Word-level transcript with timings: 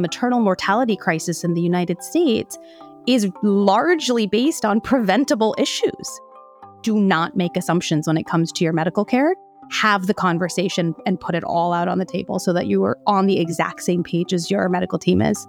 maternal 0.00 0.40
mortality 0.40 0.96
crisis 0.96 1.44
in 1.44 1.54
the 1.54 1.60
United 1.60 2.02
States 2.02 2.58
is 3.06 3.28
largely 3.42 4.26
based 4.26 4.64
on 4.64 4.80
preventable 4.80 5.54
issues. 5.58 6.20
Do 6.82 6.98
not 6.98 7.36
make 7.36 7.56
assumptions 7.56 8.06
when 8.06 8.16
it 8.16 8.26
comes 8.26 8.52
to 8.52 8.64
your 8.64 8.72
medical 8.72 9.04
care. 9.04 9.34
Have 9.70 10.06
the 10.06 10.14
conversation 10.14 10.94
and 11.06 11.20
put 11.20 11.34
it 11.34 11.44
all 11.44 11.72
out 11.72 11.88
on 11.88 11.98
the 11.98 12.04
table 12.04 12.38
so 12.38 12.52
that 12.52 12.66
you 12.66 12.82
are 12.84 12.98
on 13.06 13.26
the 13.26 13.38
exact 13.38 13.82
same 13.82 14.02
page 14.02 14.32
as 14.32 14.50
your 14.50 14.68
medical 14.68 14.98
team 14.98 15.22
is. 15.22 15.46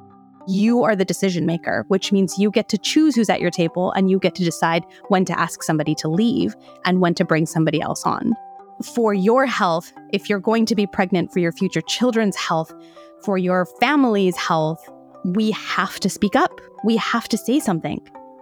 You 0.48 0.84
are 0.84 0.96
the 0.96 1.06
decision 1.06 1.46
maker, 1.46 1.86
which 1.88 2.12
means 2.12 2.38
you 2.38 2.52
get 2.52 2.68
to 2.70 2.78
choose 2.78 3.16
who's 3.16 3.30
at 3.30 3.42
your 3.42 3.52
table 3.52 3.92
and 3.92 4.10
you 4.10 4.20
get 4.20 4.36
to 4.36 4.44
decide 4.44 4.84
when 5.08 5.26
to 5.26 5.40
ask 5.40 5.64
somebody 5.64 5.96
to 5.96 6.08
leave 6.08 6.56
and 6.86 7.00
when 7.00 7.14
to 7.16 7.26
bring 7.26 7.46
somebody 7.46 7.82
else 7.82 8.06
on. 8.06 8.34
For 8.84 9.14
your 9.14 9.46
health, 9.46 9.94
if 10.12 10.30
you're 10.30 10.40
going 10.40 10.66
to 10.66 10.76
be 10.76 10.88
pregnant, 10.88 11.32
for 11.32 11.40
your 11.40 11.52
future 11.52 11.82
children's 11.82 12.36
health, 12.36 12.74
for 13.24 13.38
your 13.38 13.66
family's 13.80 14.36
health, 14.36 14.88
we 15.24 15.52
have 15.52 16.00
to 16.00 16.10
speak 16.10 16.36
up. 16.36 16.60
We 16.84 16.98
have 16.98 17.28
to 17.30 17.38
say 17.38 17.60
something. 17.60 18.00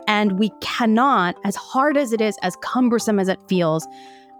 And 0.08 0.40
we 0.40 0.50
cannot, 0.62 1.36
as 1.44 1.56
hard 1.56 1.98
as 1.98 2.14
it 2.14 2.22
is, 2.22 2.38
as 2.42 2.56
cumbersome 2.62 3.20
as 3.20 3.28
it 3.28 3.40
feels, 3.48 3.88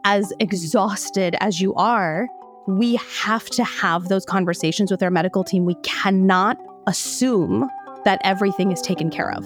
as 0.04 0.34
exhausted 0.40 1.36
as 1.42 1.62
you 1.62 1.74
are, 1.76 2.28
we 2.68 2.96
have 2.96 3.50
to 3.50 3.64
have 3.64 4.10
those 4.10 4.26
conversations 4.26 4.92
with 4.92 5.04
our 5.04 5.12
medical 5.12 5.44
team. 5.44 5.66
We 5.66 5.76
cannot 5.84 6.58
assume 6.88 7.70
that 8.06 8.22
everything 8.24 8.72
is 8.72 8.82
taken 8.82 9.10
care 9.10 9.32
of. 9.32 9.46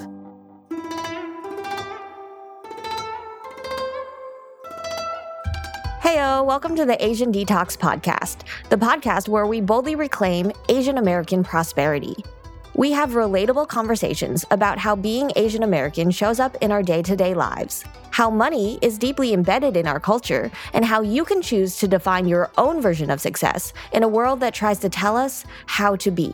Heyo, 6.23 6.45
welcome 6.45 6.73
to 6.77 6.85
the 6.85 7.05
Asian 7.05 7.33
Detox 7.33 7.77
Podcast, 7.77 8.47
the 8.69 8.77
podcast 8.77 9.27
where 9.27 9.45
we 9.45 9.59
boldly 9.59 9.95
reclaim 9.95 10.53
Asian 10.69 10.97
American 10.97 11.43
prosperity. 11.43 12.15
We 12.75 12.93
have 12.93 13.09
relatable 13.09 13.67
conversations 13.67 14.45
about 14.49 14.77
how 14.77 14.95
being 14.95 15.33
Asian 15.35 15.63
American 15.63 16.11
shows 16.11 16.39
up 16.39 16.55
in 16.61 16.71
our 16.71 16.81
day 16.81 17.01
to 17.01 17.17
day 17.17 17.33
lives, 17.33 17.83
how 18.11 18.29
money 18.29 18.79
is 18.81 18.97
deeply 18.97 19.33
embedded 19.33 19.75
in 19.75 19.85
our 19.85 19.99
culture, 19.99 20.49
and 20.71 20.85
how 20.85 21.01
you 21.01 21.25
can 21.25 21.41
choose 21.41 21.75
to 21.79 21.89
define 21.89 22.25
your 22.25 22.49
own 22.57 22.81
version 22.81 23.09
of 23.09 23.19
success 23.19 23.73
in 23.91 24.03
a 24.03 24.07
world 24.07 24.39
that 24.39 24.53
tries 24.53 24.79
to 24.79 24.87
tell 24.87 25.17
us 25.17 25.43
how 25.65 25.97
to 25.97 26.09
be. 26.09 26.33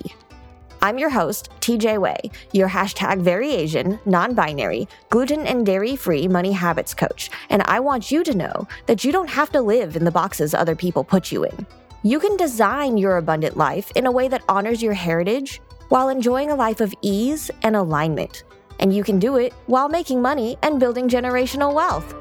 I'm 0.82 0.98
your 0.98 1.10
host, 1.10 1.50
TJ 1.60 2.00
Wey, 2.00 2.16
your 2.54 2.70
hashtag 2.70 3.22
very 3.22 3.52
Asian, 3.52 4.00
non 4.06 4.34
binary, 4.34 4.88
gluten 5.10 5.46
and 5.46 5.66
dairy 5.66 5.98
free 5.98 6.26
money 6.26 6.54
habits 6.54 6.94
coach, 6.94 7.30
and 7.50 7.64
I 7.64 7.82
want 7.82 8.12
you 8.12 8.24
to 8.24 8.34
know 8.34 8.66
that 8.86 9.04
you 9.04 9.12
don't 9.12 9.30
have 9.30 9.52
to 9.52 9.62
live 9.62 9.98
in 9.98 10.06
the 10.06 10.12
boxes 10.12 10.54
other 10.54 10.78
people 10.78 11.04
put 11.04 11.34
you 11.34 11.44
in. 11.44 11.68
You 12.04 12.18
can 12.18 12.38
design 12.38 12.96
your 12.96 13.18
abundant 13.18 13.58
life 13.58 13.92
in 13.96 14.06
a 14.06 14.12
way 14.12 14.30
that 14.30 14.44
honors 14.48 14.82
your 14.82 14.94
heritage 14.94 15.60
while 15.90 16.08
enjoying 16.08 16.50
a 16.50 16.56
life 16.56 16.80
of 16.80 16.94
ease 17.02 17.52
and 17.64 17.76
alignment. 17.76 18.44
And 18.80 18.96
you 18.96 19.04
can 19.04 19.20
do 19.20 19.36
it 19.36 19.52
while 19.66 19.90
making 19.90 20.22
money 20.22 20.58
and 20.64 20.80
building 20.80 21.10
generational 21.10 21.74
wealth. 21.74 22.16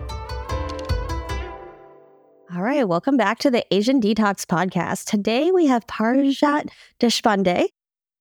All 2.52 2.62
right, 2.62 2.88
welcome 2.88 3.16
back 3.16 3.38
to 3.40 3.52
the 3.52 3.64
Asian 3.72 4.00
Detox 4.00 4.44
Podcast. 4.46 5.04
Today 5.04 5.52
we 5.52 5.66
have 5.66 5.86
Parijat 5.86 6.70
Deshpande, 6.98 7.68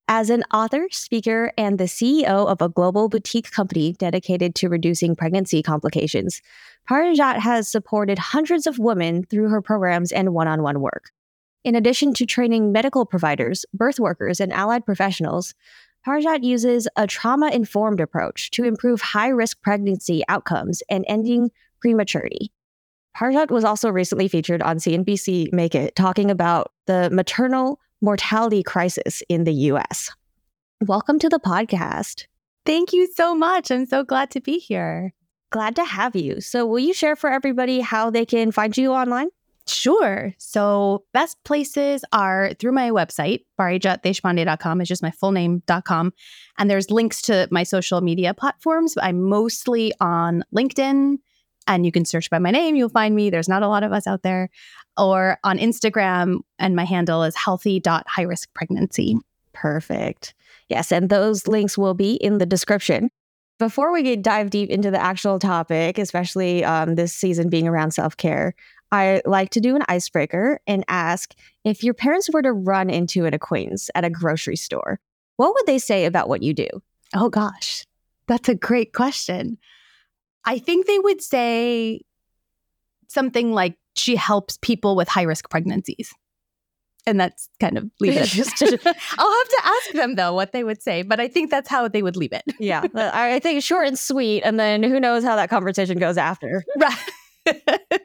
as 0.07 0.29
an 0.29 0.43
author, 0.53 0.87
speaker, 0.91 1.51
and 1.57 1.77
the 1.77 1.85
CEO 1.85 2.47
of 2.47 2.61
a 2.61 2.69
global 2.69 3.09
boutique 3.09 3.51
company 3.51 3.93
dedicated 3.93 4.55
to 4.55 4.69
reducing 4.69 5.15
pregnancy 5.15 5.61
complications, 5.61 6.41
Parijat 6.89 7.39
has 7.39 7.67
supported 7.67 8.17
hundreds 8.17 8.67
of 8.67 8.79
women 8.79 9.23
through 9.23 9.49
her 9.49 9.61
programs 9.61 10.11
and 10.11 10.33
one 10.33 10.47
on 10.47 10.63
one 10.63 10.79
work. 10.79 11.11
In 11.65 11.75
addition 11.75 12.13
to 12.13 12.25
training 12.25 12.71
medical 12.71 13.05
providers, 13.05 13.65
birth 13.73 13.99
workers, 13.99 14.39
and 14.39 14.53
allied 14.53 14.85
professionals, 14.85 15.53
Parijat 16.07 16.43
uses 16.43 16.87
a 16.95 17.05
trauma 17.05 17.49
informed 17.49 17.99
approach 17.99 18.51
to 18.51 18.63
improve 18.63 19.01
high 19.01 19.27
risk 19.27 19.61
pregnancy 19.61 20.23
outcomes 20.29 20.81
and 20.89 21.03
ending 21.09 21.51
prematurity. 21.81 22.53
Parijat 23.17 23.51
was 23.51 23.65
also 23.65 23.89
recently 23.89 24.29
featured 24.29 24.61
on 24.61 24.77
CNBC 24.77 25.51
Make 25.51 25.75
It 25.75 25.95
talking 25.95 26.31
about 26.31 26.71
the 26.85 27.09
maternal 27.11 27.81
mortality 28.01 28.63
crisis 28.63 29.23
in 29.29 29.43
the 29.43 29.53
US. 29.71 30.11
Welcome 30.81 31.19
to 31.19 31.29
the 31.29 31.39
podcast. 31.39 32.25
Thank 32.65 32.93
you 32.93 33.07
so 33.15 33.33
much. 33.33 33.71
I'm 33.71 33.85
so 33.85 34.03
glad 34.03 34.29
to 34.31 34.41
be 34.41 34.59
here. 34.59 35.13
Glad 35.49 35.75
to 35.77 35.85
have 35.85 36.15
you. 36.15 36.41
So, 36.41 36.65
will 36.65 36.79
you 36.79 36.93
share 36.93 37.15
for 37.15 37.31
everybody 37.31 37.79
how 37.79 38.09
they 38.09 38.25
can 38.25 38.51
find 38.51 38.77
you 38.77 38.91
online? 38.91 39.29
Sure. 39.65 40.33
So, 40.37 41.03
best 41.13 41.41
places 41.43 42.03
are 42.11 42.53
through 42.59 42.73
my 42.73 42.89
website, 42.89 43.45
parijatdeshpande.com, 43.59 44.81
is 44.81 44.87
just 44.87 45.01
my 45.01 45.11
full 45.11 45.31
name.com. 45.31 46.13
And 46.57 46.69
there's 46.69 46.91
links 46.91 47.21
to 47.23 47.47
my 47.51 47.63
social 47.63 48.01
media 48.01 48.33
platforms. 48.33 48.95
I'm 49.01 49.23
mostly 49.23 49.93
on 49.99 50.43
LinkedIn, 50.55 51.17
and 51.67 51.85
you 51.85 51.91
can 51.91 52.05
search 52.05 52.29
by 52.29 52.39
my 52.39 52.51
name. 52.51 52.75
You'll 52.75 52.89
find 52.89 53.15
me. 53.15 53.29
There's 53.29 53.49
not 53.49 53.63
a 53.63 53.67
lot 53.67 53.83
of 53.83 53.91
us 53.91 54.07
out 54.07 54.23
there. 54.23 54.49
Or 54.97 55.37
on 55.43 55.59
Instagram, 55.59 56.39
and 56.57 56.75
my 56.75 56.85
handle 56.85 57.23
is 57.23 57.35
healthy.highriskpregnancy. 57.35 59.19
Perfect. 59.53 60.33
Yes. 60.69 60.91
And 60.91 61.09
those 61.09 61.47
links 61.47 61.77
will 61.77 61.93
be 61.93 62.13
in 62.15 62.37
the 62.37 62.45
description. 62.45 63.09
Before 63.59 63.91
we 63.91 64.03
get 64.03 64.21
dive 64.21 64.51
deep 64.51 64.69
into 64.69 64.91
the 64.91 65.01
actual 65.01 65.39
topic, 65.39 65.97
especially 65.97 66.63
um, 66.63 66.95
this 66.95 67.13
season 67.13 67.49
being 67.49 67.67
around 67.67 67.91
self 67.91 68.15
care, 68.15 68.53
I 68.91 69.21
like 69.25 69.49
to 69.51 69.59
do 69.59 69.75
an 69.75 69.83
icebreaker 69.89 70.59
and 70.67 70.85
ask 70.87 71.33
if 71.63 71.83
your 71.83 71.93
parents 71.93 72.29
were 72.31 72.41
to 72.43 72.53
run 72.53 72.89
into 72.89 73.25
an 73.25 73.33
acquaintance 73.33 73.89
at 73.95 74.05
a 74.05 74.09
grocery 74.09 74.55
store, 74.55 74.99
what 75.37 75.53
would 75.53 75.65
they 75.65 75.79
say 75.79 76.05
about 76.05 76.29
what 76.29 76.43
you 76.43 76.53
do? 76.53 76.67
Oh, 77.15 77.29
gosh, 77.29 77.85
that's 78.27 78.49
a 78.49 78.55
great 78.55 78.93
question. 78.93 79.57
I 80.45 80.59
think 80.59 80.85
they 80.85 80.99
would 80.99 81.21
say 81.21 82.01
something 83.07 83.53
like 83.53 83.77
she 83.95 84.15
helps 84.15 84.57
people 84.61 84.95
with 84.95 85.07
high 85.07 85.23
risk 85.23 85.49
pregnancies. 85.49 86.13
And 87.05 87.19
that's 87.19 87.47
kind 87.61 87.77
of 87.77 87.89
leave 88.01 88.17
it 88.17 88.25
just. 88.25 88.61
I'll 88.61 88.71
have 88.73 89.49
to 89.49 89.61
ask 89.63 89.91
them 89.93 90.15
though 90.15 90.33
what 90.33 90.51
they 90.51 90.63
would 90.63 90.81
say, 90.81 91.03
but 91.03 91.21
I 91.21 91.29
think 91.29 91.49
that's 91.49 91.69
how 91.69 91.87
they 91.87 92.03
would 92.03 92.17
leave 92.17 92.33
it. 92.33 92.43
yeah, 92.59 92.83
I 92.95 93.39
think 93.39 93.63
short 93.63 93.87
and 93.87 93.97
sweet, 93.97 94.41
and 94.41 94.59
then 94.59 94.83
who 94.83 94.99
knows 94.99 95.23
how 95.23 95.37
that 95.37 95.49
conversation 95.49 95.99
goes 95.99 96.17
after. 96.17 96.65
Right. 96.75 96.97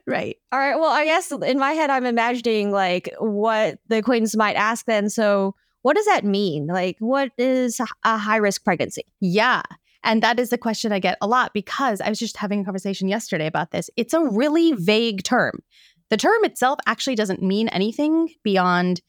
right. 0.07 0.37
All 0.53 0.59
right. 0.61 0.77
Well, 0.77 0.91
I 0.91 1.05
guess 1.05 1.33
in 1.33 1.59
my 1.59 1.73
head, 1.73 1.91
I'm 1.91 2.07
imagining 2.07 2.71
like 2.71 3.13
what 3.19 3.81
the 3.89 3.99
acquaintance 3.99 4.37
might 4.37 4.55
ask 4.55 4.87
then. 4.87 5.11
So, 5.11 5.57
what 5.83 5.97
does 5.97 6.07
that 6.07 6.25
mean? 6.25 6.69
Like, 6.69 6.97
what 7.01 7.33
is 7.37 7.81
a 8.05 8.19
high 8.19 8.37
risk 8.37 8.63
pregnancy? 8.63 9.03
Yeah. 9.19 9.63
And 10.05 10.23
that 10.23 10.41
is 10.41 10.53
a 10.53 10.59
question 10.59 10.93
I 10.93 10.99
get 10.99 11.19
a 11.21 11.27
lot 11.27 11.53
because 11.53 12.01
I 12.01 12.09
was 12.09 12.19
just 12.19 12.37
having 12.37 12.61
a 12.61 12.65
conversation 12.65 13.09
yesterday 13.09 13.47
about 13.47 13.71
this. 13.71 13.91
It's 13.97 14.15
a 14.15 14.25
really 14.25 14.73
vague 14.73 15.23
term. 15.23 15.63
The 16.11 16.17
term 16.17 16.45
itself 16.45 16.79
actually 16.87 17.15
doesn't 17.15 17.43
mean 17.43 17.69
anything 17.69 18.29
beyond 18.43 19.01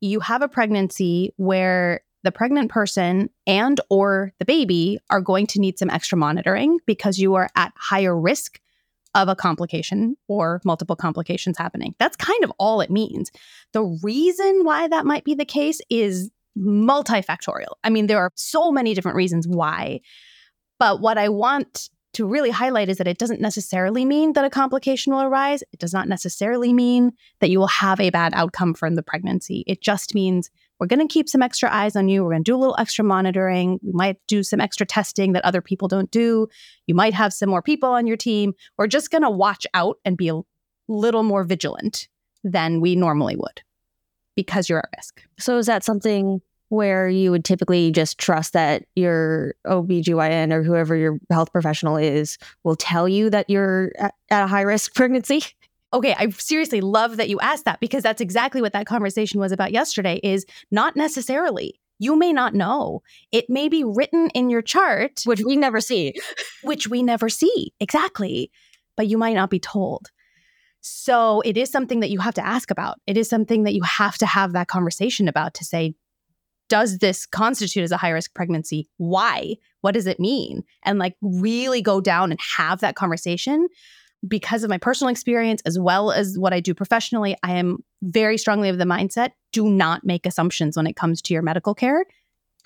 you 0.00 0.20
have 0.20 0.42
a 0.42 0.48
pregnancy 0.48 1.32
where 1.36 2.02
the 2.24 2.32
pregnant 2.32 2.70
person 2.70 3.30
and 3.46 3.80
or 3.90 4.32
the 4.38 4.44
baby 4.44 4.98
are 5.10 5.20
going 5.20 5.46
to 5.48 5.60
need 5.60 5.78
some 5.78 5.90
extra 5.90 6.18
monitoring 6.18 6.78
because 6.86 7.18
you 7.18 7.34
are 7.34 7.48
at 7.56 7.72
higher 7.76 8.18
risk 8.18 8.60
of 9.14 9.28
a 9.28 9.36
complication 9.36 10.16
or 10.28 10.60
multiple 10.64 10.96
complications 10.96 11.56
happening. 11.56 11.94
That's 11.98 12.16
kind 12.16 12.44
of 12.44 12.52
all 12.58 12.80
it 12.80 12.90
means. 12.90 13.30
The 13.72 13.82
reason 14.02 14.64
why 14.64 14.88
that 14.88 15.06
might 15.06 15.24
be 15.24 15.34
the 15.34 15.44
case 15.44 15.80
is 15.88 16.30
multifactorial. 16.58 17.74
I 17.84 17.90
mean, 17.90 18.06
there 18.06 18.18
are 18.18 18.32
so 18.34 18.72
many 18.72 18.94
different 18.94 19.16
reasons 19.16 19.46
why. 19.46 20.00
But 20.78 21.00
what 21.00 21.18
I 21.18 21.28
want 21.28 21.88
to 22.14 22.26
really 22.26 22.50
highlight 22.50 22.88
is 22.88 22.98
that 22.98 23.06
it 23.06 23.18
doesn't 23.18 23.40
necessarily 23.40 24.04
mean 24.04 24.32
that 24.32 24.44
a 24.44 24.50
complication 24.50 25.12
will 25.12 25.22
arise. 25.22 25.62
It 25.72 25.78
does 25.78 25.92
not 25.92 26.08
necessarily 26.08 26.72
mean 26.72 27.12
that 27.40 27.50
you 27.50 27.58
will 27.58 27.66
have 27.68 28.00
a 28.00 28.10
bad 28.10 28.32
outcome 28.34 28.74
from 28.74 28.94
the 28.94 29.02
pregnancy. 29.02 29.62
It 29.66 29.82
just 29.82 30.14
means 30.14 30.50
we're 30.78 30.86
going 30.86 31.06
to 31.06 31.12
keep 31.12 31.28
some 31.28 31.42
extra 31.42 31.72
eyes 31.72 31.96
on 31.96 32.08
you. 32.08 32.22
We're 32.22 32.32
going 32.32 32.44
to 32.44 32.50
do 32.50 32.56
a 32.56 32.58
little 32.58 32.76
extra 32.78 33.04
monitoring. 33.04 33.78
We 33.82 33.92
might 33.92 34.16
do 34.26 34.42
some 34.42 34.60
extra 34.60 34.86
testing 34.86 35.32
that 35.32 35.44
other 35.44 35.60
people 35.60 35.88
don't 35.88 36.10
do. 36.10 36.48
You 36.86 36.94
might 36.94 37.14
have 37.14 37.32
some 37.32 37.50
more 37.50 37.62
people 37.62 37.90
on 37.90 38.06
your 38.06 38.16
team. 38.16 38.54
We're 38.76 38.86
just 38.86 39.10
going 39.10 39.22
to 39.22 39.30
watch 39.30 39.66
out 39.74 39.98
and 40.04 40.16
be 40.16 40.28
a 40.28 40.40
little 40.86 41.24
more 41.24 41.44
vigilant 41.44 42.08
than 42.44 42.80
we 42.80 42.96
normally 42.96 43.36
would 43.36 43.62
because 44.34 44.68
you're 44.68 44.78
at 44.78 44.88
risk. 44.96 45.22
So, 45.38 45.58
is 45.58 45.66
that 45.66 45.82
something 45.82 46.40
where 46.68 47.08
you 47.08 47.30
would 47.30 47.44
typically 47.44 47.90
just 47.90 48.18
trust 48.18 48.52
that 48.52 48.84
your 48.94 49.54
OBGYN 49.66 50.52
or 50.52 50.62
whoever 50.62 50.94
your 50.94 51.18
health 51.30 51.50
professional 51.52 51.96
is 51.96 52.38
will 52.64 52.76
tell 52.76 53.08
you 53.08 53.30
that 53.30 53.48
you're 53.48 53.92
at, 53.98 54.14
a 54.30 54.46
high 54.46 54.62
risk 54.62 54.94
pregnancy? 54.94 55.44
Okay, 55.92 56.14
I 56.18 56.28
seriously 56.30 56.82
love 56.82 57.16
that 57.16 57.30
you 57.30 57.40
asked 57.40 57.64
that 57.64 57.80
because 57.80 58.02
that's 58.02 58.20
exactly 58.20 58.60
what 58.60 58.74
that 58.74 58.86
conversation 58.86 59.40
was 59.40 59.52
about 59.52 59.72
yesterday 59.72 60.20
is 60.22 60.44
not 60.70 60.96
necessarily. 60.96 61.80
You 61.98 62.14
may 62.14 62.32
not 62.32 62.54
know. 62.54 63.02
It 63.32 63.48
may 63.48 63.68
be 63.68 63.84
written 63.84 64.28
in 64.34 64.50
your 64.50 64.62
chart, 64.62 65.22
which 65.24 65.40
we 65.40 65.56
never 65.56 65.80
see. 65.80 66.14
which 66.62 66.88
we 66.88 67.02
never 67.02 67.28
see. 67.28 67.72
Exactly. 67.80 68.50
But 68.96 69.08
you 69.08 69.16
might 69.16 69.34
not 69.34 69.50
be 69.50 69.58
told. 69.58 70.10
So 70.80 71.40
it 71.40 71.56
is 71.56 71.70
something 71.70 72.00
that 72.00 72.10
you 72.10 72.20
have 72.20 72.34
to 72.34 72.46
ask 72.46 72.70
about. 72.70 73.00
It 73.06 73.16
is 73.16 73.28
something 73.28 73.64
that 73.64 73.74
you 73.74 73.82
have 73.82 74.16
to 74.18 74.26
have 74.26 74.52
that 74.52 74.68
conversation 74.68 75.26
about 75.26 75.54
to 75.54 75.64
say, 75.64 75.94
does 76.68 76.98
this 76.98 77.26
constitute 77.26 77.84
as 77.84 77.92
a 77.92 77.96
high 77.96 78.10
risk 78.10 78.34
pregnancy? 78.34 78.88
Why? 78.96 79.56
What 79.80 79.94
does 79.94 80.06
it 80.06 80.20
mean? 80.20 80.64
And 80.84 80.98
like 80.98 81.16
really 81.22 81.82
go 81.82 82.00
down 82.00 82.30
and 82.30 82.40
have 82.56 82.80
that 82.80 82.96
conversation. 82.96 83.68
Because 84.26 84.64
of 84.64 84.70
my 84.70 84.78
personal 84.78 85.12
experience, 85.12 85.62
as 85.64 85.78
well 85.78 86.10
as 86.10 86.36
what 86.36 86.52
I 86.52 86.58
do 86.58 86.74
professionally, 86.74 87.36
I 87.44 87.52
am 87.52 87.84
very 88.02 88.36
strongly 88.36 88.68
of 88.68 88.76
the 88.76 88.84
mindset 88.84 89.30
do 89.52 89.68
not 89.70 90.04
make 90.04 90.26
assumptions 90.26 90.76
when 90.76 90.88
it 90.88 90.96
comes 90.96 91.22
to 91.22 91.34
your 91.34 91.42
medical 91.42 91.74
care 91.74 92.04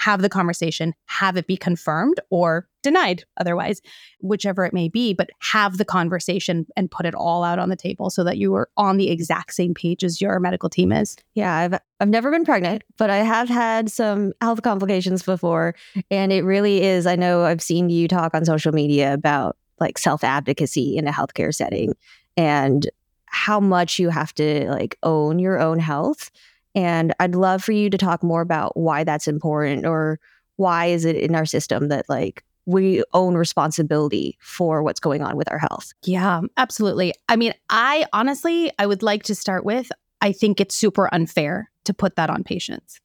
have 0.02 0.20
the 0.20 0.28
conversation, 0.28 0.94
have 1.06 1.36
it 1.36 1.46
be 1.46 1.56
confirmed 1.56 2.18
or 2.28 2.66
denied 2.82 3.22
otherwise, 3.36 3.80
whichever 4.20 4.64
it 4.64 4.72
may 4.72 4.88
be, 4.88 5.14
but 5.14 5.30
have 5.38 5.78
the 5.78 5.84
conversation 5.84 6.66
and 6.76 6.90
put 6.90 7.06
it 7.06 7.14
all 7.14 7.44
out 7.44 7.60
on 7.60 7.68
the 7.68 7.76
table 7.76 8.10
so 8.10 8.24
that 8.24 8.36
you 8.36 8.52
are 8.54 8.68
on 8.76 8.96
the 8.96 9.10
exact 9.10 9.54
same 9.54 9.74
page 9.74 10.02
as 10.02 10.20
your 10.20 10.40
medical 10.40 10.68
team 10.68 10.90
is. 10.90 11.16
Yeah, 11.34 11.54
I've 11.54 11.78
I've 12.00 12.08
never 12.08 12.32
been 12.32 12.44
pregnant, 12.44 12.82
but 12.98 13.10
I 13.10 13.18
have 13.18 13.48
had 13.48 13.92
some 13.92 14.32
health 14.40 14.62
complications 14.62 15.22
before 15.22 15.76
and 16.10 16.32
it 16.32 16.42
really 16.42 16.82
is 16.82 17.06
I 17.06 17.14
know 17.14 17.44
I've 17.44 17.62
seen 17.62 17.88
you 17.88 18.08
talk 18.08 18.34
on 18.34 18.44
social 18.44 18.72
media 18.72 19.14
about 19.14 19.56
like 19.78 19.98
self-advocacy 19.98 20.96
in 20.96 21.06
a 21.06 21.12
healthcare 21.12 21.54
setting 21.54 21.94
and 22.36 22.90
how 23.26 23.60
much 23.60 24.00
you 24.00 24.08
have 24.08 24.34
to 24.34 24.68
like 24.68 24.98
own 25.04 25.38
your 25.38 25.60
own 25.60 25.78
health 25.78 26.32
and 26.74 27.14
I'd 27.20 27.34
love 27.34 27.62
for 27.62 27.72
you 27.72 27.90
to 27.90 27.98
talk 27.98 28.22
more 28.22 28.40
about 28.40 28.76
why 28.76 29.04
that's 29.04 29.28
important 29.28 29.86
or 29.86 30.18
why 30.56 30.86
is 30.86 31.04
it 31.04 31.16
in 31.16 31.34
our 31.34 31.46
system 31.46 31.88
that 31.88 32.08
like 32.08 32.44
we 32.66 33.02
own 33.12 33.34
responsibility 33.34 34.38
for 34.40 34.82
what's 34.82 35.00
going 35.00 35.22
on 35.22 35.36
with 35.36 35.50
our 35.50 35.58
health. 35.58 35.92
Yeah, 36.04 36.42
absolutely. 36.56 37.12
I 37.28 37.36
mean, 37.36 37.54
I 37.68 38.06
honestly, 38.12 38.70
I 38.78 38.86
would 38.86 39.02
like 39.02 39.24
to 39.24 39.34
start 39.34 39.64
with 39.64 39.90
I 40.22 40.30
think 40.30 40.60
it's 40.60 40.76
super 40.76 41.12
unfair 41.12 41.68
to 41.84 41.92
put 41.92 42.14
that 42.14 42.30
on 42.30 42.44
patients. 42.44 43.00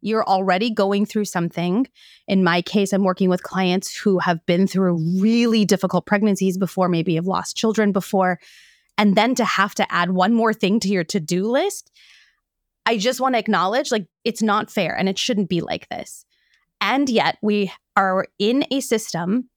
You're 0.00 0.24
already 0.24 0.70
going 0.72 1.04
through 1.04 1.24
something. 1.24 1.88
In 2.28 2.44
my 2.44 2.62
case, 2.62 2.92
I'm 2.92 3.02
working 3.02 3.28
with 3.28 3.42
clients 3.42 3.94
who 3.94 4.20
have 4.20 4.46
been 4.46 4.68
through 4.68 5.20
really 5.20 5.64
difficult 5.64 6.06
pregnancies 6.06 6.56
before, 6.56 6.88
maybe 6.88 7.16
have 7.16 7.26
lost 7.26 7.56
children 7.56 7.90
before. 7.90 8.38
And 8.96 9.16
then 9.16 9.34
to 9.34 9.44
have 9.44 9.74
to 9.74 9.92
add 9.92 10.12
one 10.12 10.32
more 10.32 10.54
thing 10.54 10.78
to 10.80 10.88
your 10.88 11.04
to 11.04 11.18
do 11.18 11.50
list, 11.50 11.90
I 12.90 12.96
just 12.96 13.20
want 13.20 13.36
to 13.36 13.38
acknowledge 13.38 13.92
like 13.92 14.06
it's 14.24 14.42
not 14.42 14.68
fair 14.68 14.96
and 14.98 15.08
it 15.08 15.16
shouldn't 15.16 15.48
be 15.48 15.60
like 15.60 15.88
this. 15.90 16.24
And 16.80 17.08
yet 17.08 17.38
we 17.40 17.72
are 17.94 18.26
in 18.40 18.64
a 18.72 18.80
system 18.80 19.48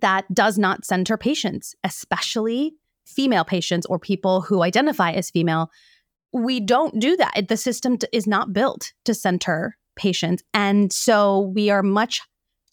that 0.00 0.32
does 0.32 0.58
not 0.58 0.84
center 0.84 1.16
patients, 1.16 1.74
especially 1.82 2.74
female 3.04 3.44
patients 3.44 3.84
or 3.86 3.98
people 3.98 4.42
who 4.42 4.62
identify 4.62 5.10
as 5.10 5.28
female. 5.28 5.72
We 6.32 6.60
don't 6.60 7.00
do 7.00 7.16
that. 7.16 7.48
The 7.48 7.56
system 7.56 7.98
is 8.12 8.28
not 8.28 8.52
built 8.52 8.92
to 9.06 9.12
center 9.12 9.76
patients. 9.96 10.44
And 10.54 10.92
so 10.92 11.40
we 11.40 11.68
are 11.68 11.82
much 11.82 12.20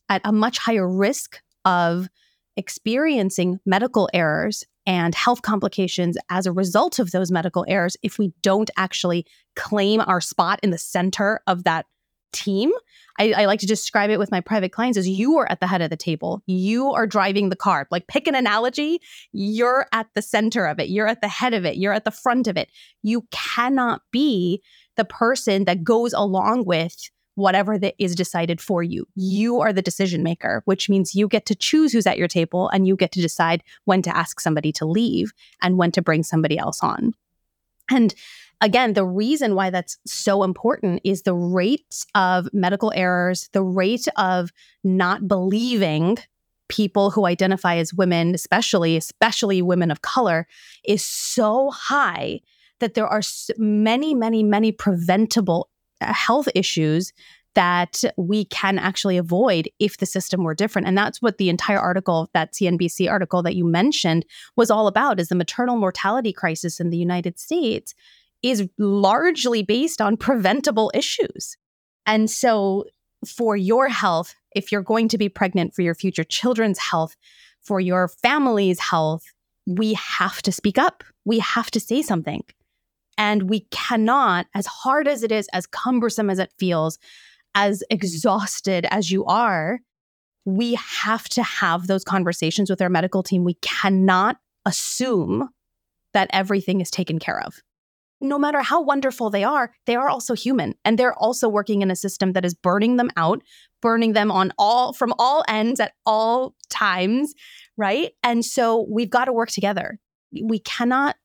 at 0.08 0.22
a 0.24 0.32
much 0.32 0.60
higher 0.60 0.88
risk 0.88 1.42
of 1.66 2.10
experiencing 2.56 3.60
medical 3.66 4.08
errors 4.14 4.64
and 4.90 5.14
health 5.14 5.44
complications 5.44 6.18
as 6.32 6.48
a 6.48 6.52
result 6.52 6.98
of 6.98 7.12
those 7.12 7.30
medical 7.30 7.64
errors 7.68 7.96
if 8.02 8.18
we 8.18 8.34
don't 8.42 8.72
actually 8.76 9.24
claim 9.56 10.02
our 10.02 10.20
spot 10.20 10.60
in 10.64 10.72
the 10.72 10.80
center 10.80 11.42
of 11.46 11.64
that 11.64 11.86
team. 12.34 12.72
I, 13.20 13.34
I, 13.34 13.46
like 13.46 13.60
to 13.60 13.68
describe 13.68 14.10
it 14.10 14.18
with 14.18 14.32
my 14.32 14.42
private 14.42 14.72
clients 14.72 14.98
as 14.98 15.08
you 15.08 15.38
are 15.38 15.52
at 15.52 15.60
the 15.60 15.68
head 15.68 15.84
of 15.84 15.92
the 15.92 15.98
table. 15.98 16.42
You 16.48 16.92
are 16.92 17.06
driving 17.06 17.50
the 17.50 17.56
car. 17.56 17.88
Like 17.92 18.08
pick 18.08 18.28
an 18.28 18.34
analogy, 18.34 19.00
you're 19.32 19.86
at 19.94 20.08
the 20.16 20.24
center 20.24 20.66
of 20.66 20.80
it. 20.80 20.90
You're 20.90 21.08
at 21.08 21.22
the 21.22 21.28
head 21.28 21.54
of 21.54 21.66
it. 21.66 21.78
You're 21.78 21.94
at 21.94 22.06
the 22.06 22.12
front 22.12 22.48
of 22.48 22.58
it. 22.58 22.70
You 23.04 23.28
cannot 23.30 24.02
be 24.12 24.64
the 24.98 25.06
person 25.06 25.66
that 25.66 25.84
goes 25.84 26.14
along 26.14 26.66
with 26.66 27.12
whatever 27.36 27.78
that 27.78 27.96
is 27.98 28.16
decided 28.16 28.60
for 28.60 28.84
you. 28.84 29.08
You 29.16 29.62
are 29.62 29.72
the 29.72 29.82
decision 29.82 30.24
maker, 30.24 30.62
which 30.66 30.90
means 30.90 31.16
you 31.16 31.28
get 31.28 31.46
to 31.48 31.56
choose 31.56 31.94
who's 31.94 32.08
at 32.08 32.18
your 32.18 32.28
table 32.28 32.70
and 32.70 32.88
you 32.88 32.96
get 32.96 33.12
to 33.14 33.22
decide 33.22 33.64
when 33.86 34.02
to 34.02 34.16
ask 34.16 34.40
somebody 34.40 34.72
to 34.74 34.86
leave 34.86 35.32
and 35.62 35.78
when 35.78 35.92
to 35.92 36.02
bring 36.02 36.24
somebody 36.24 36.58
else 36.58 36.84
on. 36.84 37.14
And 37.90 38.14
again, 38.62 38.94
the 38.94 39.06
reason 39.06 39.56
why 39.56 39.70
that's 39.70 39.98
so 40.06 40.44
important 40.44 41.02
is 41.04 41.24
the 41.24 41.34
rate 41.34 42.06
of 42.16 42.50
medical 42.54 42.92
errors, 42.96 43.50
the 43.54 43.64
rate 43.64 44.08
of 44.18 44.52
not 44.84 45.28
believing 45.28 46.18
people 46.68 47.10
who 47.10 47.26
identify 47.26 47.78
as 47.78 47.94
women, 47.94 48.36
especially 48.36 48.96
especially 48.96 49.62
women 49.62 49.92
of 49.92 50.02
color, 50.02 50.48
is 50.86 51.04
so 51.04 51.72
high 51.72 52.42
that 52.80 52.94
there 52.94 53.08
are 53.08 53.22
many, 53.58 54.14
many, 54.14 54.44
many 54.44 54.72
preventable 54.72 55.70
Uh, 56.02 56.14
health 56.14 56.48
issues 56.56 57.14
that 57.56 58.04
we 58.16 58.46
can 58.46 58.78
actually 58.78 59.18
avoid 59.18 59.70
if 59.80 59.98
the 59.98 60.06
system 60.06 60.44
were 60.44 60.54
different. 60.54 60.88
And 60.88 60.98
that's 60.98 61.22
what 61.22 61.38
the 61.38 61.50
entire 61.50 61.80
article 61.80 62.30
that 62.34 62.54
CNBC 62.54 63.10
article 63.10 63.42
that 63.44 63.56
you 63.56 63.66
mentioned 63.66 64.26
was 64.56 64.70
all 64.70 64.88
about 64.88 65.20
is 65.20 65.30
the 65.30 65.36
maternal 65.36 65.76
mortality 65.76 66.32
crisis 66.32 66.80
in 66.80 66.90
the 66.90 66.98
United 66.98 67.40
States 67.40 67.96
is 68.44 68.68
largely 68.78 69.64
based 69.64 70.00
on 70.00 70.16
preventable 70.16 70.92
issues. 70.94 71.58
And 72.06 72.30
so 72.30 72.86
for 73.26 73.58
your 73.58 73.90
health 73.90 74.36
if 74.56 74.72
you're 74.72 74.82
going 74.82 75.08
to 75.10 75.18
be 75.18 75.30
pregnant 75.30 75.76
for 75.76 75.82
your 75.82 75.94
future 75.96 76.24
children's 76.24 76.80
health 76.80 77.16
for 77.62 77.80
your 77.80 78.08
family's 78.08 78.80
health 78.80 79.26
we 79.70 79.94
have 79.94 80.42
to 80.42 80.52
speak 80.52 80.78
up. 80.78 81.04
We 81.26 81.40
have 81.40 81.70
to 81.72 81.80
say 81.80 82.02
something 82.02 82.44
and 83.20 83.50
we 83.50 83.68
cannot, 83.70 84.48
as 84.56 84.66
hard 84.66 85.06
as 85.06 85.24
it 85.24 85.32
is, 85.32 85.50
as 85.52 85.68
cumbersome 85.68 86.30
as 86.30 86.40
it 86.40 86.54
feels, 86.58 86.98
as 87.54 87.84
exhausted 87.92 88.88
as 88.90 89.12
you 89.12 89.26
are, 89.26 89.82
we 90.46 90.76
have 90.76 91.28
to 91.30 91.44
have 91.44 91.88
those 91.88 92.06
conversations 92.06 92.70
with 92.70 92.82
our 92.82 92.88
medical 92.88 93.22
team. 93.22 93.44
We 93.44 93.56
cannot 93.56 94.38
assume 94.66 95.50
that 96.14 96.30
everything 96.32 96.80
is 96.80 96.90
taken 96.90 97.20
care 97.20 97.42
of. 97.42 97.62
No 98.22 98.40
matter 98.40 98.62
how 98.62 98.82
wonderful 98.82 99.30
they 99.30 99.44
are, 99.44 99.74
they 99.86 99.96
are 99.96 100.10
also 100.10 100.34
human 100.34 100.76
and 100.86 100.98
they're 100.98 101.14
also 101.14 101.50
working 101.50 101.82
in 101.82 101.92
a 101.92 101.96
system 101.98 102.34
that 102.34 102.46
is 102.46 102.54
burning 102.54 102.96
them 102.96 103.12
out, 103.18 103.42
burning 103.82 104.14
them 104.14 104.32
on 104.32 104.54
all 104.58 104.94
from 104.94 105.14
all 105.20 105.44
ends 105.50 105.82
at 105.82 105.92
all 106.06 106.56
times, 106.70 107.34
right? 107.76 108.12
And 108.24 108.46
so 108.46 108.88
we've 108.90 109.10
got 109.10 109.26
to 109.26 109.34
work 109.34 109.50
together. 109.50 110.00
We 110.42 110.60
cannot 110.60 111.18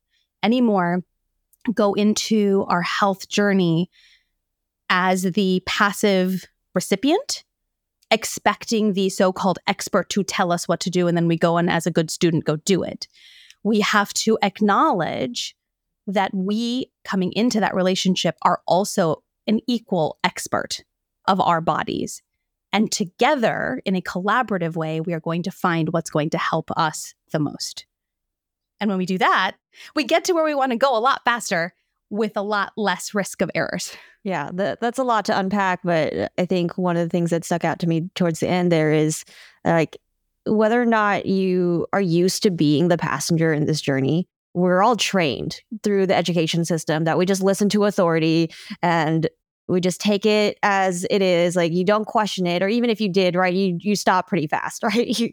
anymore 0.43 1.03
go 1.73 1.95
into 1.95 2.65
our 2.69 2.83
health 2.83 3.29
journey 3.29 3.91
as 4.91 5.23
the 5.23 5.63
passive 5.67 6.45
recipient, 6.75 7.45
expecting 8.11 8.93
the 8.93 9.09
so 9.09 9.33
called 9.33 9.59
expert 9.67 10.09
to 10.11 10.23
tell 10.23 10.53
us 10.53 10.69
what 10.69 10.81
to 10.81 10.91
do, 10.91 11.09
and 11.09 11.17
then 11.17 11.29
we 11.29 11.37
go 11.37 11.57
and, 11.57 11.71
as 11.71 11.87
a 11.87 11.91
good 11.91 12.11
student, 12.11 12.45
go 12.45 12.57
do 12.57 12.83
it. 12.83 13.09
We 13.63 13.81
have 13.81 14.13
to 14.15 14.39
acknowledge 14.43 15.57
that 16.07 16.35
we, 16.35 16.91
coming 17.03 17.33
into 17.33 17.61
that 17.61 17.75
relationship, 17.75 18.37
are 18.43 18.61
also 18.67 19.23
an 19.47 19.61
equal 19.67 20.19
expert 20.23 20.85
of 21.27 21.41
our 21.41 21.61
bodies. 21.61 22.23
And 22.73 22.91
together, 22.91 23.81
in 23.85 23.97
a 23.97 24.03
collaborative 24.03 24.77
way, 24.77 25.01
we 25.01 25.15
are 25.15 25.21
going 25.21 25.45
to 25.45 25.51
find 25.51 25.93
what's 25.93 26.11
going 26.11 26.31
to 26.31 26.39
help 26.39 26.71
us 26.77 27.15
the 27.33 27.39
most. 27.39 27.87
And 28.85 28.91
when 28.91 28.99
we 28.99 29.07
do 29.07 29.17
that, 29.17 29.53
we 29.97 30.05
get 30.05 30.27
to 30.27 30.35
where 30.35 30.45
we 30.45 30.55
want 30.55 30.73
to 30.73 30.77
go 30.77 30.95
a 30.95 31.01
lot 31.01 31.23
faster 31.25 31.73
with 32.11 32.37
a 32.37 32.43
lot 32.43 32.75
less 32.77 33.15
risk 33.15 33.41
of 33.41 33.51
errors. 33.55 33.97
Yeah, 34.25 34.51
the, 34.53 34.77
that's 34.79 34.99
a 34.99 35.05
lot 35.05 35.25
to 35.25 35.39
unpack. 35.39 35.81
But 35.83 36.15
uh, 36.15 36.29
I 36.37 36.45
think 36.45 36.77
one 36.77 36.99
of 36.99 37.03
the 37.03 37.09
things 37.09 37.31
that 37.31 37.47
stuck 37.47 37.65
out 37.65 37.79
to 37.79 37.87
me 37.87 38.11
towards 38.15 38.41
the 38.41 38.49
end 38.49 38.71
there 38.71 38.93
is 38.93 39.25
like 39.65 39.97
whether 40.45 40.83
or 40.83 40.85
not 40.85 41.25
you 41.25 41.87
are 41.95 42.01
used 42.01 42.43
to 42.43 42.51
being 42.51 42.89
the 42.89 42.99
passenger 42.99 43.55
in 43.55 43.65
this 43.65 43.81
journey. 43.81 44.29
We're 44.53 44.83
all 44.83 44.97
trained 44.97 45.63
through 45.83 46.07
the 46.07 46.15
education 46.15 46.67
system 46.67 47.05
that 47.05 47.17
we 47.17 47.25
just 47.25 47.43
listen 47.43 47.71
to 47.71 47.85
authority 47.85 48.53
and 48.83 49.31
we 49.67 49.81
just 49.81 49.99
take 49.99 50.27
it 50.27 50.59
as 50.63 51.07
it 51.09 51.23
is 51.23 51.57
like 51.57 51.73
you 51.73 51.85
don't 51.85 52.05
question 52.05 52.47
it 52.47 52.63
or 52.63 52.69
even 52.69 52.91
if 52.91 53.01
you 53.01 53.09
did 53.09 53.35
right 53.35 53.55
you 53.55 53.79
you 53.81 53.97
stop 53.97 54.29
pretty 54.29 54.47
fast 54.47 54.83
right 54.83 55.19
you 55.19 55.31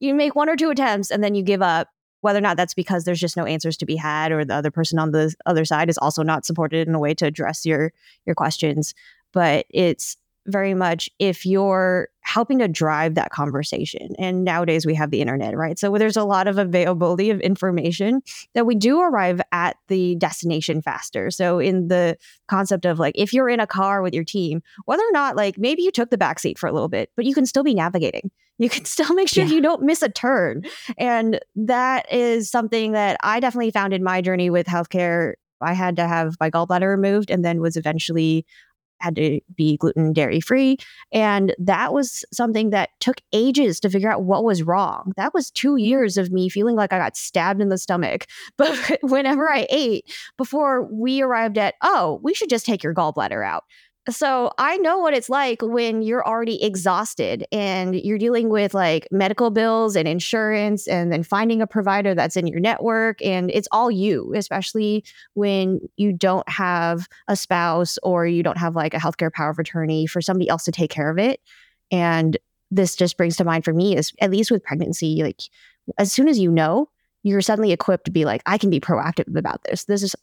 you 0.00 0.14
make 0.14 0.34
one 0.34 0.48
or 0.48 0.56
two 0.56 0.70
attempts 0.70 1.12
and 1.12 1.22
then 1.22 1.36
you 1.36 1.44
give 1.44 1.62
up 1.62 1.88
whether 2.20 2.38
or 2.38 2.42
not 2.42 2.56
that's 2.56 2.74
because 2.74 3.04
there's 3.04 3.20
just 3.20 3.36
no 3.36 3.44
answers 3.44 3.76
to 3.76 3.86
be 3.86 3.96
had 3.96 4.32
or 4.32 4.44
the 4.44 4.54
other 4.54 4.70
person 4.70 4.98
on 4.98 5.12
the 5.12 5.34
other 5.46 5.64
side 5.64 5.88
is 5.88 5.98
also 5.98 6.22
not 6.22 6.44
supported 6.44 6.88
in 6.88 6.94
a 6.94 6.98
way 6.98 7.14
to 7.14 7.26
address 7.26 7.64
your 7.64 7.92
your 8.26 8.34
questions. 8.34 8.94
But 9.32 9.66
it's 9.70 10.16
very 10.48 10.74
much 10.74 11.08
if 11.18 11.46
you're 11.46 12.08
helping 12.22 12.58
to 12.58 12.68
drive 12.68 13.14
that 13.14 13.30
conversation. 13.30 14.14
And 14.18 14.44
nowadays 14.44 14.84
we 14.84 14.94
have 14.94 15.10
the 15.10 15.20
internet, 15.20 15.56
right? 15.56 15.78
So 15.78 15.96
there's 15.96 16.16
a 16.16 16.24
lot 16.24 16.48
of 16.48 16.58
availability 16.58 17.30
of 17.30 17.40
information 17.40 18.20
that 18.54 18.66
we 18.66 18.74
do 18.74 19.00
arrive 19.00 19.40
at 19.52 19.76
the 19.88 20.16
destination 20.16 20.82
faster. 20.82 21.30
So 21.30 21.58
in 21.58 21.88
the 21.88 22.16
concept 22.48 22.84
of 22.84 22.98
like 22.98 23.14
if 23.16 23.32
you're 23.32 23.48
in 23.48 23.60
a 23.60 23.66
car 23.66 24.02
with 24.02 24.14
your 24.14 24.24
team, 24.24 24.62
whether 24.84 25.02
or 25.02 25.12
not 25.12 25.36
like 25.36 25.56
maybe 25.58 25.82
you 25.82 25.90
took 25.90 26.10
the 26.10 26.18
back 26.18 26.38
seat 26.38 26.58
for 26.58 26.66
a 26.66 26.72
little 26.72 26.88
bit, 26.88 27.10
but 27.16 27.24
you 27.24 27.34
can 27.34 27.46
still 27.46 27.64
be 27.64 27.74
navigating. 27.74 28.30
You 28.60 28.68
can 28.68 28.86
still 28.86 29.14
make 29.14 29.28
sure 29.28 29.44
yeah. 29.44 29.54
you 29.54 29.60
don't 29.60 29.84
miss 29.84 30.02
a 30.02 30.08
turn. 30.08 30.64
And 30.96 31.38
that 31.54 32.12
is 32.12 32.50
something 32.50 32.90
that 32.90 33.16
I 33.22 33.38
definitely 33.38 33.70
found 33.70 33.94
in 33.94 34.02
my 34.02 34.20
journey 34.20 34.50
with 34.50 34.66
healthcare 34.66 35.34
I 35.60 35.72
had 35.72 35.96
to 35.96 36.06
have 36.06 36.36
my 36.40 36.50
gallbladder 36.50 36.88
removed 36.88 37.30
and 37.30 37.44
then 37.44 37.60
was 37.60 37.76
eventually 37.76 38.46
had 39.00 39.16
to 39.16 39.40
be 39.54 39.76
gluten 39.76 40.12
dairy 40.12 40.40
free. 40.40 40.78
And 41.12 41.54
that 41.58 41.92
was 41.92 42.24
something 42.32 42.70
that 42.70 42.90
took 43.00 43.20
ages 43.32 43.80
to 43.80 43.90
figure 43.90 44.10
out 44.10 44.24
what 44.24 44.44
was 44.44 44.62
wrong. 44.62 45.12
That 45.16 45.34
was 45.34 45.50
two 45.50 45.76
years 45.76 46.16
of 46.16 46.30
me 46.30 46.48
feeling 46.48 46.76
like 46.76 46.92
I 46.92 46.98
got 46.98 47.16
stabbed 47.16 47.60
in 47.60 47.68
the 47.68 47.78
stomach. 47.78 48.26
But 48.56 48.98
whenever 49.02 49.48
I 49.48 49.66
ate, 49.70 50.12
before 50.36 50.82
we 50.92 51.22
arrived 51.22 51.58
at, 51.58 51.74
oh, 51.82 52.18
we 52.24 52.34
should 52.34 52.50
just 52.50 52.66
take 52.66 52.82
your 52.82 52.94
gallbladder 52.94 53.44
out. 53.46 53.64
So 54.08 54.50
I 54.56 54.78
know 54.78 54.98
what 54.98 55.12
it's 55.12 55.28
like 55.28 55.60
when 55.60 56.00
you're 56.00 56.26
already 56.26 56.62
exhausted 56.62 57.46
and 57.52 57.94
you're 57.94 58.18
dealing 58.18 58.48
with 58.48 58.72
like 58.72 59.06
medical 59.10 59.50
bills 59.50 59.96
and 59.96 60.08
insurance 60.08 60.88
and 60.88 61.12
then 61.12 61.22
finding 61.22 61.60
a 61.60 61.66
provider 61.66 62.14
that's 62.14 62.36
in 62.36 62.46
your 62.46 62.60
network 62.60 63.22
and 63.22 63.50
it's 63.50 63.68
all 63.70 63.90
you, 63.90 64.32
especially 64.34 65.04
when 65.34 65.80
you 65.96 66.12
don't 66.12 66.48
have 66.48 67.06
a 67.28 67.36
spouse 67.36 67.98
or 68.02 68.26
you 68.26 68.42
don't 68.42 68.56
have 68.56 68.74
like 68.74 68.94
a 68.94 68.98
healthcare 68.98 69.32
power 69.32 69.50
of 69.50 69.58
attorney 69.58 70.06
for 70.06 70.22
somebody 70.22 70.48
else 70.48 70.64
to 70.64 70.72
take 70.72 70.90
care 70.90 71.10
of 71.10 71.18
it. 71.18 71.40
And 71.90 72.38
this 72.70 72.96
just 72.96 73.16
brings 73.18 73.36
to 73.36 73.44
mind 73.44 73.64
for 73.64 73.74
me 73.74 73.96
is 73.96 74.12
at 74.20 74.30
least 74.30 74.50
with 74.50 74.64
pregnancy, 74.64 75.22
like 75.22 75.40
as 75.98 76.12
soon 76.12 76.28
as 76.28 76.38
you 76.38 76.50
know, 76.50 76.88
you're 77.24 77.40
suddenly 77.42 77.72
equipped 77.72 78.06
to 78.06 78.10
be 78.10 78.24
like, 78.24 78.42
I 78.46 78.56
can 78.56 78.70
be 78.70 78.80
proactive 78.80 79.36
about 79.36 79.64
this. 79.64 79.84
This 79.84 80.02
is 80.02 80.14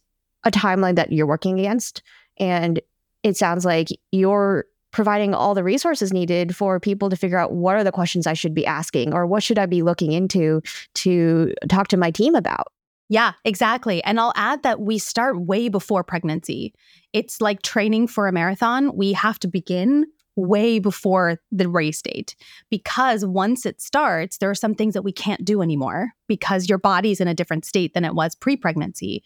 a 0.44 0.50
timeline 0.50 0.96
that 0.96 1.12
you're 1.12 1.26
working 1.26 1.58
against. 1.60 2.02
And 2.38 2.80
it 3.26 3.36
sounds 3.36 3.64
like 3.64 3.88
you're 4.12 4.64
providing 4.92 5.34
all 5.34 5.54
the 5.54 5.64
resources 5.64 6.12
needed 6.12 6.56
for 6.56 6.80
people 6.80 7.10
to 7.10 7.16
figure 7.16 7.38
out 7.38 7.52
what 7.52 7.76
are 7.76 7.84
the 7.84 7.92
questions 7.92 8.26
I 8.26 8.32
should 8.32 8.54
be 8.54 8.64
asking 8.64 9.12
or 9.12 9.26
what 9.26 9.42
should 9.42 9.58
I 9.58 9.66
be 9.66 9.82
looking 9.82 10.12
into 10.12 10.62
to 10.94 11.52
talk 11.68 11.88
to 11.88 11.96
my 11.96 12.10
team 12.10 12.34
about. 12.34 12.68
Yeah, 13.08 13.32
exactly. 13.44 14.02
And 14.04 14.18
I'll 14.18 14.32
add 14.36 14.62
that 14.62 14.80
we 14.80 14.98
start 14.98 15.40
way 15.40 15.68
before 15.68 16.02
pregnancy. 16.02 16.72
It's 17.12 17.40
like 17.40 17.62
training 17.62 18.08
for 18.08 18.26
a 18.26 18.32
marathon. 18.32 18.96
We 18.96 19.12
have 19.12 19.38
to 19.40 19.48
begin 19.48 20.06
way 20.36 20.78
before 20.78 21.38
the 21.50 21.68
race 21.68 22.02
date 22.02 22.36
because 22.70 23.24
once 23.24 23.66
it 23.66 23.80
starts, 23.80 24.38
there 24.38 24.50
are 24.50 24.54
some 24.54 24.74
things 24.74 24.94
that 24.94 25.02
we 25.02 25.12
can't 25.12 25.44
do 25.44 25.62
anymore 25.62 26.12
because 26.26 26.68
your 26.68 26.78
body's 26.78 27.20
in 27.20 27.28
a 27.28 27.34
different 27.34 27.64
state 27.64 27.94
than 27.94 28.04
it 28.04 28.14
was 28.14 28.34
pre 28.34 28.56
pregnancy. 28.56 29.22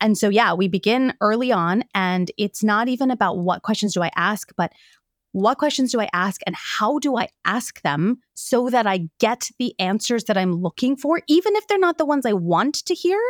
And 0.00 0.18
so, 0.18 0.28
yeah, 0.28 0.52
we 0.54 0.68
begin 0.68 1.14
early 1.20 1.52
on, 1.52 1.84
and 1.94 2.30
it's 2.36 2.62
not 2.62 2.88
even 2.88 3.10
about 3.10 3.38
what 3.38 3.62
questions 3.62 3.94
do 3.94 4.02
I 4.02 4.10
ask, 4.16 4.52
but 4.56 4.72
what 5.32 5.58
questions 5.58 5.90
do 5.90 6.00
I 6.00 6.08
ask 6.12 6.40
and 6.46 6.54
how 6.54 7.00
do 7.00 7.16
I 7.16 7.28
ask 7.44 7.82
them 7.82 8.18
so 8.34 8.70
that 8.70 8.86
I 8.86 9.08
get 9.18 9.50
the 9.58 9.74
answers 9.80 10.24
that 10.24 10.36
I'm 10.36 10.52
looking 10.52 10.96
for, 10.96 11.22
even 11.26 11.56
if 11.56 11.66
they're 11.66 11.76
not 11.76 11.98
the 11.98 12.06
ones 12.06 12.24
I 12.24 12.32
want 12.32 12.84
to 12.86 12.94
hear? 12.94 13.20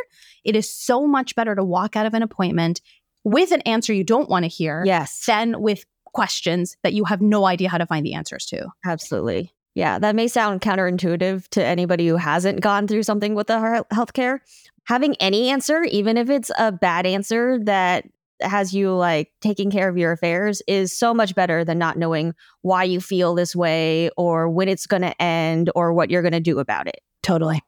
It 0.43 0.55
is 0.55 0.69
so 0.69 1.07
much 1.07 1.35
better 1.35 1.55
to 1.55 1.63
walk 1.63 1.95
out 1.95 2.05
of 2.05 2.13
an 2.13 2.21
appointment 2.21 2.81
with 3.23 3.51
an 3.51 3.61
answer 3.61 3.91
you 3.91 4.03
don't 4.03 4.29
want 4.29 4.43
to 4.43 4.49
hear 4.49 4.83
yes. 4.85 5.25
than 5.25 5.59
with 5.61 5.83
questions 6.13 6.77
that 6.83 6.93
you 6.93 7.05
have 7.05 7.21
no 7.21 7.45
idea 7.45 7.69
how 7.69 7.79
to 7.79 7.87
find 7.87 8.05
the 8.05 8.13
answers 8.13 8.45
to. 8.45 8.67
Absolutely. 8.85 9.51
Yeah, 9.73 9.97
that 9.99 10.15
may 10.15 10.27
sound 10.27 10.61
counterintuitive 10.61 11.49
to 11.49 11.65
anybody 11.65 12.07
who 12.07 12.15
hasn't 12.15 12.61
gone 12.61 12.87
through 12.87 13.03
something 13.03 13.35
with 13.35 13.47
the 13.47 13.83
healthcare, 13.91 14.39
having 14.85 15.15
any 15.17 15.49
answer, 15.49 15.83
even 15.83 16.17
if 16.17 16.29
it's 16.29 16.51
a 16.57 16.71
bad 16.71 17.05
answer 17.05 17.59
that 17.63 18.05
has 18.41 18.73
you 18.73 18.93
like 18.93 19.31
taking 19.41 19.71
care 19.71 19.89
of 19.89 19.97
your 19.97 20.11
affairs, 20.11 20.61
is 20.67 20.91
so 20.93 21.13
much 21.13 21.35
better 21.35 21.63
than 21.63 21.77
not 21.77 21.97
knowing 21.97 22.33
why 22.61 22.83
you 22.83 22.99
feel 22.99 23.33
this 23.33 23.55
way 23.55 24.09
or 24.17 24.49
when 24.49 24.67
it's 24.67 24.85
going 24.87 25.01
to 25.01 25.21
end 25.21 25.69
or 25.75 25.93
what 25.93 26.09
you're 26.09 26.21
going 26.21 26.33
to 26.33 26.39
do 26.39 26.59
about 26.59 26.87
it. 26.87 26.99
Totally. 27.23 27.61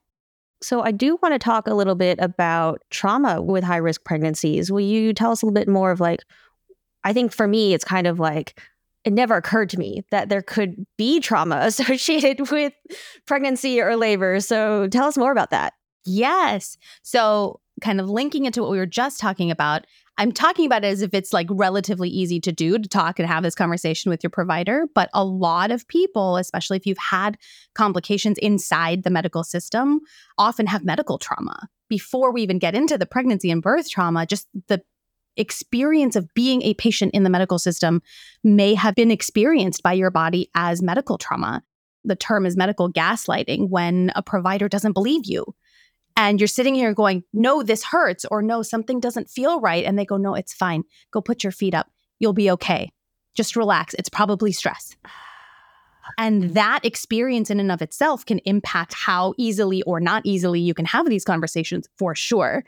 So, 0.62 0.82
I 0.82 0.92
do 0.92 1.20
want 1.22 1.34
to 1.36 1.40
talk 1.40 1.68
a 1.68 1.74
little 1.76 1.96
bit 1.96 2.18
about 2.20 2.82
trauma 2.90 3.42
with 3.42 3.64
high 3.64 3.78
risk 3.78 4.04
pregnancies. 4.04 4.72
Will 4.72 4.80
you 4.80 5.14
tell 5.14 5.32
us 5.32 5.42
a 5.42 5.46
little 5.46 5.54
bit 5.54 5.68
more 5.68 5.92
of 5.92 6.00
like, 6.00 6.22
I 7.04 7.14
think 7.14 7.32
for 7.32 7.48
me, 7.48 7.76
it's 7.76 7.86
kind 7.86 8.08
of 8.08 8.20
like, 8.20 8.60
it 9.04 9.14
never 9.14 9.38
occurred 9.38 9.70
to 9.70 9.80
me 9.80 10.04
that 10.10 10.30
there 10.30 10.42
could 10.42 10.86
be 10.98 11.20
trauma 11.20 11.58
associated 11.62 12.50
with 12.50 12.74
pregnancy 13.26 13.80
or 13.80 13.96
labor. 13.96 14.40
So, 14.40 14.88
tell 14.88 15.08
us 15.08 15.18
more 15.18 15.32
about 15.32 15.52
that. 15.52 15.74
Yes. 16.08 16.78
So, 17.04 17.60
kind 17.82 18.02
of 18.02 18.10
linking 18.10 18.46
it 18.46 18.54
to 18.56 18.62
what 18.62 18.72
we 18.72 18.78
were 18.80 18.88
just 18.88 19.20
talking 19.20 19.52
about, 19.52 19.86
I'm 20.18 20.32
talking 20.32 20.66
about 20.66 20.84
it 20.84 20.88
as 20.88 21.04
if 21.04 21.14
it's 21.14 21.32
like 21.32 21.48
relatively 21.52 22.10
easy 22.10 22.40
to 22.40 22.52
do 22.52 22.80
to 22.80 22.90
talk 22.90 23.20
and 23.20 23.28
have 23.28 23.44
this 23.44 23.54
conversation 23.54 24.10
with 24.10 24.24
your 24.24 24.32
provider. 24.32 24.86
But 24.96 25.10
a 25.14 25.24
lot 25.24 25.70
of 25.70 25.88
people, 25.88 26.38
especially 26.38 26.78
if 26.78 26.88
you've 26.88 26.98
had 26.98 27.38
complications 27.76 28.40
inside 28.40 29.04
the 29.04 29.12
medical 29.12 29.44
system, 29.44 30.00
often 30.38 30.66
have 30.66 30.84
medical 30.84 31.20
trauma. 31.20 31.70
Before 31.88 32.32
we 32.32 32.42
even 32.42 32.58
get 32.58 32.74
into 32.74 32.98
the 32.98 33.06
pregnancy 33.06 33.52
and 33.52 33.62
birth 33.62 33.90
trauma, 33.90 34.26
just 34.26 34.48
the 34.68 34.82
experience 35.36 36.16
of 36.16 36.34
being 36.34 36.64
a 36.64 36.74
patient 36.74 37.14
in 37.14 37.24
the 37.24 37.30
medical 37.30 37.60
system 37.60 38.02
may 38.44 38.74
have 38.74 38.96
been 38.96 39.12
experienced 39.12 39.84
by 39.84 39.94
your 39.94 40.10
body 40.10 40.50
as 40.56 40.82
medical 40.82 41.20
trauma. 41.20 41.62
The 42.04 42.16
term 42.16 42.46
is 42.46 42.58
medical 42.58 42.92
gaslighting 42.92 43.70
when 43.70 44.12
a 44.16 44.24
provider 44.24 44.68
doesn't 44.68 44.94
believe 44.94 45.26
you 45.26 45.54
and 46.18 46.42
you're 46.42 46.48
sitting 46.48 46.74
here 46.74 46.96
going, 46.96 47.24
no, 47.32 47.62
this 47.62 47.84
hurts, 47.84 48.26
or 48.26 48.42
no, 48.42 48.64
something 48.64 49.00
doesn't 49.00 49.30
feel 49.30 49.62
right. 49.62 49.86
And 49.86 49.98
they 49.98 50.04
go, 50.04 50.18
no, 50.18 50.34
it's 50.34 50.52
fine. 50.52 50.84
Go 51.12 51.22
put 51.22 51.44
your 51.44 51.52
feet 51.52 51.76
up. 51.76 51.92
You'll 52.18 52.34
be 52.34 52.50
okay. 52.52 52.92
Just 53.36 53.56
relax. 53.56 53.94
It's 53.94 54.10
probably 54.10 54.52
stress. 54.52 54.98
And 56.18 56.56
that 56.56 56.84
experience 56.84 57.52
in 57.52 57.60
and 57.60 57.72
of 57.72 57.84
itself 57.84 58.26
can 58.26 58.40
impact 58.40 58.96
how 58.96 59.36
easily 59.38 59.84
or 59.84 60.00
not 60.00 60.24
easily 60.26 60.60
you 60.60 60.74
can 60.74 60.86
have 60.86 61.08
these 61.08 61.24
conversations 61.24 61.88
for 62.00 62.16
sure. 62.16 62.64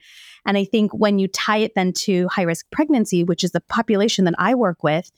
And 0.46 0.56
I 0.56 0.66
think 0.66 0.94
when 0.94 1.18
you 1.18 1.28
tie 1.28 1.58
it 1.58 1.74
then 1.74 1.94
to 1.94 2.28
high 2.28 2.44
risk 2.44 2.70
pregnancy, 2.70 3.24
which 3.24 3.44
is 3.44 3.52
the 3.52 3.62
population 3.62 4.26
that 4.26 4.36
I 4.38 4.54
work 4.54 4.84
with, 4.84 5.12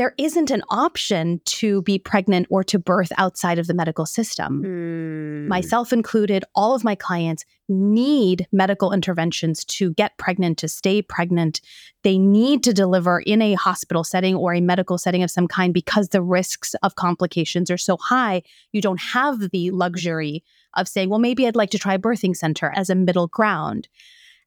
there 0.00 0.14
isn't 0.16 0.50
an 0.50 0.62
option 0.70 1.42
to 1.44 1.82
be 1.82 1.98
pregnant 1.98 2.46
or 2.48 2.64
to 2.64 2.78
birth 2.78 3.12
outside 3.18 3.58
of 3.58 3.66
the 3.66 3.74
medical 3.74 4.06
system. 4.06 4.62
Mm. 4.64 5.46
Myself 5.46 5.92
included, 5.92 6.42
all 6.54 6.74
of 6.74 6.82
my 6.82 6.94
clients 6.94 7.44
need 7.68 8.46
medical 8.50 8.94
interventions 8.94 9.62
to 9.66 9.92
get 9.92 10.16
pregnant, 10.16 10.56
to 10.56 10.68
stay 10.68 11.02
pregnant. 11.02 11.60
They 12.02 12.16
need 12.16 12.64
to 12.64 12.72
deliver 12.72 13.20
in 13.20 13.42
a 13.42 13.52
hospital 13.52 14.02
setting 14.02 14.34
or 14.34 14.54
a 14.54 14.62
medical 14.62 14.96
setting 14.96 15.22
of 15.22 15.30
some 15.30 15.46
kind 15.46 15.74
because 15.74 16.08
the 16.08 16.22
risks 16.22 16.74
of 16.82 16.94
complications 16.94 17.70
are 17.70 17.76
so 17.76 17.98
high. 17.98 18.40
You 18.72 18.80
don't 18.80 19.02
have 19.02 19.50
the 19.50 19.70
luxury 19.70 20.42
of 20.72 20.88
saying, 20.88 21.10
well, 21.10 21.18
maybe 21.18 21.46
I'd 21.46 21.56
like 21.56 21.72
to 21.72 21.78
try 21.78 21.92
a 21.92 21.98
birthing 21.98 22.34
center 22.34 22.72
as 22.74 22.88
a 22.88 22.94
middle 22.94 23.26
ground. 23.26 23.86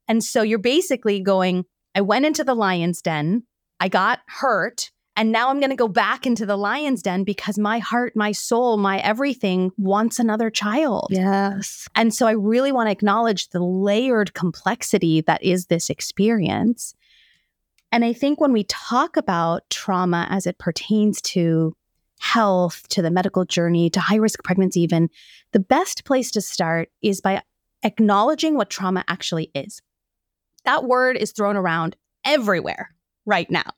And 0.07 0.23
so 0.23 0.41
you're 0.41 0.57
basically 0.57 1.19
going, 1.19 1.65
I 1.93 2.01
went 2.01 2.25
into 2.25 2.43
the 2.43 2.55
lion's 2.55 3.03
den, 3.03 3.43
I 3.79 3.87
got 3.87 4.21
hurt 4.25 4.89
and 5.15 5.31
now 5.31 5.49
I'm 5.49 5.59
going 5.59 5.69
to 5.69 5.75
go 5.75 5.87
back 5.87 6.25
into 6.25 6.45
the 6.45 6.57
lion's 6.57 7.03
den 7.03 7.23
because 7.23 7.59
my 7.59 7.79
heart, 7.79 8.15
my 8.15 8.31
soul, 8.31 8.77
my 8.77 8.99
everything 8.99 9.71
wants 9.77 10.17
another 10.17 10.49
child. 10.49 11.07
Yes. 11.11 11.87
And 11.95 12.13
so 12.13 12.25
I 12.25 12.31
really 12.31 12.71
want 12.71 12.87
to 12.87 12.91
acknowledge 12.91 13.49
the 13.49 13.63
layered 13.63 14.33
complexity 14.33 15.21
that 15.21 15.43
is 15.43 15.67
this 15.67 15.89
experience. 15.89 16.95
And 17.91 18.03
I 18.03 18.11
think 18.13 18.41
when 18.41 18.53
we 18.53 18.63
talk 18.63 19.15
about 19.15 19.69
trauma 19.69 20.27
as 20.31 20.47
it 20.47 20.57
pertains 20.57 21.21
to 21.21 21.75
health, 22.19 22.87
to 22.89 23.03
the 23.03 23.11
medical 23.11 23.45
journey, 23.45 23.91
to 23.91 23.99
high 23.99 24.15
risk 24.15 24.43
pregnancy, 24.43 24.81
even, 24.81 25.09
the 25.51 25.59
best 25.59 26.05
place 26.05 26.31
to 26.31 26.41
start 26.41 26.89
is 27.03 27.21
by 27.21 27.43
acknowledging 27.83 28.55
what 28.55 28.71
trauma 28.71 29.03
actually 29.07 29.51
is. 29.53 29.79
That 30.65 30.85
word 30.85 31.17
is 31.17 31.33
thrown 31.33 31.55
around 31.55 31.95
everywhere 32.25 32.95
right 33.25 33.49
now. 33.51 33.73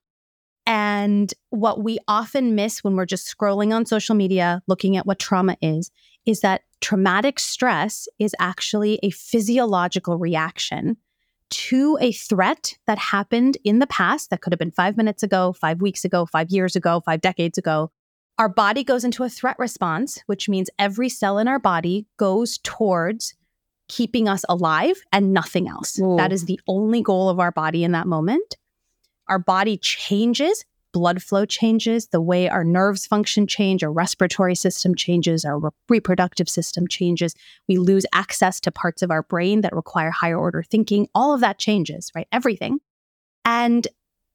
And 0.65 1.33
what 1.49 1.83
we 1.83 1.99
often 2.07 2.55
miss 2.55 2.83
when 2.83 2.95
we're 2.95 3.05
just 3.05 3.33
scrolling 3.33 3.73
on 3.73 3.85
social 3.85 4.15
media, 4.15 4.61
looking 4.67 4.97
at 4.97 5.05
what 5.05 5.19
trauma 5.19 5.57
is, 5.61 5.91
is 6.25 6.41
that 6.41 6.61
traumatic 6.81 7.39
stress 7.39 8.07
is 8.19 8.35
actually 8.39 8.99
a 9.03 9.11
physiological 9.11 10.17
reaction 10.17 10.97
to 11.51 11.97
a 12.01 12.11
threat 12.11 12.73
that 12.87 12.97
happened 12.97 13.57
in 13.63 13.77
the 13.77 13.87
past 13.87 14.31
that 14.31 14.41
could 14.41 14.51
have 14.51 14.59
been 14.59 14.71
five 14.71 14.97
minutes 14.97 15.21
ago, 15.21 15.53
five 15.53 15.81
weeks 15.81 16.03
ago, 16.03 16.25
five 16.25 16.49
years 16.49 16.75
ago, 16.75 17.01
five 17.05 17.21
decades 17.21 17.57
ago. 17.57 17.91
Our 18.39 18.49
body 18.49 18.83
goes 18.83 19.03
into 19.03 19.23
a 19.23 19.29
threat 19.29 19.57
response, 19.59 20.19
which 20.25 20.49
means 20.49 20.69
every 20.79 21.07
cell 21.07 21.37
in 21.37 21.47
our 21.47 21.59
body 21.59 22.07
goes 22.17 22.57
towards 22.63 23.35
keeping 23.87 24.27
us 24.27 24.43
alive 24.49 24.97
and 25.11 25.31
nothing 25.31 25.67
else. 25.67 25.99
Ooh. 25.99 26.17
That 26.17 26.33
is 26.33 26.45
the 26.45 26.59
only 26.67 27.03
goal 27.03 27.29
of 27.29 27.39
our 27.39 27.51
body 27.51 27.83
in 27.83 27.91
that 27.91 28.07
moment 28.07 28.57
our 29.27 29.39
body 29.39 29.77
changes, 29.77 30.65
blood 30.93 31.21
flow 31.21 31.45
changes, 31.45 32.07
the 32.07 32.21
way 32.21 32.47
our 32.47 32.63
nerves 32.63 33.05
function 33.05 33.47
change, 33.47 33.83
our 33.83 33.91
respiratory 33.91 34.55
system 34.55 34.95
changes, 34.95 35.43
our 35.43 35.59
re- 35.59 35.69
reproductive 35.89 36.47
system 36.47 36.87
changes. 36.87 37.35
We 37.67 37.77
lose 37.77 38.05
access 38.13 38.59
to 38.61 38.71
parts 38.71 39.01
of 39.01 39.11
our 39.11 39.23
brain 39.23 39.61
that 39.61 39.75
require 39.75 40.09
higher 40.09 40.39
order 40.39 40.63
thinking. 40.63 41.07
All 41.13 41.33
of 41.33 41.41
that 41.41 41.59
changes, 41.59 42.11
right? 42.15 42.27
Everything. 42.31 42.79
And 43.43 43.87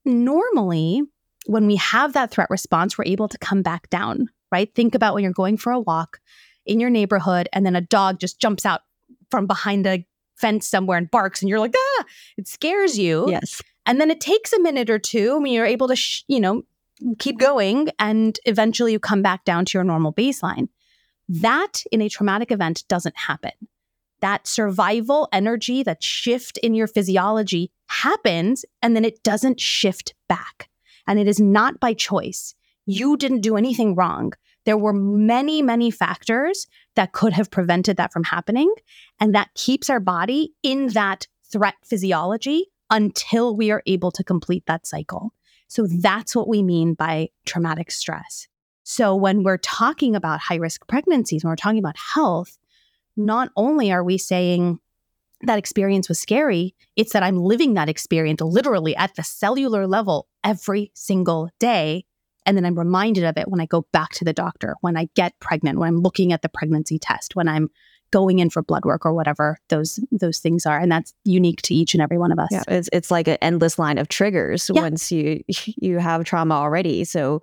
normally, 0.05 1.03
when 1.47 1.67
we 1.67 1.77
have 1.77 2.13
that 2.13 2.31
threat 2.31 2.51
response, 2.51 2.99
we're 2.99 3.05
able 3.05 3.29
to 3.29 3.39
come 3.39 3.63
back 3.63 3.89
down, 3.89 4.29
right? 4.53 4.73
Think 4.75 4.95
about 4.95 5.15
when 5.15 5.23
you're 5.23 5.33
going 5.33 5.57
for 5.57 5.73
a 5.73 5.81
walk 5.81 6.21
in 6.67 6.79
your 6.79 6.91
neighborhood 6.91 7.49
and 7.53 7.65
then 7.65 7.75
a 7.75 7.81
dog 7.81 8.21
just 8.21 8.39
jumps 8.39 8.67
out 8.67 8.83
from 9.31 9.47
behind 9.47 9.87
a 9.87 10.07
fence 10.37 10.69
somewhere 10.69 10.99
and 10.99 11.11
barks 11.11 11.41
and 11.41 11.49
you're 11.49 11.59
like, 11.59 11.75
ah, 11.77 12.05
it 12.37 12.49
scares 12.49 12.99
you. 12.99 13.27
Yes. 13.29 13.63
And 13.87 14.01
then 14.01 14.11
it 14.11 14.21
takes 14.21 14.53
a 14.53 14.61
minute 14.61 14.91
or 14.91 14.99
two. 14.99 15.37
I 15.37 15.39
you're 15.53 15.67
able 15.67 15.89
to, 15.89 15.97
sh- 15.97 16.25
you 16.29 16.41
know, 16.41 16.63
keep 17.19 17.39
going 17.39 17.89
and 17.99 18.39
eventually 18.45 18.93
you 18.93 18.99
come 18.99 19.23
back 19.23 19.45
down 19.45 19.65
to 19.65 19.79
your 19.79 19.85
normal 19.85 20.13
baseline. 20.13 20.69
That 21.29 21.83
in 21.93 22.03
a 22.03 22.09
traumatic 22.09 22.51
event 22.51 22.85
doesn't 22.89 23.17
happen. 23.17 23.53
That 24.21 24.47
survival 24.47 25.29
energy, 25.33 25.83
that 25.83 26.03
shift 26.03 26.59
in 26.59 26.75
your 26.75 26.87
physiology 26.87 27.71
happens 27.89 28.65
and 28.83 28.95
then 28.95 29.05
it 29.05 29.23
doesn't 29.23 29.61
shift 29.61 30.15
back. 30.29 30.69
And 31.07 31.19
it 31.19 31.27
is 31.27 31.41
not 31.41 31.81
by 31.81 31.95
choice. 31.95 32.55
You 32.85 33.17
didn't 33.17 33.41
do 33.41 33.57
anything 33.57 33.95
wrong. 33.95 34.33
There 34.67 34.77
were 34.77 34.93
many, 34.93 35.63
many 35.63 35.91
factors 35.91 36.67
that 36.97 37.13
could 37.13 37.33
have 37.33 37.51
prevented 37.51 37.97
that 37.97 38.13
from 38.13 38.25
happening. 38.25 38.73
And 39.19 39.35
that 39.35 39.55
keeps 39.55 39.89
our 39.89 40.01
body 40.01 40.53
in 40.63 40.89
that 40.89 41.27
threat 41.51 41.75
physiology 41.85 42.67
until 42.91 43.57
we 43.57 43.71
are 43.71 43.83
able 43.87 44.11
to 44.13 44.25
complete 44.25 44.65
that 44.67 44.87
cycle. 44.87 45.33
So 45.69 45.87
that's 45.87 46.35
what 46.35 46.49
we 46.49 46.63
mean 46.63 46.95
by 46.95 47.29
traumatic 47.47 47.91
stress. 47.91 48.49
So 48.83 49.15
when 49.15 49.45
we're 49.45 49.59
talking 49.59 50.17
about 50.17 50.41
high 50.41 50.57
risk 50.57 50.87
pregnancies, 50.89 51.45
when 51.45 51.51
we're 51.51 51.57
talking 51.57 51.79
about 51.79 51.97
health, 51.97 52.59
not 53.17 53.51
only 53.57 53.93
are 53.93 54.03
we 54.03 54.19
saying 54.19 54.81
that 55.43 55.59
experience 55.59 56.09
was 56.09 56.19
scary, 56.19 56.75
it's 56.97 57.13
that 57.13 57.23
I'm 57.23 57.37
living 57.37 57.75
that 57.75 57.89
experience 57.89 58.41
literally 58.41 58.97
at 58.97 59.15
the 59.15 59.23
cellular 59.23 59.87
level 59.87 60.27
every 60.43 60.91
single 60.95 61.51
day. 61.59 62.05
And 62.45 62.57
then 62.57 62.65
I'm 62.65 62.79
reminded 62.79 63.25
of 63.25 63.37
it 63.37 63.49
when 63.49 63.61
I 63.61 63.67
go 63.67 63.87
back 63.93 64.11
to 64.15 64.25
the 64.25 64.33
doctor, 64.33 64.75
when 64.81 64.97
I 64.97 65.09
get 65.15 65.39
pregnant, 65.41 65.79
when 65.79 65.89
I'm 65.89 66.01
looking 66.01 66.33
at 66.33 66.43
the 66.43 66.49
pregnancy 66.49 66.99
test, 66.99 67.37
when 67.37 67.49
I'm 67.49 67.71
going 68.11 68.38
in 68.38 68.50
for 68.50 68.62
blood 68.62 68.85
work 68.85 69.05
or 69.05 69.12
whatever 69.12 69.59
those 69.69 70.00
those 70.11 70.38
things 70.38 70.67
are. 70.67 70.79
And 70.79 70.90
that's 70.90 71.14
unique 71.25 71.62
to 71.62 71.75
each 71.75 71.95
and 71.95 72.02
every 72.02 72.19
one 72.19 72.33
of 72.33 72.38
us. 72.38 72.49
Yeah 72.50 72.62
it's, 72.71 72.88
it's 72.93 73.11
like 73.11 73.29
an 73.29 73.38
endless 73.43 73.79
line 73.79 73.99
of 73.99 74.09
triggers 74.09 74.71
yeah. 74.73 74.83
once 74.83 75.12
you 75.12 75.43
you 75.49 75.99
have 75.99 76.25
trauma 76.25 76.55
already. 76.55 77.05
So 77.05 77.43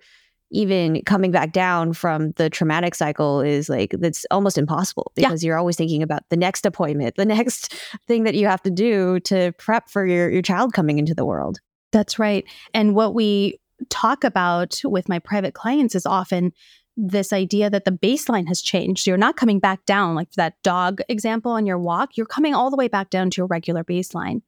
even 0.50 1.02
coming 1.04 1.32
back 1.32 1.52
down 1.52 1.92
from 1.92 2.32
the 2.38 2.50
traumatic 2.50 2.96
cycle 2.96 3.42
is 3.42 3.68
like 3.68 3.92
that's 4.00 4.26
almost 4.32 4.58
impossible 4.58 5.12
because 5.14 5.44
yeah. 5.44 5.48
you're 5.48 5.58
always 5.58 5.76
thinking 5.76 6.02
about 6.02 6.24
the 6.30 6.38
next 6.38 6.66
appointment 6.66 7.16
the 7.18 7.26
next 7.36 7.74
thing 8.08 8.24
that 8.24 8.34
you 8.34 8.48
have 8.48 8.62
to 8.62 8.72
do 8.72 9.20
to 9.22 9.52
prep 9.58 9.90
for 9.90 10.06
your 10.06 10.30
your 10.30 10.42
child 10.42 10.74
coming 10.74 10.98
into 10.98 11.14
the 11.14 11.26
world. 11.26 11.60
That's 11.92 12.20
right. 12.20 12.46
And 12.74 12.96
what 12.96 13.14
we 13.14 13.60
talk 13.90 14.24
about 14.24 14.82
with 14.84 15.08
my 15.08 15.20
private 15.20 15.54
clients 15.54 15.96
is 15.96 16.06
often 16.06 16.52
this 16.98 17.32
idea 17.32 17.70
that 17.70 17.86
the 17.86 17.92
baseline 17.92 18.48
has 18.48 18.62
changed. 18.62 19.06
You're 19.06 19.18
not 19.18 19.38
coming 19.38 19.60
back 19.60 19.86
down, 19.86 20.16
like 20.16 20.32
that 20.32 20.56
dog 20.64 21.00
example 21.08 21.52
on 21.52 21.66
your 21.66 21.78
walk, 21.78 22.18
you're 22.18 22.26
coming 22.26 22.56
all 22.56 22.72
the 22.72 22.76
way 22.76 22.88
back 22.88 23.12
down 23.12 23.30
to 23.30 23.38
your 23.38 23.48
regular 23.48 23.84
baseline. 23.84 24.42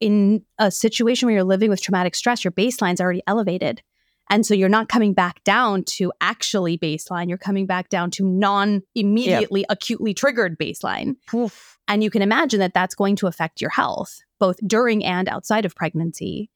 In 0.00 0.42
a 0.58 0.70
situation 0.70 1.26
where 1.26 1.36
you're 1.36 1.44
living 1.44 1.70
with 1.70 1.80
traumatic 1.80 2.14
stress, 2.14 2.44
your 2.44 2.50
baseline's 2.50 3.00
already 3.00 3.22
elevated. 3.26 3.82
And 4.28 4.44
so 4.44 4.54
you're 4.54 4.68
not 4.68 4.88
coming 4.88 5.14
back 5.14 5.42
down 5.44 5.84
to 5.84 6.12
actually 6.20 6.76
baseline, 6.76 7.28
you're 7.28 7.38
coming 7.38 7.64
back 7.64 7.88
down 7.88 8.10
to 8.12 8.26
non 8.26 8.82
immediately 8.94 9.60
yep. 9.60 9.68
acutely 9.70 10.12
triggered 10.12 10.58
baseline. 10.58 11.14
Oof. 11.32 11.78
And 11.86 12.02
you 12.02 12.10
can 12.10 12.22
imagine 12.22 12.58
that 12.58 12.74
that's 12.74 12.96
going 12.96 13.14
to 13.16 13.28
affect 13.28 13.60
your 13.60 13.70
health, 13.70 14.20
both 14.40 14.58
during 14.66 15.04
and 15.04 15.28
outside 15.28 15.64
of 15.64 15.76
pregnancy. 15.76 16.50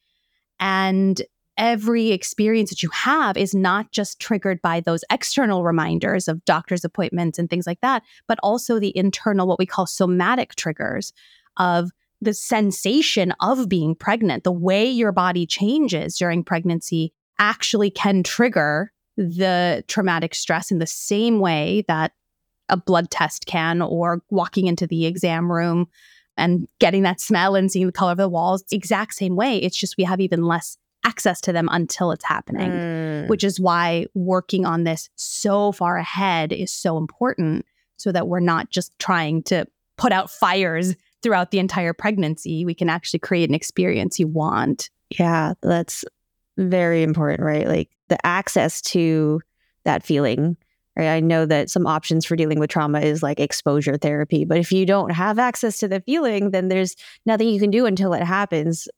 And 0.59 1.23
every 1.61 2.11
experience 2.11 2.71
that 2.71 2.83
you 2.83 2.89
have 2.89 3.37
is 3.37 3.55
not 3.55 3.93
just 3.93 4.19
triggered 4.19 4.61
by 4.63 4.81
those 4.81 5.05
external 5.13 5.63
reminders 5.63 6.27
of 6.27 6.43
doctor's 6.47 6.87
appointments 6.87 7.39
and 7.39 7.51
things 7.51 7.67
like 7.67 7.81
that, 7.83 8.03
but 8.27 8.39
also 8.43 8.81
the 8.81 8.97
internal, 8.97 9.47
what 9.47 9.59
we 9.59 9.67
call 9.67 9.87
somatic 9.87 10.55
triggers 10.57 11.13
of 11.59 11.91
the 12.23 12.33
sensation 12.33 13.35
of 13.41 13.69
being 13.69 13.95
pregnant, 13.95 14.43
the 14.43 14.51
way 14.51 14.87
your 14.87 15.13
body 15.13 15.47
changes 15.47 16.17
during 16.17 16.43
pregnancy 16.43 17.13
actually 17.39 17.91
can 17.91 18.23
trigger 18.23 18.91
the 19.19 19.85
traumatic 19.87 20.35
stress 20.35 20.71
in 20.71 20.79
the 20.79 20.87
same 20.87 21.41
way 21.41 21.85
that 21.89 22.13
a 22.71 22.77
blood 22.77 23.11
test 23.11 23.45
can 23.45 23.83
or 23.83 24.23
walking 24.31 24.67
into 24.67 24.87
the 24.87 25.05
exam 25.05 25.53
room 25.53 25.89
and 26.39 26.67
getting 26.79 27.03
that 27.03 27.21
smell 27.21 27.55
and 27.55 27.71
seeing 27.71 27.87
the 27.87 27.93
color 27.93 28.13
of 28.13 28.19
the 28.19 28.29
walls. 28.29 28.65
Exact 28.73 29.13
same 29.13 29.37
way. 29.37 29.59
It's 29.59 29.77
just 29.77 29.99
we 29.99 30.05
have 30.05 30.21
even 30.21 30.45
less 30.45 30.79
access 31.05 31.41
to 31.43 31.53
them 31.53 31.69
until 31.71 32.13
it's 32.13 32.25
happening, 32.25 32.71
mm. 32.71 33.29
which 33.29 33.45
is 33.45 33.59
why 33.59 34.07
working 34.15 34.67
on 34.67 34.85
this 34.85 35.09
so 35.17 35.73
far 35.73 35.97
ahead 35.97 36.53
is 36.53 36.71
so 36.71 36.99
important 36.99 37.65
so 37.97 38.13
that 38.13 38.29
we're 38.29 38.41
not 38.41 38.71
just 38.71 38.99
trying 38.99 39.43
to 39.45 39.67
put 39.97 40.13
out 40.13 40.31
fires 40.31 40.95
throughout 41.23 41.51
the 41.51 41.59
entire 41.59 41.93
pregnancy. 41.93 42.65
We 42.65 42.75
can 42.75 42.89
actually 42.89 43.21
create 43.21 43.49
an 43.49 43.55
experience 43.55 44.19
you 44.19 44.27
want. 44.27 44.91
Yeah, 45.11 45.55
that's 45.63 46.05
very 46.57 47.03
important, 47.03 47.41
right? 47.41 47.67
Like 47.67 47.91
the 48.09 48.25
access 48.27 48.81
to 48.83 49.41
that 49.85 50.03
feeling. 50.03 50.57
Right? 50.97 51.09
I 51.09 51.21
know 51.21 51.47
that 51.47 51.71
some 51.71 51.87
options 51.87 52.27
for 52.27 52.37
dealing 52.37 52.59
with 52.59 52.71
trauma 52.71 53.01
is 53.01 53.23
like 53.23 53.39
exposure 53.39 53.97
therapy, 53.97 54.45
but 54.45 54.59
if 54.59 54.73
you 54.73 54.85
don't 54.85 55.11
have 55.11 55.39
access 55.39 55.79
to 55.79 55.89
the 55.89 56.01
feeling, 56.01 56.51
then 56.51 56.69
there's 56.69 56.97
nothing 57.25 57.49
you 57.49 57.61
can 57.61 57.71
do 57.71 57.87
until 57.87 58.13
it 58.13 58.23
happens. 58.23 58.89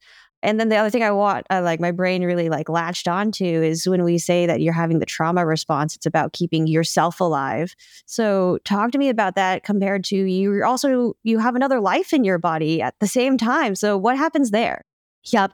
And 0.42 0.58
then 0.58 0.68
the 0.68 0.76
other 0.76 0.90
thing 0.90 1.04
I 1.04 1.12
want, 1.12 1.46
I 1.50 1.60
like 1.60 1.78
my 1.78 1.92
brain 1.92 2.24
really 2.24 2.48
like 2.48 2.68
latched 2.68 3.06
onto 3.06 3.44
is 3.44 3.86
when 3.86 4.02
we 4.02 4.18
say 4.18 4.46
that 4.46 4.60
you're 4.60 4.72
having 4.72 4.98
the 4.98 5.06
trauma 5.06 5.46
response, 5.46 5.94
it's 5.94 6.06
about 6.06 6.32
keeping 6.32 6.66
yourself 6.66 7.20
alive. 7.20 7.76
So 8.06 8.58
talk 8.64 8.90
to 8.92 8.98
me 8.98 9.08
about 9.08 9.36
that 9.36 9.62
compared 9.62 10.04
to 10.04 10.16
you 10.16 10.64
also 10.64 11.14
you 11.22 11.38
have 11.38 11.54
another 11.54 11.80
life 11.80 12.12
in 12.12 12.24
your 12.24 12.38
body 12.38 12.82
at 12.82 12.94
the 12.98 13.06
same 13.06 13.38
time. 13.38 13.76
So 13.76 13.96
what 13.96 14.16
happens 14.16 14.50
there? 14.50 14.84
Yep. 15.26 15.52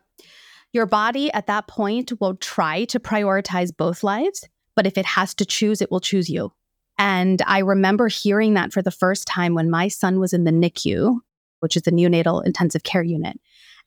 Your 0.73 0.87
body 0.87 1.31
at 1.33 1.47
that 1.47 1.67
point 1.67 2.13
will 2.21 2.37
try 2.37 2.85
to 2.87 2.99
prioritize 2.99 3.77
both 3.77 4.03
lives, 4.03 4.49
but 4.75 4.87
if 4.87 4.97
it 4.97 5.07
has 5.07 5.35
to 5.35 5.45
choose, 5.45 5.83
it 5.83 5.91
will 5.91 6.01
choose 6.01 6.31
you. 6.31 6.53
And 6.99 7.43
I 7.47 7.61
remember 7.61 8.09
hearing 8.09 8.55
that 8.55 8.73
for 8.73 8.83
the 8.83 8.91
first 8.91 9.27
time 9.27 9.55
when 9.55 9.71
my 9.71 9.89
son 9.89 10.19
was 10.19 10.33
in 10.33 10.45
the 10.45 10.51
NICU, 10.51 11.21
which 11.61 11.77
is 11.77 11.83
the 11.83 11.93
neonatal 11.93 12.45
intensive 12.45 12.83
care 12.83 13.03
unit 13.03 13.39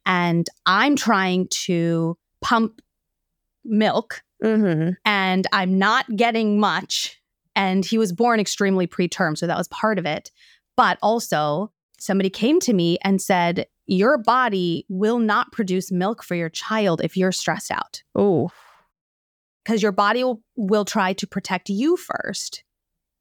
and 0.06 0.48
I'm 0.66 0.96
trying 0.96 1.48
to 1.66 2.18
pump 2.42 2.82
milk 3.64 4.24
mm-hmm. 4.44 4.92
and 5.06 5.48
I'm 5.52 5.78
not 5.78 6.06
getting 6.16 6.60
much. 6.60 7.22
And 7.56 7.86
he 7.86 7.98
was 7.98 8.14
born 8.14 8.40
extremely 8.40 8.88
preterm. 8.88 9.38
So 9.38 9.48
that 9.48 9.58
was 9.58 9.68
part 9.68 10.00
of 10.00 10.06
it. 10.06 10.32
But 10.78 10.98
also, 11.02 11.72
somebody 12.00 12.30
came 12.30 12.60
to 12.62 12.74
me 12.74 12.98
and 13.04 13.22
said, 13.22 13.68
Your 13.86 14.18
body 14.18 14.86
will 14.90 15.20
not 15.20 15.52
produce 15.52 15.92
milk 15.92 16.24
for 16.24 16.36
your 16.36 16.50
child 16.50 17.02
if 17.04 17.18
you're 17.18 17.34
stressed 17.34 17.72
out. 17.72 18.04
Oh. 18.16 18.52
Because 19.64 19.84
your 19.84 19.92
body 19.92 20.24
will, 20.24 20.42
will 20.56 20.86
try 20.86 21.14
to 21.14 21.28
protect 21.28 21.70
you 21.70 21.98
first 21.98 22.64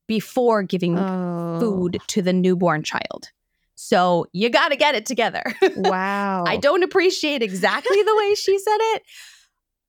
before 0.07 0.63
giving 0.63 0.99
oh. 0.99 1.59
food 1.61 1.99
to 2.07 2.23
the 2.23 2.33
newborn 2.33 2.83
child. 2.83 3.31
So 3.83 4.27
you 4.35 4.51
got 4.51 4.69
to 4.69 4.77
get 4.77 4.95
it 4.95 5.07
together. 5.07 5.43
Wow. 5.77 6.45
I 6.47 6.59
don't 6.59 6.83
appreciate 6.83 7.43
exactly 7.43 8.03
the 8.03 8.17
way 8.17 8.35
she 8.35 8.59
said 8.59 8.77
it, 8.95 9.03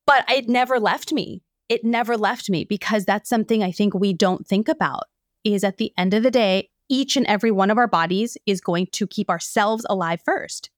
but 0.05 0.23
it 0.29 0.47
never 0.47 0.79
left 0.79 1.11
me. 1.11 1.41
It 1.67 1.83
never 1.83 2.15
left 2.15 2.49
me 2.49 2.63
because 2.63 3.03
that's 3.03 3.27
something 3.27 3.61
I 3.61 3.71
think 3.71 3.93
we 3.93 4.13
don't 4.13 4.47
think 4.47 4.69
about 4.69 5.03
is 5.43 5.63
at 5.63 5.77
the 5.77 5.91
end 5.97 6.13
of 6.13 6.23
the 6.23 6.31
day, 6.31 6.69
each 6.87 7.17
and 7.17 7.25
every 7.27 7.51
one 7.51 7.69
of 7.69 7.77
our 7.77 7.87
bodies 7.87 8.37
is 8.45 8.61
going 8.61 8.87
to 8.93 9.07
keep 9.07 9.29
ourselves 9.29 9.85
alive 9.89 10.21
first. 10.23 10.69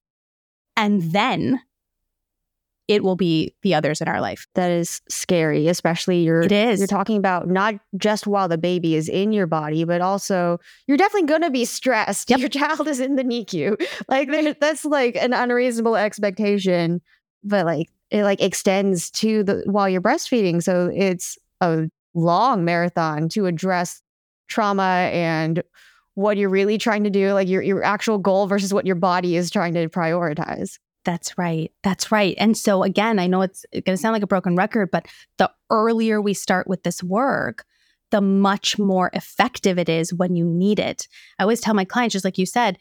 And 0.76 1.12
then 1.12 1.62
it 2.88 3.04
will 3.04 3.15
be 3.15 3.54
the 3.62 3.74
others 3.74 4.02
in 4.02 4.08
our 4.08 4.19
life. 4.19 4.46
That 4.56 4.69
is 4.69 5.02
scary, 5.10 5.67
especially 5.67 6.24
you're 6.24 6.41
it 6.41 6.52
is. 6.52 6.80
you're 6.80 6.88
talking 6.88 7.17
about 7.17 7.48
not 7.48 7.76
just 7.98 8.28
while 8.28 8.48
the 8.48 8.58
baby 8.58 8.96
is 8.96 9.08
in 9.08 9.32
your 9.32 9.48
body, 9.48 9.84
but 9.86 10.02
also 10.02 10.60
you're 10.88 10.98
definitely 10.98 11.28
going 11.28 11.41
to 11.43 11.50
be 11.50 11.65
stressed. 11.65 12.30
Yep. 12.30 12.39
Your 12.39 12.50
child 12.50 12.88
is 12.88 13.00
in 13.00 13.15
the 13.15 13.24
NICU. 13.24 13.82
Like 14.10 14.30
that's 14.60 14.86
like 14.86 15.15
an 15.15 15.34
unreasonable 15.34 15.96
expectation, 15.96 17.02
but 17.43 17.65
like 17.65 17.89
it 18.12 18.24
like 18.24 18.41
extends 18.41 19.10
to 19.12 19.43
the 19.43 19.63
while 19.65 19.88
you're 19.88 20.02
breastfeeding. 20.02 20.62
So 20.62 20.91
it's 20.93 21.38
a 21.62 21.89
long 22.13 22.65
marathon 22.65 23.30
to 23.30 23.46
address 23.46 24.02
trauma 24.48 25.10
and 25.12 25.63
what 26.15 26.38
you're 26.38 26.50
really 26.50 26.78
trying 26.78 27.04
to 27.06 27.10
do, 27.10 27.34
like 27.34 27.48
your 27.48 27.62
your 27.62 27.84
actual 27.84 28.17
goal 28.17 28.48
versus 28.48 28.74
what 28.74 28.86
your 28.86 28.96
body 28.96 29.36
is 29.36 29.50
trying 29.50 29.74
to 29.74 29.89
prioritize. 29.89 30.78
That's 31.06 31.38
right. 31.38 31.72
That's 31.84 32.12
right. 32.12 32.36
And 32.38 32.58
so, 32.58 32.84
again, 32.84 33.20
I 33.20 33.28
know 33.28 33.42
it's 33.42 33.66
going 33.74 33.84
to 33.84 33.98
sound 33.98 34.13
like 34.13 34.24
a 34.24 34.28
broken 34.28 34.56
record, 34.56 34.89
but 34.92 35.08
the 35.38 35.52
earlier 35.70 36.22
we 36.22 36.34
start 36.34 36.68
with 36.68 36.84
this 36.84 37.04
work, 37.04 37.66
the 38.12 38.22
much 38.22 38.80
more 38.80 39.10
effective 39.13 39.78
it 39.78 39.89
is 39.89 40.13
when 40.13 40.36
you 40.36 40.46
need 40.46 40.80
it. 40.80 41.08
I 41.39 41.44
always 41.44 41.60
tell 41.60 41.74
my 41.74 41.84
clients, 41.84 42.13
just 42.13 42.26
like 42.26 42.38
you 42.38 42.46
said, 42.46 42.78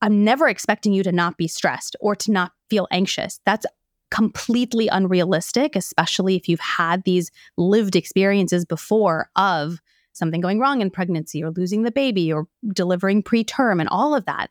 I'm 0.00 0.24
never 0.24 0.48
expecting 0.48 0.92
you 0.92 1.02
to 1.02 1.12
not 1.12 1.36
be 1.36 1.48
stressed 1.48 1.96
or 2.00 2.14
to 2.16 2.30
not 2.30 2.52
feel 2.70 2.86
anxious. 2.90 3.40
That's 3.44 3.66
completely 4.10 4.88
unrealistic, 4.88 5.76
especially 5.76 6.36
if 6.36 6.48
you've 6.48 6.60
had 6.60 7.02
these 7.04 7.30
lived 7.56 7.96
experiences 7.96 8.64
before 8.64 9.28
of 9.36 9.80
something 10.12 10.40
going 10.40 10.58
wrong 10.58 10.80
in 10.80 10.90
pregnancy 10.90 11.42
or 11.42 11.50
losing 11.50 11.82
the 11.82 11.90
baby 11.90 12.32
or 12.32 12.46
delivering 12.74 13.22
preterm 13.22 13.80
and 13.80 13.88
all 13.88 14.14
of 14.14 14.24
that. 14.26 14.50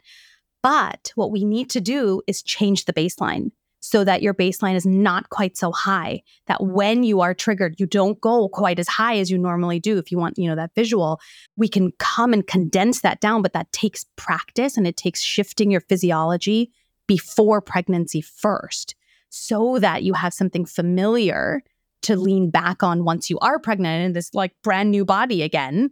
But 0.68 1.14
what 1.16 1.32
we 1.32 1.46
need 1.46 1.70
to 1.70 1.80
do 1.80 2.22
is 2.28 2.44
change 2.44 2.84
the 2.84 2.92
baseline. 2.92 3.52
so 3.80 4.04
that 4.04 4.24
your 4.24 4.34
baseline 4.34 4.76
is 4.76 4.86
not 4.86 5.30
quite 5.30 5.56
so 5.56 5.72
high 5.72 6.22
that 6.48 6.62
when 6.62 7.04
you 7.04 7.22
are 7.22 7.34
triggered 7.34 7.80
you 7.80 7.86
don't 7.86 8.20
go 8.20 8.50
quite 8.50 8.80
as 8.80 8.88
high 8.88 9.18
as 9.18 9.30
you 9.32 9.38
normally 9.38 9.80
do 9.80 9.98
if 9.98 10.12
you 10.12 10.18
want 10.18 10.38
you 10.38 10.50
know 10.50 10.56
that 10.56 10.74
visual 10.76 11.22
we 11.56 11.70
can 11.70 11.92
come 12.00 12.34
and 12.34 12.48
condense 12.48 13.02
that 13.02 13.22
down 13.22 13.44
but 13.44 13.54
that 13.54 13.72
takes 13.72 14.06
practice 14.16 14.76
and 14.78 14.88
it 14.88 14.98
takes 14.98 15.22
shifting 15.22 15.70
your 15.72 15.80
physiology 15.90 16.72
before 17.06 17.62
pregnancy 17.62 18.20
first 18.20 18.96
so 19.30 19.78
that 19.80 20.04
you 20.04 20.14
have 20.14 20.34
something 20.34 20.66
familiar 20.66 21.62
to 22.02 22.18
lean 22.18 22.50
back 22.50 22.82
on 22.82 23.06
once 23.06 23.30
you 23.30 23.38
are 23.40 23.60
pregnant 23.60 24.04
in 24.06 24.14
this 24.14 24.34
like 24.34 24.54
brand 24.64 24.90
new 24.92 25.06
body 25.06 25.44
again 25.44 25.90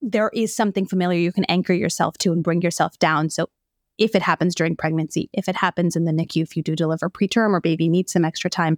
there 0.00 0.30
is 0.32 0.54
something 0.54 0.86
familiar 0.86 1.18
you 1.18 1.32
can 1.32 1.50
anchor 1.56 1.74
yourself 1.74 2.16
to 2.16 2.32
and 2.32 2.44
bring 2.44 2.62
yourself 2.62 2.96
down 3.00 3.28
so 3.28 3.48
if 3.98 4.14
it 4.14 4.22
happens 4.22 4.54
during 4.54 4.76
pregnancy, 4.76 5.30
if 5.32 5.48
it 5.48 5.56
happens 5.56 5.96
in 5.96 6.04
the 6.04 6.12
NICU, 6.12 6.42
if 6.42 6.56
you 6.56 6.62
do 6.62 6.74
deliver 6.74 7.08
preterm 7.08 7.52
or 7.52 7.60
baby 7.60 7.88
needs 7.88 8.12
some 8.12 8.24
extra 8.24 8.50
time, 8.50 8.76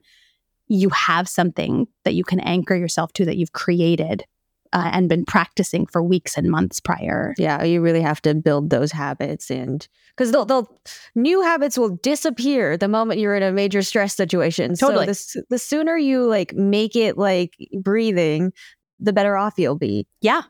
you 0.69 0.89
have 0.91 1.29
something 1.29 1.87
that 2.05 2.15
you 2.15 2.25
can 2.25 2.41
anchor 2.41 2.75
yourself 2.75 3.13
to 3.15 3.25
that 3.25 3.37
you've 3.37 3.53
created 3.53 4.25
uh, 4.73 4.91
and 4.93 5.09
been 5.09 5.25
practicing 5.25 5.87
for 5.87 6.03
weeks 6.03 6.37
and 6.37 6.51
months 6.51 6.81
prior. 6.81 7.35
Yeah, 7.39 7.63
you 7.63 7.81
really 7.81 8.03
have 8.03 8.21
to 8.23 8.35
build 8.35 8.71
those 8.71 8.93
habits, 8.93 9.51
and 9.51 9.87
because 10.15 10.33
they'll, 10.33 10.45
they'll 10.45 10.71
new 11.15 11.41
habits 11.43 11.79
will 11.79 11.97
disappear 11.97 12.77
the 12.77 12.89
moment 12.89 13.21
you're 13.21 13.37
in 13.37 13.43
a 13.43 13.53
major 13.53 13.83
stress 13.83 14.15
situation. 14.15 14.75
Totally. 14.75 15.13
So 15.15 15.41
the, 15.41 15.47
the 15.51 15.59
sooner 15.59 15.97
you 15.97 16.27
like 16.27 16.53
make 16.55 16.97
it 16.97 17.17
like 17.17 17.57
breathing, 17.81 18.53
the 18.99 19.13
better 19.13 19.37
off 19.37 19.55
you'll 19.57 19.79
be. 19.79 20.07
Yeah, 20.21 20.43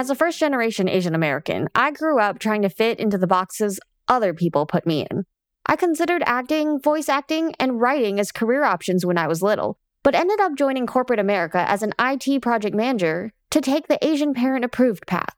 As 0.00 0.08
a 0.08 0.14
first 0.14 0.38
generation 0.38 0.88
Asian 0.88 1.14
American, 1.14 1.68
I 1.74 1.90
grew 1.90 2.18
up 2.18 2.38
trying 2.38 2.62
to 2.62 2.70
fit 2.70 2.98
into 2.98 3.18
the 3.18 3.26
boxes 3.26 3.78
other 4.08 4.32
people 4.32 4.64
put 4.64 4.86
me 4.86 5.06
in. 5.10 5.26
I 5.66 5.76
considered 5.76 6.22
acting, 6.24 6.80
voice 6.80 7.10
acting, 7.10 7.54
and 7.60 7.82
writing 7.82 8.18
as 8.18 8.32
career 8.32 8.64
options 8.64 9.04
when 9.04 9.18
I 9.18 9.26
was 9.26 9.42
little, 9.42 9.76
but 10.02 10.14
ended 10.14 10.40
up 10.40 10.56
joining 10.56 10.86
corporate 10.86 11.18
America 11.18 11.68
as 11.68 11.82
an 11.82 11.92
IT 12.00 12.40
project 12.40 12.74
manager 12.74 13.34
to 13.50 13.60
take 13.60 13.88
the 13.88 14.02
Asian 14.02 14.32
parent 14.32 14.64
approved 14.64 15.06
path. 15.06 15.36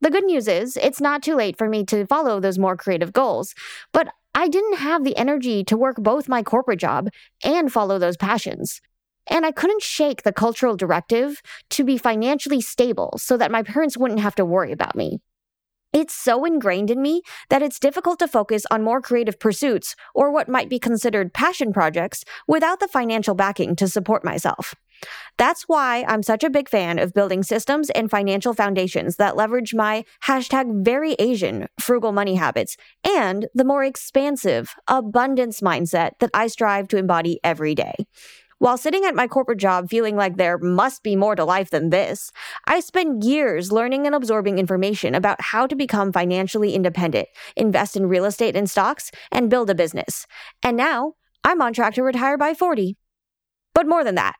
The 0.00 0.10
good 0.10 0.26
news 0.26 0.46
is, 0.46 0.76
it's 0.76 1.00
not 1.00 1.20
too 1.20 1.34
late 1.34 1.58
for 1.58 1.68
me 1.68 1.84
to 1.86 2.06
follow 2.06 2.38
those 2.38 2.56
more 2.56 2.76
creative 2.76 3.12
goals, 3.12 3.52
but 3.92 4.06
I 4.32 4.46
didn't 4.46 4.78
have 4.78 5.02
the 5.02 5.16
energy 5.16 5.64
to 5.64 5.76
work 5.76 5.96
both 5.96 6.28
my 6.28 6.44
corporate 6.44 6.78
job 6.78 7.08
and 7.42 7.72
follow 7.72 7.98
those 7.98 8.16
passions. 8.16 8.80
And 9.28 9.44
I 9.44 9.52
couldn't 9.52 9.82
shake 9.82 10.22
the 10.22 10.32
cultural 10.32 10.76
directive 10.76 11.42
to 11.70 11.84
be 11.84 11.98
financially 11.98 12.60
stable 12.60 13.14
so 13.18 13.36
that 13.36 13.50
my 13.50 13.62
parents 13.62 13.96
wouldn't 13.96 14.20
have 14.20 14.34
to 14.36 14.44
worry 14.44 14.72
about 14.72 14.96
me. 14.96 15.20
It's 15.92 16.14
so 16.14 16.44
ingrained 16.44 16.90
in 16.90 17.00
me 17.00 17.22
that 17.48 17.62
it's 17.62 17.78
difficult 17.78 18.18
to 18.18 18.28
focus 18.28 18.64
on 18.70 18.82
more 18.82 19.00
creative 19.00 19.40
pursuits 19.40 19.96
or 20.14 20.30
what 20.30 20.48
might 20.48 20.68
be 20.68 20.78
considered 20.78 21.32
passion 21.32 21.72
projects 21.72 22.24
without 22.46 22.80
the 22.80 22.88
financial 22.88 23.34
backing 23.34 23.74
to 23.76 23.88
support 23.88 24.22
myself. 24.22 24.74
That's 25.38 25.62
why 25.62 26.04
I'm 26.06 26.22
such 26.22 26.44
a 26.44 26.50
big 26.50 26.68
fan 26.68 26.98
of 26.98 27.14
building 27.14 27.42
systems 27.42 27.88
and 27.90 28.10
financial 28.10 28.52
foundations 28.52 29.16
that 29.16 29.36
leverage 29.36 29.74
my 29.74 30.04
hashtag 30.24 30.84
very 30.84 31.14
Asian 31.14 31.68
frugal 31.80 32.12
money 32.12 32.34
habits 32.34 32.76
and 33.16 33.46
the 33.54 33.64
more 33.64 33.84
expansive 33.84 34.74
abundance 34.88 35.60
mindset 35.60 36.18
that 36.18 36.30
I 36.34 36.48
strive 36.48 36.88
to 36.88 36.98
embody 36.98 37.40
every 37.42 37.74
day. 37.74 37.94
While 38.60 38.76
sitting 38.76 39.04
at 39.04 39.14
my 39.14 39.28
corporate 39.28 39.60
job 39.60 39.88
feeling 39.88 40.16
like 40.16 40.36
there 40.36 40.58
must 40.58 41.04
be 41.04 41.14
more 41.14 41.36
to 41.36 41.44
life 41.44 41.70
than 41.70 41.90
this, 41.90 42.32
I 42.66 42.80
spent 42.80 43.22
years 43.22 43.70
learning 43.70 44.04
and 44.04 44.16
absorbing 44.16 44.58
information 44.58 45.14
about 45.14 45.40
how 45.40 45.68
to 45.68 45.76
become 45.76 46.12
financially 46.12 46.74
independent, 46.74 47.28
invest 47.56 47.96
in 47.96 48.06
real 48.06 48.24
estate 48.24 48.56
and 48.56 48.68
stocks, 48.68 49.12
and 49.30 49.48
build 49.48 49.70
a 49.70 49.76
business. 49.76 50.26
And 50.60 50.76
now 50.76 51.12
I'm 51.44 51.62
on 51.62 51.72
track 51.72 51.94
to 51.94 52.02
retire 52.02 52.36
by 52.36 52.52
40. 52.52 52.96
But 53.74 53.86
more 53.86 54.02
than 54.02 54.16
that, 54.16 54.34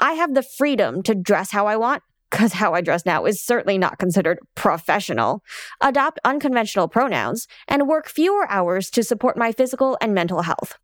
I 0.00 0.14
have 0.14 0.34
the 0.34 0.42
freedom 0.42 1.00
to 1.04 1.14
dress 1.14 1.52
how 1.52 1.68
I 1.68 1.76
want 1.76 2.02
because 2.28 2.54
how 2.54 2.74
I 2.74 2.80
dress 2.80 3.06
now 3.06 3.24
is 3.24 3.40
certainly 3.40 3.78
not 3.78 3.98
considered 3.98 4.40
professional, 4.56 5.44
adopt 5.80 6.18
unconventional 6.24 6.88
pronouns, 6.88 7.46
and 7.68 7.86
work 7.86 8.08
fewer 8.08 8.50
hours 8.50 8.90
to 8.90 9.04
support 9.04 9.36
my 9.36 9.52
physical 9.52 9.96
and 10.00 10.12
mental 10.12 10.42
health. 10.42 10.76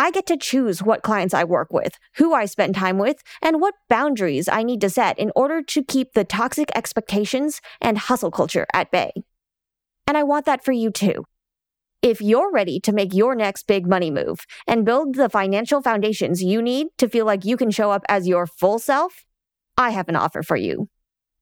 I 0.00 0.10
get 0.10 0.24
to 0.28 0.38
choose 0.38 0.82
what 0.82 1.02
clients 1.02 1.34
I 1.34 1.44
work 1.44 1.74
with, 1.74 1.98
who 2.16 2.32
I 2.32 2.46
spend 2.46 2.74
time 2.74 2.96
with, 2.96 3.22
and 3.42 3.60
what 3.60 3.74
boundaries 3.90 4.48
I 4.48 4.62
need 4.62 4.80
to 4.80 4.88
set 4.88 5.18
in 5.18 5.30
order 5.36 5.60
to 5.60 5.84
keep 5.84 6.14
the 6.14 6.24
toxic 6.24 6.70
expectations 6.74 7.60
and 7.82 7.98
hustle 7.98 8.30
culture 8.30 8.66
at 8.72 8.90
bay. 8.90 9.12
And 10.06 10.16
I 10.16 10.22
want 10.22 10.46
that 10.46 10.64
for 10.64 10.72
you 10.72 10.90
too. 10.90 11.26
If 12.00 12.22
you're 12.22 12.50
ready 12.50 12.80
to 12.80 12.92
make 12.92 13.12
your 13.12 13.34
next 13.34 13.66
big 13.66 13.86
money 13.86 14.10
move 14.10 14.46
and 14.66 14.86
build 14.86 15.16
the 15.16 15.28
financial 15.28 15.82
foundations 15.82 16.42
you 16.42 16.62
need 16.62 16.86
to 16.96 17.06
feel 17.06 17.26
like 17.26 17.44
you 17.44 17.58
can 17.58 17.70
show 17.70 17.90
up 17.90 18.04
as 18.08 18.26
your 18.26 18.46
full 18.46 18.78
self, 18.78 19.26
I 19.76 19.90
have 19.90 20.08
an 20.08 20.16
offer 20.16 20.42
for 20.42 20.56
you. 20.56 20.88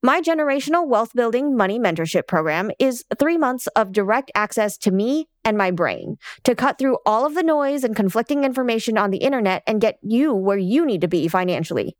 My 0.03 0.21
generational 0.21 0.89
wealth 0.89 1.13
building 1.15 1.57
money 1.57 1.79
mentorship 1.79 2.27
program 2.27 2.73
is 2.81 3.05
three 3.21 3.37
months 3.37 3.69
of 3.69 3.93
direct 3.93 4.33
access 4.35 4.77
to 4.79 4.91
me 4.91 5.29
and 5.49 5.57
my 5.57 5.71
brain 5.71 6.19
to 6.45 6.55
cut 6.55 6.79
through 6.79 6.99
all 7.07 7.25
of 7.25 7.35
the 7.35 7.43
noise 7.43 7.83
and 7.83 7.97
conflicting 7.97 8.45
information 8.45 8.99
on 8.99 9.11
the 9.11 9.17
internet 9.17 9.63
and 9.67 9.81
get 9.81 9.99
you 10.03 10.35
where 10.35 10.59
you 10.59 10.85
need 10.85 11.01
to 11.01 11.09
be 11.09 11.27
financially. 11.27 11.97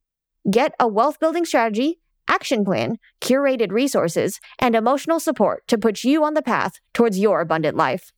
Get 0.51 0.75
a 0.79 0.87
wealth 0.87 1.19
building 1.19 1.47
strategy, 1.47 1.99
action 2.29 2.63
plan, 2.63 2.99
curated 3.23 3.73
resources, 3.73 4.39
and 4.59 4.77
emotional 4.77 5.19
support 5.19 5.67
to 5.69 5.79
put 5.79 6.05
you 6.05 6.25
on 6.25 6.35
the 6.35 6.43
path 6.43 6.79
towards 6.93 7.19
your 7.19 7.41
abundant 7.41 7.75
life. 7.75 8.13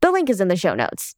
The 0.00 0.10
link 0.10 0.30
is 0.30 0.40
in 0.40 0.48
the 0.48 0.56
show 0.56 0.74
notes. 0.74 1.14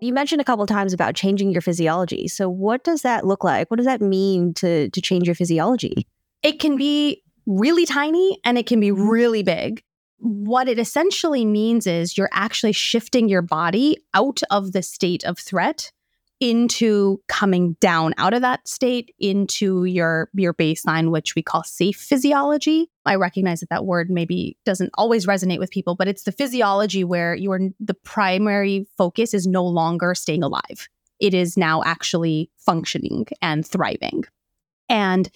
You 0.00 0.12
mentioned 0.14 0.40
a 0.40 0.44
couple 0.44 0.66
times 0.66 0.94
about 0.94 1.14
changing 1.14 1.50
your 1.50 1.62
physiology. 1.62 2.26
So 2.26 2.48
what 2.48 2.84
does 2.84 3.02
that 3.02 3.26
look 3.26 3.44
like? 3.44 3.70
What 3.70 3.76
does 3.76 3.86
that 3.86 4.00
mean 4.00 4.54
to 4.54 4.88
to 4.88 5.00
change 5.02 5.26
your 5.26 5.34
physiology? 5.34 6.06
It 6.42 6.58
can 6.58 6.76
be 6.76 7.22
really 7.46 7.84
tiny 7.84 8.38
and 8.44 8.56
it 8.56 8.66
can 8.66 8.80
be 8.80 8.90
really 8.90 9.42
big. 9.42 9.82
What 10.18 10.68
it 10.68 10.78
essentially 10.78 11.44
means 11.44 11.86
is 11.86 12.16
you're 12.16 12.30
actually 12.32 12.72
shifting 12.72 13.28
your 13.28 13.42
body 13.42 13.98
out 14.14 14.40
of 14.50 14.72
the 14.72 14.82
state 14.82 15.24
of 15.24 15.38
threat 15.38 15.92
into 16.40 17.20
coming 17.28 17.76
down 17.80 18.12
out 18.18 18.34
of 18.34 18.42
that 18.42 18.66
state 18.66 19.14
into 19.18 19.84
your 19.84 20.28
your 20.34 20.52
baseline 20.52 21.10
which 21.10 21.34
we 21.34 21.42
call 21.42 21.62
safe 21.62 21.96
physiology. 21.96 22.90
I 23.06 23.14
recognize 23.14 23.60
that 23.60 23.70
that 23.70 23.86
word 23.86 24.10
maybe 24.10 24.56
doesn't 24.64 24.90
always 24.94 25.26
resonate 25.26 25.58
with 25.58 25.70
people 25.70 25.94
but 25.94 26.08
it's 26.08 26.24
the 26.24 26.32
physiology 26.32 27.04
where 27.04 27.34
your 27.34 27.60
the 27.78 27.94
primary 27.94 28.86
focus 28.98 29.32
is 29.32 29.46
no 29.46 29.64
longer 29.64 30.14
staying 30.14 30.42
alive. 30.42 30.88
It 31.20 31.34
is 31.34 31.56
now 31.56 31.82
actually 31.84 32.50
functioning 32.58 33.26
and 33.40 33.66
thriving. 33.66 34.24
And 34.88 35.30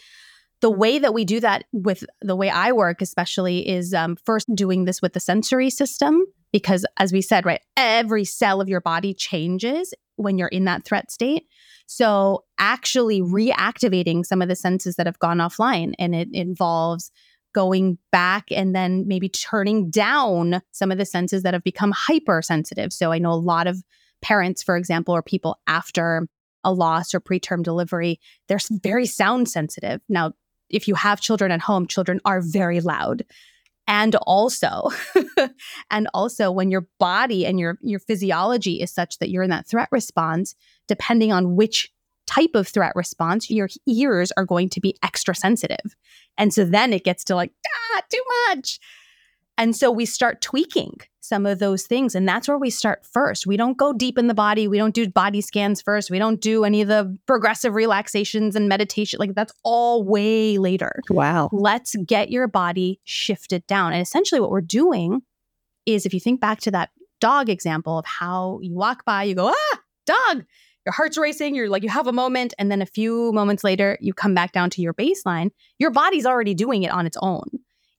the 0.60 0.70
way 0.70 0.98
that 0.98 1.14
we 1.14 1.24
do 1.24 1.40
that 1.40 1.64
with 1.72 2.04
the 2.20 2.36
way 2.36 2.50
i 2.50 2.72
work 2.72 3.00
especially 3.02 3.68
is 3.68 3.94
um, 3.94 4.16
first 4.24 4.46
doing 4.54 4.84
this 4.84 5.02
with 5.02 5.12
the 5.12 5.20
sensory 5.20 5.70
system 5.70 6.24
because 6.52 6.84
as 6.96 7.12
we 7.12 7.22
said 7.22 7.44
right 7.46 7.60
every 7.76 8.24
cell 8.24 8.60
of 8.60 8.68
your 8.68 8.80
body 8.80 9.14
changes 9.14 9.94
when 10.18 10.36
you're 10.36 10.48
in 10.48 10.64
that 10.64 10.84
threat 10.84 11.10
state. 11.10 11.46
So, 11.86 12.44
actually 12.58 13.22
reactivating 13.22 14.26
some 14.26 14.42
of 14.42 14.48
the 14.48 14.56
senses 14.56 14.96
that 14.96 15.06
have 15.06 15.18
gone 15.18 15.38
offline, 15.38 15.94
and 15.98 16.14
it 16.14 16.28
involves 16.32 17.10
going 17.54 17.96
back 18.12 18.44
and 18.50 18.74
then 18.74 19.08
maybe 19.08 19.28
turning 19.28 19.90
down 19.90 20.60
some 20.72 20.92
of 20.92 20.98
the 20.98 21.06
senses 21.06 21.44
that 21.44 21.54
have 21.54 21.64
become 21.64 21.92
hypersensitive. 21.92 22.92
So, 22.92 23.10
I 23.10 23.18
know 23.18 23.32
a 23.32 23.34
lot 23.34 23.66
of 23.66 23.82
parents, 24.20 24.62
for 24.62 24.76
example, 24.76 25.14
or 25.14 25.22
people 25.22 25.58
after 25.66 26.28
a 26.64 26.72
loss 26.72 27.14
or 27.14 27.20
preterm 27.20 27.62
delivery, 27.62 28.20
they're 28.48 28.58
very 28.82 29.06
sound 29.06 29.48
sensitive. 29.48 30.00
Now, 30.08 30.32
if 30.70 30.88
you 30.88 30.94
have 30.94 31.20
children 31.20 31.50
at 31.50 31.60
home, 31.60 31.86
children 31.86 32.20
are 32.24 32.40
very 32.40 32.80
loud. 32.80 33.24
And 33.86 34.16
also 34.16 34.90
and 35.90 36.08
also 36.12 36.50
when 36.50 36.70
your 36.70 36.86
body 36.98 37.46
and 37.46 37.58
your 37.58 37.78
your 37.80 38.00
physiology 38.00 38.82
is 38.82 38.92
such 38.92 39.18
that 39.18 39.30
you're 39.30 39.42
in 39.42 39.50
that 39.50 39.66
threat 39.66 39.88
response 39.90 40.54
depending 40.88 41.32
on 41.32 41.56
which 41.56 41.90
type 42.26 42.50
of 42.54 42.68
threat 42.68 42.92
response 42.94 43.48
your 43.50 43.68
ears 43.86 44.30
are 44.36 44.44
going 44.44 44.68
to 44.68 44.80
be 44.80 44.94
extra 45.02 45.34
sensitive. 45.34 45.96
And 46.36 46.52
so 46.52 46.66
then 46.66 46.92
it 46.92 47.02
gets 47.02 47.24
to 47.24 47.34
like 47.34 47.52
ah 47.66 48.02
too 48.10 48.22
much 48.48 48.78
and 49.58 49.76
so 49.76 49.90
we 49.90 50.06
start 50.06 50.40
tweaking 50.40 51.00
some 51.28 51.44
of 51.44 51.58
those 51.58 51.86
things. 51.86 52.14
And 52.14 52.26
that's 52.26 52.48
where 52.48 52.56
we 52.56 52.70
start 52.70 53.04
first. 53.04 53.46
We 53.46 53.56
don't 53.56 53.76
go 53.76 53.92
deep 53.92 54.16
in 54.16 54.28
the 54.28 54.34
body. 54.34 54.66
We 54.66 54.78
don't 54.78 54.94
do 54.94 55.08
body 55.08 55.42
scans 55.42 55.82
first. 55.82 56.10
We 56.10 56.18
don't 56.18 56.40
do 56.40 56.64
any 56.64 56.80
of 56.80 56.88
the 56.88 57.16
progressive 57.26 57.74
relaxations 57.74 58.56
and 58.56 58.68
meditation. 58.68 59.18
Like 59.18 59.34
that's 59.34 59.52
all 59.62 60.02
way 60.04 60.56
later. 60.56 61.00
Wow. 61.10 61.50
Let's 61.52 61.94
get 62.06 62.30
your 62.30 62.48
body 62.48 63.00
shifted 63.04 63.66
down. 63.66 63.92
And 63.92 64.00
essentially, 64.00 64.40
what 64.40 64.50
we're 64.50 64.62
doing 64.62 65.20
is 65.84 66.06
if 66.06 66.14
you 66.14 66.20
think 66.20 66.40
back 66.40 66.60
to 66.60 66.70
that 66.70 66.90
dog 67.20 67.50
example 67.50 67.98
of 67.98 68.06
how 68.06 68.60
you 68.62 68.74
walk 68.74 69.04
by, 69.04 69.24
you 69.24 69.34
go, 69.34 69.52
ah, 69.54 69.80
dog. 70.06 70.44
Your 70.86 70.94
heart's 70.94 71.18
racing, 71.18 71.54
you're 71.54 71.68
like, 71.68 71.82
you 71.82 71.90
have 71.90 72.06
a 72.06 72.12
moment, 72.12 72.54
and 72.58 72.70
then 72.72 72.80
a 72.80 72.86
few 72.86 73.30
moments 73.32 73.62
later, 73.62 73.98
you 74.00 74.14
come 74.14 74.34
back 74.34 74.52
down 74.52 74.70
to 74.70 74.80
your 74.80 74.94
baseline. 74.94 75.50
Your 75.78 75.90
body's 75.90 76.24
already 76.24 76.54
doing 76.54 76.82
it 76.82 76.90
on 76.90 77.04
its 77.04 77.18
own. 77.20 77.44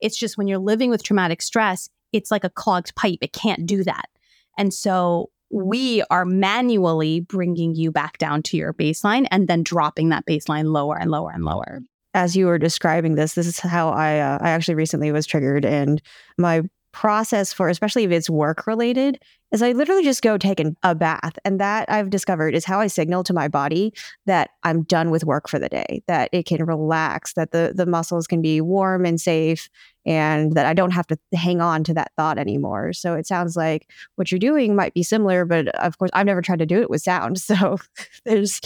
It's 0.01 0.17
just 0.17 0.38
when 0.38 0.47
you're 0.47 0.59
living 0.59 0.89
with 0.89 1.03
traumatic 1.03 1.41
stress, 1.41 1.89
it's 2.13 2.31
like 2.31 2.43
a 2.43 2.49
clogged 2.49 2.95
pipe. 2.95 3.19
It 3.21 3.33
can't 3.33 3.65
do 3.65 3.83
that. 3.83 4.09
And 4.57 4.73
so 4.73 5.29
we 5.51 6.03
are 6.09 6.25
manually 6.25 7.21
bringing 7.21 7.75
you 7.75 7.91
back 7.91 8.17
down 8.17 8.43
to 8.43 8.57
your 8.57 8.73
baseline 8.73 9.27
and 9.31 9.47
then 9.47 9.63
dropping 9.63 10.09
that 10.09 10.25
baseline 10.25 10.71
lower 10.71 10.97
and 10.97 11.09
lower 11.09 11.31
and 11.31 11.43
lower. 11.43 11.81
As 12.13 12.35
you 12.35 12.47
were 12.47 12.57
describing 12.57 13.15
this, 13.15 13.33
this 13.33 13.47
is 13.47 13.59
how 13.59 13.89
I 13.89 14.19
uh, 14.19 14.39
I 14.41 14.49
actually 14.49 14.75
recently 14.75 15.12
was 15.12 15.27
triggered, 15.27 15.63
and 15.63 16.01
my 16.39 16.63
process 16.91 17.54
for 17.54 17.69
especially 17.69 18.04
if 18.04 18.12
it's 18.12 18.30
work 18.30 18.65
related 18.67 19.19
is 19.52 19.62
I 19.62 19.71
literally 19.71 20.04
just 20.04 20.21
go 20.21 20.38
take 20.38 20.60
an, 20.60 20.78
a 20.84 20.93
bath. 20.93 21.38
And 21.43 21.60
that 21.60 21.89
I've 21.89 22.10
discovered 22.10 22.54
is 22.54 22.65
how 22.65 22.80
I 22.80 22.88
signal 22.88 23.23
to 23.23 23.34
my 23.34 23.47
body 23.47 23.93
that 24.25 24.52
I'm 24.63 24.84
done 24.84 25.10
with 25.10 25.25
work 25.25 25.49
for 25.49 25.58
the 25.58 25.69
day, 25.69 26.04
that 26.08 26.30
it 26.32 26.45
can 26.45 26.63
relax, 26.65 27.34
that 27.34 27.52
the, 27.52 27.73
the 27.75 27.86
muscles 27.86 28.28
can 28.28 28.41
be 28.41 28.62
warm 28.62 29.06
and 29.06 29.19
safe, 29.19 29.69
and 30.06 30.54
that 30.54 30.65
I 30.65 30.73
don't 30.73 30.91
have 30.91 31.08
to 31.08 31.17
hang 31.34 31.62
on 31.62 31.84
to 31.86 31.93
that 31.95 32.12
thought 32.15 32.38
anymore. 32.38 32.93
So 32.93 33.15
it 33.15 33.25
sounds 33.25 33.56
like 33.56 33.89
what 34.15 34.32
you're 34.32 34.39
doing 34.39 34.75
might 34.75 34.93
be 34.93 35.04
similar, 35.04 35.45
but 35.45 35.67
of 35.69 35.97
course, 35.97 36.12
I've 36.13 36.25
never 36.25 36.41
tried 36.41 36.60
to 36.60 36.65
do 36.65 36.82
it 36.82 36.89
with 36.89 37.02
sound. 37.02 37.39
So 37.49 37.80
there's 38.25 38.62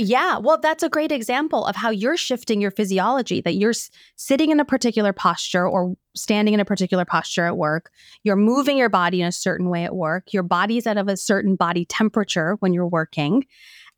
yeah, 0.00 0.38
well, 0.38 0.58
that's 0.60 0.82
a 0.82 0.88
great 0.88 1.12
example 1.12 1.64
of 1.64 1.76
how 1.76 1.90
you're 1.90 2.16
shifting 2.16 2.60
your 2.60 2.70
physiology, 2.70 3.40
that 3.40 3.54
you're 3.54 3.70
s- 3.70 3.90
sitting 4.16 4.50
in 4.50 4.60
a 4.60 4.64
particular 4.64 5.12
posture 5.12 5.66
or 5.66 5.94
standing 6.14 6.54
in 6.54 6.60
a 6.60 6.64
particular 6.64 7.04
posture 7.04 7.46
at 7.46 7.56
work. 7.56 7.90
You're 8.24 8.36
moving 8.36 8.76
your 8.76 8.88
body 8.88 9.20
in 9.20 9.28
a 9.28 9.32
certain 9.32 9.68
way 9.68 9.84
at 9.84 9.94
work. 9.94 10.32
Your 10.32 10.42
body's 10.42 10.86
out 10.86 10.98
of 10.98 11.08
a 11.08 11.16
certain 11.16 11.56
body 11.56 11.84
temperature 11.84 12.56
when 12.60 12.72
you're 12.72 12.86
working. 12.86 13.46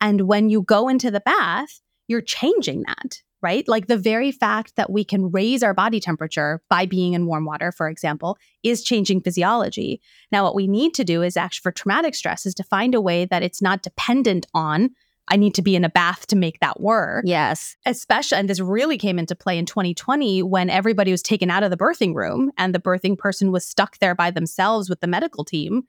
And 0.01 0.23
when 0.23 0.49
you 0.49 0.63
go 0.63 0.89
into 0.89 1.11
the 1.11 1.21
bath, 1.21 1.81
you're 2.09 2.21
changing 2.21 2.83
that, 2.87 3.23
right? 3.43 3.67
Like 3.69 3.87
the 3.87 3.97
very 3.97 4.33
fact 4.33 4.77
that 4.77 4.91
we 4.91 5.05
can 5.05 5.31
raise 5.31 5.63
our 5.63 5.75
body 5.75 6.01
temperature 6.01 6.63
by 6.69 6.87
being 6.87 7.15
in 7.15 7.27
warm 7.27 7.45
water, 7.45 7.73
for 7.73 7.89
example, 7.89 8.39
is 8.63 8.83
changing 8.83 9.21
physiology. 9.21 10.01
Now, 10.33 10.45
what 10.45 10.55
we 10.55 10.67
need 10.67 10.95
to 10.95 11.05
do 11.05 11.23
is 11.23 11.37
actually 11.37 11.63
for 11.63 11.73
traumatic 11.73 12.15
stress 12.15 12.47
is 12.47 12.55
to 12.55 12.65
find 12.65 12.95
a 12.95 13.01
way 13.01 13.25
that 13.27 13.43
it's 13.43 13.63
not 13.63 13.83
dependent 13.83 14.47
on 14.55 14.91
I 15.31 15.37
need 15.37 15.55
to 15.55 15.63
be 15.63 15.77
in 15.77 15.85
a 15.85 15.89
bath 15.89 16.27
to 16.29 16.37
make 16.37 16.59
that 16.61 16.81
work. 16.81 17.25
yes, 17.27 17.77
Especially, 17.87 18.39
and 18.39 18.49
this 18.49 18.61
really 18.61 18.99
came 18.99 19.19
into 19.19 19.37
play 19.37 19.59
in 19.59 19.65
2020 19.65 20.43
when 20.43 20.69
everybody 20.69 21.13
was 21.13 21.23
taken 21.23 21.51
out 21.51 21.63
of 21.63 21.71
the 21.71 21.77
birthing 21.77 22.15
room 22.15 22.51
and 22.59 22.75
the 22.75 22.81
birthing 22.81 23.17
person 23.17 23.53
was 23.53 23.65
stuck 23.65 23.99
there 23.99 24.15
by 24.15 24.31
themselves 24.31 24.91
with 24.91 25.01
the 25.01 25.07
medical 25.07 25.45
team. 25.45 25.85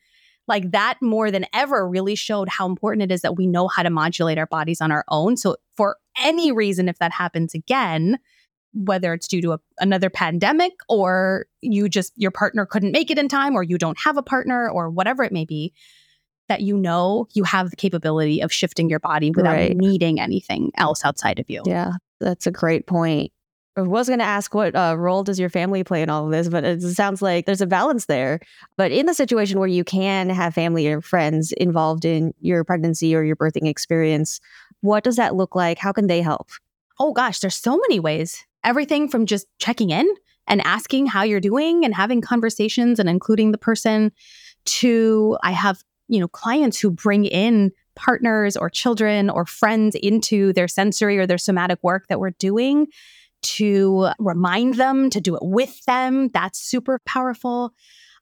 Like 0.48 0.72
that 0.72 0.98
more 1.02 1.32
than 1.32 1.46
ever 1.54 1.88
really 1.88 2.16
showed 2.16 2.50
how 2.50 2.68
important 2.68 3.04
it 3.04 3.14
is 3.14 3.22
that 3.22 3.38
we 3.38 3.48
know 3.48 3.68
how 3.68 3.84
to 3.84 3.90
modulate 3.90 4.38
our 4.38 4.48
bodies 4.48 4.82
on 4.82 4.92
our 4.92 5.06
own. 5.08 5.38
So, 5.38 5.56
for 5.76 5.98
any 6.20 6.52
reason, 6.52 6.90
if 6.90 7.00
that 7.00 7.12
happens 7.12 7.54
again, 7.54 8.20
whether 8.74 9.14
it's 9.14 9.28
due 9.28 9.42
to 9.42 9.54
a, 9.54 9.60
another 9.80 10.10
pandemic 10.10 10.74
or 10.90 11.46
you 11.62 11.90
just, 11.90 12.14
your 12.16 12.32
partner 12.32 12.66
couldn't 12.66 12.92
make 12.92 13.12
it 13.12 13.18
in 13.18 13.28
time 13.28 13.56
or 13.56 13.64
you 13.64 13.78
don't 13.78 14.00
have 14.00 14.18
a 14.18 14.24
partner 14.24 14.70
or 14.70 14.90
whatever 14.90 15.24
it 15.24 15.32
may 15.32 15.46
be, 15.46 15.74
that 16.52 16.62
you 16.62 16.78
know 16.78 17.28
you 17.34 17.44
have 17.46 17.70
the 17.70 17.76
capability 17.76 18.42
of 18.42 18.52
shifting 18.52 18.90
your 18.90 19.00
body 19.00 19.32
without 19.32 19.54
Right. 19.54 19.76
needing 19.78 20.20
anything 20.20 20.72
else 20.76 21.06
outside 21.06 21.40
of 21.40 21.50
you. 21.50 21.64
yeah, 21.66 21.94
that's 22.20 22.46
a 22.46 22.52
great 22.52 22.88
point. 22.88 23.32
I 23.78 23.84
was 23.84 24.08
going 24.08 24.20
to 24.20 24.26
ask 24.26 24.54
what 24.54 24.76
uh, 24.76 24.96
role 24.98 25.24
does 25.24 25.40
your 25.40 25.50
family 25.50 25.82
play 25.86 26.02
in 26.02 26.10
all 26.10 26.26
of 26.26 26.32
this, 26.32 26.50
but 26.50 26.66
it 26.66 26.82
sounds 26.82 27.22
like 27.22 27.46
there's 27.46 27.62
a 27.62 27.66
balance 27.66 28.06
there. 28.08 28.42
But 28.76 28.92
in 28.92 29.06
the 29.06 29.14
situation 29.14 29.60
where 29.60 29.68
you 29.70 29.86
can 29.86 30.30
have 30.30 30.54
family 30.54 30.88
or 30.90 31.00
friends 31.00 31.54
involved 31.54 32.04
in 32.04 32.34
your 32.42 32.66
pregnancy 32.66 33.16
or 33.16 33.24
your 33.24 33.38
birthing 33.38 33.70
experience, 33.70 34.42
what 34.82 35.06
does 35.06 35.16
that 35.16 35.36
look 35.36 35.56
like? 35.56 35.78
How 35.78 35.94
can 35.94 36.08
they 36.08 36.22
help? 36.22 36.50
Oh 37.00 37.14
gosh, 37.14 37.40
there's 37.40 37.56
so 37.56 37.78
many 37.78 37.98
ways. 38.02 38.46
Everything 38.66 39.08
from 39.08 39.26
just 39.26 39.48
checking 39.58 39.90
in 39.90 40.08
and 40.48 40.60
asking 40.66 41.06
how 41.06 41.24
you're 41.24 41.40
doing 41.40 41.86
and 41.86 41.96
having 41.96 42.20
conversations 42.20 43.00
and 43.00 43.08
including 43.08 43.54
the 43.54 43.58
person 43.58 44.12
to 44.66 45.38
I 45.44 45.52
have, 45.52 45.82
you 46.12 46.20
know, 46.20 46.28
clients 46.28 46.78
who 46.78 46.92
bring 46.92 47.24
in 47.24 47.72
partners 47.96 48.58
or 48.58 48.70
children 48.70 49.30
or 49.30 49.46
friends 49.46 49.96
into 49.96 50.52
their 50.52 50.68
sensory 50.68 51.18
or 51.18 51.26
their 51.26 51.38
somatic 51.38 51.80
work 51.82 52.08
that 52.10 52.20
we're 52.20 52.32
doing 52.32 52.88
to 53.44 54.10
remind 54.20 54.76
them 54.76 55.10
to 55.10 55.22
do 55.22 55.36
it 55.36 55.42
with 55.42 55.84
them. 55.86 56.28
That's 56.34 56.60
super 56.60 57.00
powerful. 57.06 57.74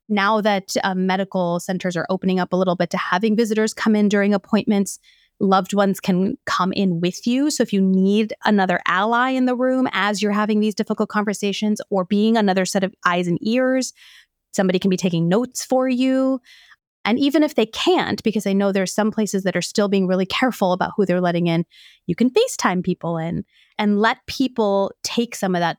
Now 0.07 0.39
that 0.41 0.75
um, 0.83 1.07
medical 1.07 1.59
centers 1.59 1.97
are 1.97 2.05
opening 2.11 2.39
up 2.39 2.53
a 2.53 2.55
little 2.55 2.75
bit 2.75 2.91
to 2.91 2.97
having 2.97 3.35
visitors 3.35 3.73
come 3.73 3.95
in 3.95 4.07
during 4.07 4.35
appointments, 4.35 4.99
loved 5.39 5.73
ones 5.73 5.99
can 5.99 6.37
come 6.45 6.71
in 6.73 7.01
with 7.01 7.25
you. 7.25 7.49
So 7.49 7.63
if 7.63 7.73
you 7.73 7.81
need 7.81 8.33
another 8.45 8.79
ally 8.85 9.31
in 9.31 9.45
the 9.45 9.55
room 9.55 9.87
as 9.93 10.21
you're 10.21 10.31
having 10.31 10.59
these 10.59 10.75
difficult 10.75 11.09
conversations 11.09 11.81
or 11.89 12.05
being 12.05 12.37
another 12.37 12.65
set 12.65 12.83
of 12.83 12.93
eyes 13.03 13.27
and 13.27 13.39
ears, 13.41 13.93
somebody 14.51 14.79
can 14.79 14.89
be 14.89 14.97
taking 14.97 15.27
notes 15.27 15.63
for 15.63 15.87
you. 15.87 16.41
And 17.05 17.17
even 17.17 17.43
if 17.43 17.55
they 17.55 17.65
can't, 17.65 18.21
because 18.23 18.45
I 18.45 18.53
know 18.53 18.71
there's 18.71 18.93
some 18.93 19.11
places 19.11 19.43
that 19.43 19.55
are 19.55 19.61
still 19.61 19.87
being 19.87 20.07
really 20.07 20.25
careful 20.25 20.73
about 20.73 20.91
who 20.95 21.05
they're 21.05 21.21
letting 21.21 21.47
in, 21.47 21.65
you 22.05 22.15
can 22.15 22.29
FaceTime 22.29 22.83
people 22.83 23.17
in 23.17 23.45
and 23.77 23.99
let 23.99 24.25
people 24.27 24.91
take 25.03 25.35
some 25.35 25.55
of 25.55 25.61
that 25.61 25.77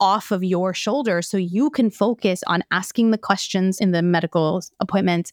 off 0.00 0.32
of 0.32 0.42
your 0.42 0.74
shoulder 0.74 1.22
so 1.22 1.36
you 1.36 1.70
can 1.70 1.90
focus 1.90 2.42
on 2.48 2.64
asking 2.72 3.10
the 3.10 3.18
questions 3.18 3.78
in 3.78 3.92
the 3.92 4.02
medical 4.02 4.60
appointments. 4.80 5.32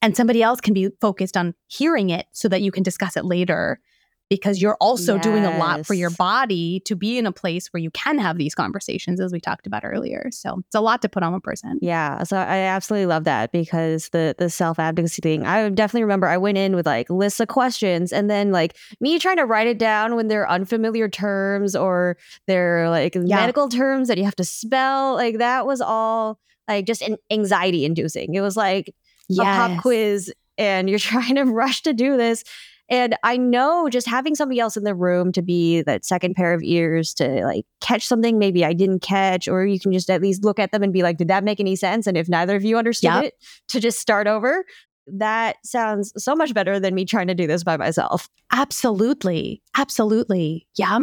And 0.00 0.16
somebody 0.16 0.42
else 0.42 0.60
can 0.60 0.72
be 0.74 0.88
focused 1.00 1.36
on 1.36 1.54
hearing 1.66 2.10
it 2.10 2.26
so 2.32 2.48
that 2.48 2.62
you 2.62 2.70
can 2.70 2.82
discuss 2.82 3.16
it 3.16 3.24
later 3.24 3.80
because 4.28 4.60
you're 4.60 4.76
also 4.80 5.18
doing 5.18 5.44
a 5.44 5.58
lot 5.58 5.86
for 5.86 5.94
your 5.94 6.10
body 6.10 6.80
to 6.80 6.94
be 6.94 7.18
in 7.18 7.26
a 7.26 7.32
place 7.32 7.68
where 7.72 7.80
you 7.80 7.90
can 7.90 8.18
have 8.18 8.36
these 8.36 8.54
conversations 8.54 9.20
as 9.20 9.32
we 9.32 9.40
talked 9.40 9.66
about 9.66 9.84
earlier 9.84 10.28
so 10.30 10.62
it's 10.66 10.74
a 10.74 10.80
lot 10.80 11.02
to 11.02 11.08
put 11.08 11.22
on 11.22 11.32
one 11.32 11.40
person 11.40 11.78
Yeah, 11.80 12.22
so 12.22 12.36
I 12.36 12.58
absolutely 12.58 13.06
love 13.06 13.24
that 13.24 13.52
because 13.52 14.08
the 14.10 14.34
the 14.38 14.50
self 14.50 14.78
advocacy 14.78 15.22
thing. 15.22 15.46
I 15.46 15.68
definitely 15.68 16.02
remember 16.02 16.26
I 16.26 16.36
went 16.36 16.58
in 16.58 16.74
with 16.74 16.86
like 16.86 17.08
lists 17.10 17.40
of 17.40 17.48
questions, 17.48 18.12
and 18.12 18.30
then 18.30 18.52
like 18.52 18.76
me 19.00 19.18
trying 19.18 19.36
to 19.36 19.44
write 19.44 19.66
it 19.66 19.78
down 19.78 20.16
when 20.16 20.28
they're 20.28 20.48
unfamiliar 20.48 21.08
terms 21.08 21.74
or 21.76 22.16
they're 22.46 22.90
like 22.90 23.14
medical 23.14 23.68
terms 23.68 24.08
that 24.08 24.18
you 24.18 24.24
have 24.24 24.36
to 24.36 24.44
spell. 24.44 25.14
Like 25.14 25.38
that 25.38 25.66
was 25.66 25.80
all 25.80 26.38
like 26.66 26.86
just 26.86 27.02
an 27.02 27.16
anxiety 27.30 27.84
inducing. 27.84 28.34
It 28.34 28.40
was 28.40 28.56
like 28.56 28.94
a 29.30 29.42
pop 29.42 29.82
quiz, 29.82 30.32
and 30.56 30.88
you're 30.88 30.98
trying 31.12 31.36
to 31.36 31.44
rush 31.44 31.82
to 31.82 31.92
do 31.92 32.16
this. 32.16 32.44
And 32.90 33.16
I 33.22 33.36
know 33.36 33.88
just 33.90 34.06
having 34.06 34.34
somebody 34.34 34.60
else 34.60 34.76
in 34.76 34.84
the 34.84 34.94
room 34.94 35.30
to 35.32 35.42
be 35.42 35.82
that 35.82 36.04
second 36.04 36.34
pair 36.34 36.54
of 36.54 36.62
ears 36.62 37.12
to 37.14 37.44
like 37.44 37.66
catch 37.80 38.06
something 38.06 38.38
maybe 38.38 38.64
I 38.64 38.72
didn't 38.72 39.00
catch, 39.00 39.46
or 39.46 39.66
you 39.66 39.78
can 39.78 39.92
just 39.92 40.08
at 40.08 40.22
least 40.22 40.44
look 40.44 40.58
at 40.58 40.72
them 40.72 40.82
and 40.82 40.92
be 40.92 41.02
like, 41.02 41.18
did 41.18 41.28
that 41.28 41.44
make 41.44 41.60
any 41.60 41.76
sense? 41.76 42.06
And 42.06 42.16
if 42.16 42.28
neither 42.28 42.56
of 42.56 42.64
you 42.64 42.78
understood 42.78 43.12
Yep. 43.12 43.24
it, 43.24 43.34
to 43.68 43.80
just 43.80 43.98
start 43.98 44.26
over. 44.26 44.64
That 45.06 45.56
sounds 45.64 46.12
so 46.22 46.34
much 46.36 46.52
better 46.52 46.78
than 46.78 46.94
me 46.94 47.04
trying 47.06 47.28
to 47.28 47.34
do 47.34 47.46
this 47.46 47.64
by 47.64 47.76
myself. 47.76 48.28
absolutely 48.52 49.62
absolutely 49.76 50.66
yeah 50.76 50.98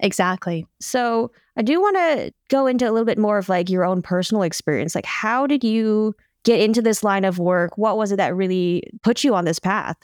exactly 0.00 0.66
So 0.80 1.32
I 1.56 1.62
do 1.62 1.80
want 1.80 1.96
to 1.96 2.32
go 2.50 2.66
into 2.66 2.84
a 2.84 2.92
little 2.92 3.06
bit 3.06 3.16
more 3.18 3.38
of 3.38 3.48
like 3.48 3.70
your 3.70 3.82
own 3.84 4.02
personal 4.02 4.42
experience. 4.42 4.94
Like, 4.94 5.06
how 5.06 5.46
did 5.46 5.64
you 5.64 6.14
get 6.44 6.60
into 6.60 6.82
this 6.82 7.02
line 7.02 7.24
of 7.24 7.38
work? 7.38 7.78
What 7.78 7.96
was 7.96 8.12
it 8.12 8.16
that 8.16 8.36
really 8.36 8.82
put 9.02 9.24
you 9.24 9.34
on 9.34 9.46
this 9.46 9.58
path? 9.58 9.96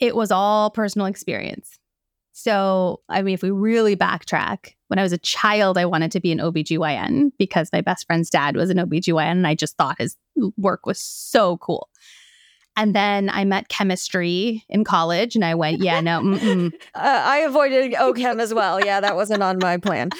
It 0.00 0.14
was 0.14 0.30
all 0.30 0.70
personal 0.70 1.06
experience. 1.06 1.78
So, 2.32 3.00
I 3.08 3.22
mean, 3.22 3.32
if 3.32 3.42
we 3.42 3.50
really 3.50 3.96
backtrack, 3.96 4.74
when 4.88 4.98
I 4.98 5.02
was 5.02 5.12
a 5.12 5.18
child, 5.18 5.78
I 5.78 5.86
wanted 5.86 6.12
to 6.12 6.20
be 6.20 6.32
an 6.32 6.38
OBGYN 6.38 7.32
because 7.38 7.70
my 7.72 7.80
best 7.80 8.06
friend's 8.06 8.28
dad 8.28 8.56
was 8.56 8.68
an 8.68 8.76
OBGYN 8.76 9.32
and 9.32 9.46
I 9.46 9.54
just 9.54 9.76
thought 9.78 9.96
his 9.98 10.18
work 10.58 10.84
was 10.84 11.00
so 11.00 11.56
cool. 11.56 11.88
And 12.76 12.94
then 12.94 13.30
I 13.30 13.44
met 13.46 13.68
chemistry 13.68 14.64
in 14.68 14.84
college 14.84 15.34
and 15.34 15.46
I 15.46 15.54
went, 15.54 15.80
yeah, 15.80 16.02
no. 16.02 16.20
Uh, 16.94 17.22
I 17.24 17.38
avoided 17.38 17.92
OChem 17.92 18.38
as 18.38 18.52
well. 18.52 18.84
Yeah, 18.84 19.00
that 19.00 19.16
wasn't 19.16 19.42
on 19.42 19.58
my 19.58 19.78
plan. 19.78 20.10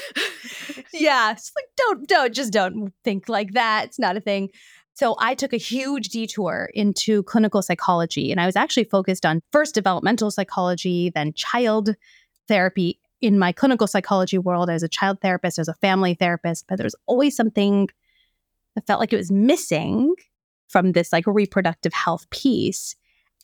yeah, 0.94 1.32
it's 1.32 1.52
like 1.54 1.66
don't 1.76 2.08
don't 2.08 2.34
just 2.34 2.52
don't 2.52 2.92
think 3.04 3.28
like 3.28 3.52
that. 3.52 3.86
It's 3.86 3.98
not 3.98 4.16
a 4.16 4.20
thing. 4.20 4.50
So 4.96 5.14
I 5.18 5.34
took 5.34 5.52
a 5.52 5.58
huge 5.58 6.08
detour 6.08 6.70
into 6.72 7.22
clinical 7.24 7.60
psychology 7.60 8.32
and 8.32 8.40
I 8.40 8.46
was 8.46 8.56
actually 8.56 8.84
focused 8.84 9.26
on 9.26 9.42
first 9.52 9.74
developmental 9.74 10.30
psychology, 10.30 11.10
then 11.14 11.34
child 11.34 11.94
therapy. 12.48 12.98
In 13.22 13.38
my 13.38 13.50
clinical 13.50 13.86
psychology 13.86 14.36
world, 14.36 14.68
as 14.68 14.82
a 14.82 14.88
child 14.88 15.20
therapist, 15.20 15.58
as 15.58 15.68
a 15.68 15.74
family 15.74 16.14
therapist, 16.14 16.66
but 16.68 16.76
there 16.76 16.84
was 16.84 16.94
always 17.06 17.34
something 17.34 17.88
that 18.74 18.86
felt 18.86 19.00
like 19.00 19.12
it 19.12 19.16
was 19.16 19.30
missing 19.30 20.14
from 20.68 20.92
this 20.92 21.12
like 21.12 21.24
reproductive 21.26 21.92
health 21.92 22.28
piece. 22.30 22.94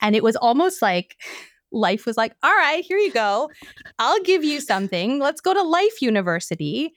And 0.00 0.14
it 0.14 0.22
was 0.22 0.36
almost 0.36 0.82
like 0.82 1.16
life 1.72 2.06
was 2.06 2.16
like, 2.16 2.34
all 2.42 2.54
right, 2.54 2.84
here 2.84 2.98
you 2.98 3.12
go. 3.12 3.50
I'll 3.98 4.22
give 4.22 4.44
you 4.44 4.60
something. 4.60 5.18
Let's 5.18 5.40
go 5.40 5.52
to 5.54 5.62
Life 5.62 6.00
University. 6.00 6.92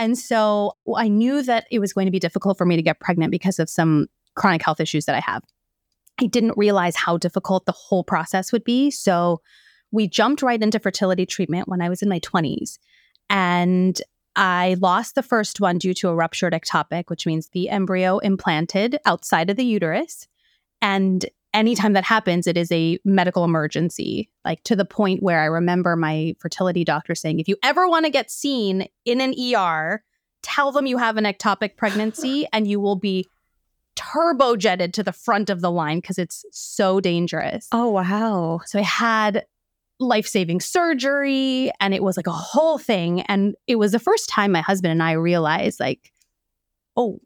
And 0.00 0.16
so 0.16 0.78
I 0.96 1.08
knew 1.08 1.42
that 1.42 1.66
it 1.70 1.78
was 1.78 1.92
going 1.92 2.06
to 2.06 2.10
be 2.10 2.18
difficult 2.18 2.56
for 2.56 2.64
me 2.64 2.74
to 2.74 2.82
get 2.82 3.00
pregnant 3.00 3.30
because 3.30 3.58
of 3.58 3.68
some 3.68 4.06
chronic 4.34 4.62
health 4.62 4.80
issues 4.80 5.04
that 5.04 5.14
I 5.14 5.20
have. 5.20 5.44
I 6.18 6.24
didn't 6.24 6.56
realize 6.56 6.96
how 6.96 7.18
difficult 7.18 7.66
the 7.66 7.72
whole 7.72 8.02
process 8.02 8.50
would 8.50 8.64
be. 8.64 8.90
So 8.90 9.42
we 9.92 10.08
jumped 10.08 10.40
right 10.40 10.62
into 10.62 10.78
fertility 10.78 11.26
treatment 11.26 11.68
when 11.68 11.82
I 11.82 11.90
was 11.90 12.00
in 12.00 12.08
my 12.08 12.18
20s. 12.20 12.78
And 13.28 14.00
I 14.36 14.78
lost 14.80 15.16
the 15.16 15.22
first 15.22 15.60
one 15.60 15.76
due 15.76 15.92
to 15.92 16.08
a 16.08 16.14
ruptured 16.14 16.54
ectopic, 16.54 17.04
which 17.08 17.26
means 17.26 17.48
the 17.48 17.68
embryo 17.68 18.18
implanted 18.20 18.98
outside 19.04 19.50
of 19.50 19.58
the 19.58 19.66
uterus. 19.66 20.26
And 20.80 21.26
anytime 21.54 21.94
that 21.94 22.04
happens, 22.04 22.46
it 22.46 22.56
is 22.56 22.70
a 22.72 22.98
medical 23.04 23.44
emergency, 23.44 24.30
like 24.44 24.62
to 24.64 24.76
the 24.76 24.84
point 24.84 25.22
where 25.22 25.40
I 25.40 25.46
remember 25.46 25.96
my 25.96 26.34
fertility 26.38 26.84
doctor 26.84 27.14
saying, 27.14 27.40
if 27.40 27.48
you 27.48 27.56
ever 27.62 27.88
want 27.88 28.04
to 28.04 28.10
get 28.10 28.30
seen 28.30 28.86
in 29.04 29.20
an 29.20 29.34
ER, 29.38 30.02
tell 30.42 30.72
them 30.72 30.86
you 30.86 30.98
have 30.98 31.16
an 31.16 31.24
ectopic 31.24 31.76
pregnancy 31.76 32.46
and 32.52 32.66
you 32.66 32.80
will 32.80 32.96
be 32.96 33.28
turbo 33.96 34.56
jetted 34.56 34.94
to 34.94 35.02
the 35.02 35.12
front 35.12 35.50
of 35.50 35.60
the 35.60 35.70
line 35.70 35.98
because 35.98 36.18
it's 36.18 36.44
so 36.52 37.00
dangerous. 37.00 37.68
Oh, 37.72 37.90
wow. 37.90 38.60
So 38.64 38.78
I 38.78 38.82
had 38.82 39.44
life 39.98 40.26
saving 40.26 40.60
surgery 40.60 41.70
and 41.80 41.92
it 41.92 42.02
was 42.02 42.16
like 42.16 42.26
a 42.26 42.32
whole 42.32 42.78
thing. 42.78 43.20
And 43.22 43.54
it 43.66 43.76
was 43.76 43.92
the 43.92 43.98
first 43.98 44.28
time 44.28 44.52
my 44.52 44.62
husband 44.62 44.92
and 44.92 45.02
I 45.02 45.12
realized, 45.12 45.78
like, 45.78 46.12
oh, 46.96 47.20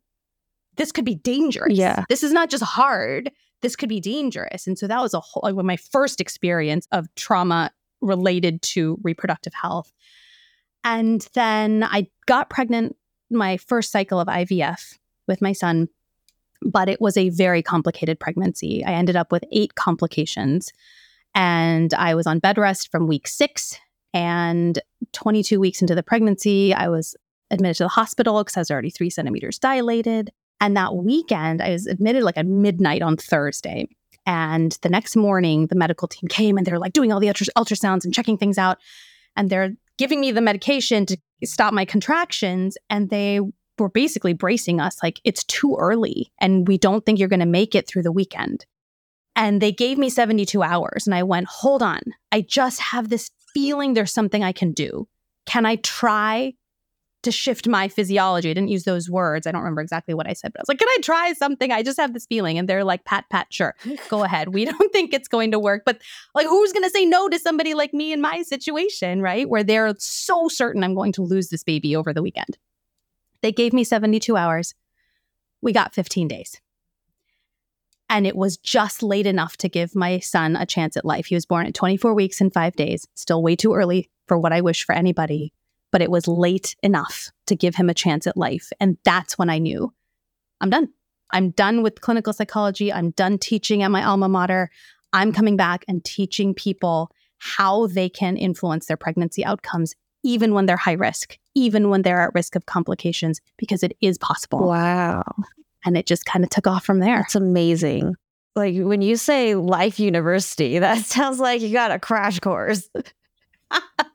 this 0.76 0.90
could 0.90 1.04
be 1.04 1.14
dangerous. 1.14 1.78
Yeah. 1.78 2.04
This 2.08 2.24
is 2.24 2.32
not 2.32 2.50
just 2.50 2.64
hard, 2.64 3.30
this 3.64 3.77
could 3.77 3.88
be 3.88 4.00
dangerous. 4.00 4.66
And 4.66 4.79
so 4.79 4.87
that 4.87 5.00
was 5.00 5.14
a 5.14 5.20
whole, 5.20 5.40
like, 5.42 5.64
my 5.64 5.77
first 5.77 6.20
experience 6.20 6.87
of 6.92 7.07
trauma 7.14 7.70
related 8.03 8.61
to 8.62 8.98
reproductive 9.03 9.55
health. 9.55 9.90
And 10.85 11.27
then 11.33 11.83
I 11.83 12.09
got 12.27 12.50
pregnant 12.50 12.94
my 13.31 13.57
first 13.57 13.90
cycle 13.90 14.20
of 14.20 14.29
IVF 14.29 14.98
with 15.27 15.40
my 15.40 15.53
son, 15.53 15.88
but 16.61 16.90
it 16.90 17.00
was 17.00 17.16
a 17.16 17.31
very 17.31 17.62
complicated 17.62 18.20
pregnancy. 18.20 18.85
I 18.85 18.92
ended 18.92 19.16
up 19.16 19.33
with 19.33 19.44
eight 19.50 19.74
complications. 19.74 20.70
And 21.35 21.92
I 21.94 22.14
was 22.14 22.27
on 22.27 22.38
bed 22.38 22.59
rest 22.59 22.90
from 22.92 23.07
week 23.07 23.27
six. 23.27 23.81
And 24.12 24.79
22 25.12 25.59
weeks 25.59 25.81
into 25.81 25.94
the 25.94 26.03
pregnancy, 26.03 26.74
I 26.74 26.88
was 26.88 27.16
admitted 27.50 27.79
to 27.79 27.85
the 27.85 27.88
hospital 27.88 28.44
because 28.44 28.59
I 28.59 28.61
was 28.61 28.70
already 28.70 28.90
three 28.90 29.11
centimeters 29.11 29.59
dilated. 29.59 30.31
And 30.64 30.79
that 30.79 30.96
weekend, 30.96 31.61
I 31.61 31.72
was 31.72 31.87
admitted 31.87 32.22
like 32.22 32.38
at 32.38 32.46
midnight 32.46 33.03
on 33.03 33.18
Thursday. 33.18 33.87
And 34.24 34.72
the 34.81 34.88
next 34.88 35.14
morning, 35.14 35.66
the 35.66 35.74
medical 35.74 36.09
team 36.09 36.27
came 36.27 36.57
and 36.57 36.66
they're 36.66 36.79
like 36.79 36.94
doing 36.94 37.12
all 37.12 37.20
the 37.20 37.29
ultras- 37.29 37.50
ultrasounds 37.55 38.07
and 38.07 38.14
checking 38.14 38.38
things 38.38 38.57
out. 38.57 38.79
And 39.37 39.50
they're 39.50 39.74
giving 39.98 40.22
me 40.22 40.33
the 40.33 40.40
medication 40.40 41.05
to 41.05 41.18
stop 41.44 41.74
my 41.74 41.85
contractions. 41.85 42.79
And 42.88 43.11
they 43.11 43.40
were 43.79 43.90
basically 43.90 44.33
bracing 44.33 44.81
us 44.81 45.03
like, 45.03 45.20
it's 45.22 45.44
too 45.44 45.77
early 45.79 46.33
and 46.40 46.66
we 46.66 46.79
don't 46.79 47.05
think 47.05 47.18
you're 47.18 47.29
going 47.29 47.40
to 47.40 47.46
make 47.46 47.74
it 47.74 47.87
through 47.87 48.05
the 48.05 48.11
weekend. 48.11 48.64
And 49.37 49.61
they 49.61 49.70
gave 49.70 49.98
me 49.98 50.09
72 50.09 50.62
hours. 50.62 51.07
And 51.07 51.14
I 51.14 51.24
went, 51.24 51.46
hold 51.46 51.83
on. 51.83 52.00
I 52.33 52.40
just 52.40 52.81
have 52.81 53.11
this 53.11 53.31
feeling 53.53 53.92
there's 53.92 54.14
something 54.14 54.42
I 54.42 54.53
can 54.53 54.72
do. 54.72 55.09
Can 55.44 55.66
I 55.66 55.77
try 55.77 56.55
to 57.24 57.32
shift 57.32 57.66
my 57.66 57.88
physiology? 57.88 58.50
I 58.50 58.54
didn't 58.54 58.68
use 58.68 58.84
those 58.84 59.10
words. 59.10 59.46
I 59.46 59.52
don't 59.52 59.62
remember 59.62 59.80
exactly 59.80 60.14
what 60.14 60.28
I 60.28 60.32
said, 60.32 60.52
but 60.52 60.60
I 60.60 60.62
was 60.62 60.68
like, 60.68 60.78
can 60.78 60.88
I 60.88 60.98
try 61.02 61.32
something? 61.32 61.72
I 61.72 61.82
just 61.82 61.98
have 61.98 62.14
this 62.14 62.26
feeling. 62.26 62.58
And 62.58 62.68
they're 62.68 62.84
like, 62.84 63.04
pat, 63.04 63.24
pat, 63.30 63.48
sure, 63.50 63.74
go 64.08 64.24
ahead. 64.24 64.54
We 64.54 64.64
don't 64.64 64.92
think 64.92 65.12
it's 65.12 65.28
going 65.28 65.50
to 65.50 65.58
work. 65.58 65.82
But 65.84 66.00
like, 66.34 66.46
who's 66.46 66.72
going 66.72 66.84
to 66.84 66.90
say 66.90 67.04
no 67.04 67.28
to 67.28 67.38
somebody 67.38 67.74
like 67.74 67.92
me 67.92 68.12
in 68.12 68.20
my 68.20 68.42
situation, 68.42 69.20
right? 69.20 69.48
Where 69.48 69.64
they're 69.64 69.94
so 69.98 70.48
certain 70.48 70.84
I'm 70.84 70.94
going 70.94 71.12
to 71.12 71.22
lose 71.22 71.48
this 71.48 71.64
baby 71.64 71.96
over 71.96 72.12
the 72.12 72.22
weekend. 72.22 72.58
They 73.42 73.52
gave 73.52 73.72
me 73.72 73.84
72 73.84 74.37
hours. 74.37 74.74
We 75.60 75.72
got 75.72 75.94
15 75.94 76.28
days 76.28 76.60
and 78.14 78.26
it 78.26 78.37
was 78.37 78.56
just 78.56 79.02
late 79.02 79.26
enough 79.26 79.56
to 79.58 79.68
give 79.68 79.96
my 79.96 80.18
son 80.18 80.56
a 80.56 80.66
chance 80.66 80.96
at 80.96 81.04
life. 81.04 81.26
He 81.26 81.34
was 81.34 81.46
born 81.46 81.66
at 81.66 81.74
24 81.74 82.14
weeks 82.14 82.40
and 82.40 82.52
five 82.52 82.76
days, 82.76 83.08
still 83.14 83.42
way 83.42 83.56
too 83.56 83.74
early 83.74 84.10
for 84.26 84.38
what 84.38 84.52
I 84.52 84.60
wish 84.60 84.84
for 84.84 84.94
anybody, 84.94 85.52
but 85.94 86.02
it 86.02 86.11
was 86.11 86.26
late 86.26 86.74
enough 86.83 87.30
to 87.46 87.54
give 87.54 87.76
him 87.76 87.88
a 87.88 87.94
chance 87.94 88.26
at 88.26 88.37
life. 88.37 88.72
And 88.80 88.98
that's 89.04 89.38
when 89.38 89.48
I 89.48 89.59
knew 89.59 89.92
I'm 90.61 90.70
done. 90.70 90.88
I'm 91.30 91.50
done 91.50 91.85
with 91.85 92.00
clinical 92.00 92.33
psychology. 92.33 92.92
I'm 92.92 93.12
done 93.12 93.38
teaching 93.38 93.85
at 93.85 93.92
my 93.92 94.02
alma 94.02 94.28
mater. 94.28 94.70
I'm 95.12 95.33
coming 95.33 95.57
back 95.57 95.85
and 95.87 96.04
teaching 96.04 96.52
people 96.52 97.12
how 97.38 97.87
they 97.87 98.09
can 98.09 98.37
influence 98.37 98.87
their 98.87 98.96
pregnancy 98.96 99.44
outcomes, 99.44 99.94
even 100.24 100.52
when 100.52 100.66
they're 100.66 100.76
high 100.76 100.94
risk, 100.94 101.38
even 101.54 101.90
when 101.90 102.02
they're 102.02 102.22
at 102.22 102.35
risk 102.35 102.57
of 102.57 102.66
complications, 102.66 103.40
because 103.57 103.85
it 103.85 103.96
is 104.00 104.18
possible. 104.18 104.66
Wow 104.66 105.22
and 105.85 105.96
it 105.96 106.07
just 106.07 106.24
kind 106.24 106.44
of 106.44 106.50
took 106.50 106.66
off 106.66 106.85
from 106.85 106.98
there. 106.98 107.20
It's 107.20 107.35
amazing. 107.35 108.16
Like 108.57 108.74
when 108.76 109.02
you 109.02 109.16
say 109.16 109.54
life 109.54 110.00
university, 110.00 110.78
that 110.80 111.04
sounds 111.04 111.38
like 111.38 111.61
you 111.61 111.70
got 111.70 111.90
a 111.90 111.98
crash 111.98 112.40
course. 112.40 112.88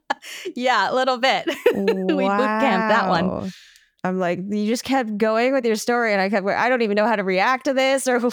yeah, 0.55 0.91
a 0.91 0.93
little 0.93 1.17
bit. 1.17 1.45
we 1.75 1.83
boot 1.83 2.27
camp 2.27 2.89
that 2.89 3.09
one. 3.09 3.51
I'm 4.03 4.17
like, 4.17 4.39
you 4.47 4.65
just 4.67 4.83
kept 4.83 5.17
going 5.17 5.53
with 5.53 5.65
your 5.65 5.75
story, 5.75 6.13
and 6.13 6.21
I 6.21 6.29
kept, 6.29 6.47
I 6.47 6.69
don't 6.69 6.81
even 6.81 6.95
know 6.95 7.05
how 7.05 7.15
to 7.15 7.23
react 7.23 7.65
to 7.65 7.73
this, 7.73 8.07
or. 8.07 8.21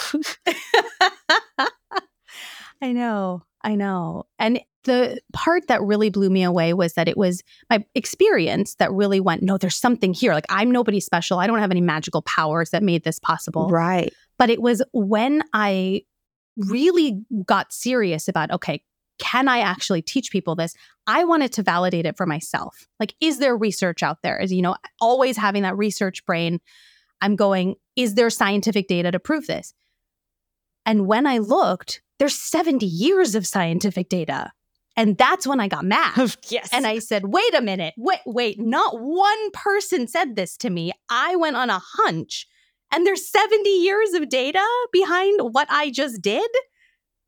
I 2.83 2.92
know, 2.92 3.42
I 3.62 3.74
know, 3.74 4.24
and 4.38 4.61
the 4.87 5.20
part 5.33 5.66
that 5.66 5.83
really 5.83 6.11
blew 6.11 6.31
me 6.31 6.44
away 6.44 6.72
was 6.72 6.94
that 6.94 7.09
it 7.09 7.16
was 7.16 7.42
my 7.68 7.85
experience 7.94 8.76
that 8.76 8.92
really 8.92 9.20
went, 9.20 9.42
no, 9.42 9.59
there's 9.59 9.76
something 9.76 10.14
here. 10.14 10.33
Like, 10.33 10.46
I'm 10.48 10.70
nobody 10.70 11.00
special. 11.00 11.38
I 11.38 11.46
don't 11.46 11.59
have 11.59 11.72
any 11.72 11.81
magical 11.81 12.22
powers 12.22 12.70
that 12.70 12.83
made 12.83 13.02
this 13.02 13.18
possible. 13.18 13.68
Right. 13.68 14.12
But 14.38 14.48
it 14.48 14.62
was 14.62 14.83
when 14.92 15.42
I 15.52 16.02
really 16.57 17.20
got 17.44 17.72
serious 17.72 18.29
about, 18.29 18.50
okay, 18.52 18.83
can 19.18 19.48
I 19.48 19.61
actually 19.61 20.02
teach 20.02 20.31
people 20.31 20.55
this? 20.55 20.74
I 21.07 21.24
wanted 21.24 21.52
to 21.52 21.62
validate 21.62 22.07
it 22.07 22.16
for 22.16 22.26
myself. 22.26 22.87
Like, 22.98 23.14
is 23.20 23.38
there 23.38 23.57
research 23.57 24.02
out 24.02 24.22
there? 24.22 24.38
Is, 24.38 24.52
you 24.52 24.62
know, 24.62 24.76
always 25.00 25.37
having 25.37 25.62
that 25.62 25.76
research 25.76 26.24
brain. 26.26 26.61
I'm 27.20 27.37
going, 27.37 27.76
is 27.94 28.14
there 28.14 28.31
scientific 28.31 28.88
data 28.88 29.11
to 29.11 29.18
prove 29.18 29.46
this? 29.46 29.72
And 30.85 31.07
when 31.07 31.26
I 31.26 31.38
looked, 31.38 32.02
there's 32.18 32.38
70 32.38 32.87
years 32.87 33.35
of 33.35 33.46
scientific 33.46 34.09
data. 34.09 34.52
And 34.96 35.18
that's 35.18 35.46
when 35.46 35.61
I 35.61 35.68
got 35.68 35.85
mad. 35.85 36.37
yes. 36.48 36.70
And 36.72 36.87
I 36.87 37.00
said, 37.00 37.26
wait 37.26 37.55
a 37.55 37.61
minute, 37.61 37.94
wait, 37.98 38.20
wait, 38.24 38.59
not 38.59 38.98
one 38.98 39.50
person 39.50 40.09
said 40.09 40.37
this 40.37 40.57
to 40.59 40.70
me. 40.70 40.92
I 41.11 41.37
went 41.37 41.57
on 41.57 41.68
a 41.68 41.81
hunch 41.83 42.46
and 42.92 43.07
there's 43.07 43.29
70 43.29 43.68
years 43.68 44.14
of 44.14 44.29
data 44.29 44.64
behind 44.92 45.40
what 45.52 45.68
I 45.70 45.90
just 45.90 46.22
did. 46.22 46.50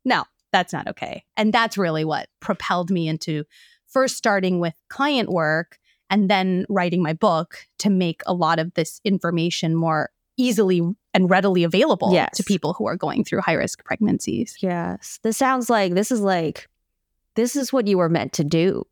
No, 0.03 0.23
that's 0.51 0.73
not 0.73 0.87
okay. 0.87 1.23
And 1.37 1.53
that's 1.53 1.77
really 1.77 2.05
what 2.05 2.27
propelled 2.39 2.89
me 2.89 3.07
into 3.07 3.43
first 3.87 4.17
starting 4.17 4.59
with 4.59 4.73
client 4.89 5.29
work 5.29 5.79
and 6.09 6.29
then 6.29 6.65
writing 6.69 7.03
my 7.03 7.13
book 7.13 7.67
to 7.79 7.89
make 7.89 8.21
a 8.25 8.33
lot 8.33 8.59
of 8.59 8.73
this 8.73 8.99
information 9.03 9.75
more 9.75 10.09
easily 10.37 10.81
and 11.13 11.29
readily 11.29 11.63
available 11.63 12.13
yes. 12.13 12.35
to 12.37 12.43
people 12.43 12.73
who 12.73 12.87
are 12.87 12.95
going 12.95 13.23
through 13.23 13.41
high 13.41 13.53
risk 13.53 13.83
pregnancies. 13.83 14.57
Yes. 14.61 15.19
This 15.21 15.37
sounds 15.37 15.69
like 15.69 15.93
this 15.93 16.11
is 16.11 16.21
like 16.21 16.67
this 17.35 17.55
is 17.55 17.71
what 17.71 17.87
you 17.87 17.97
were 17.97 18.09
meant 18.09 18.33
to 18.33 18.43
do, 18.43 18.85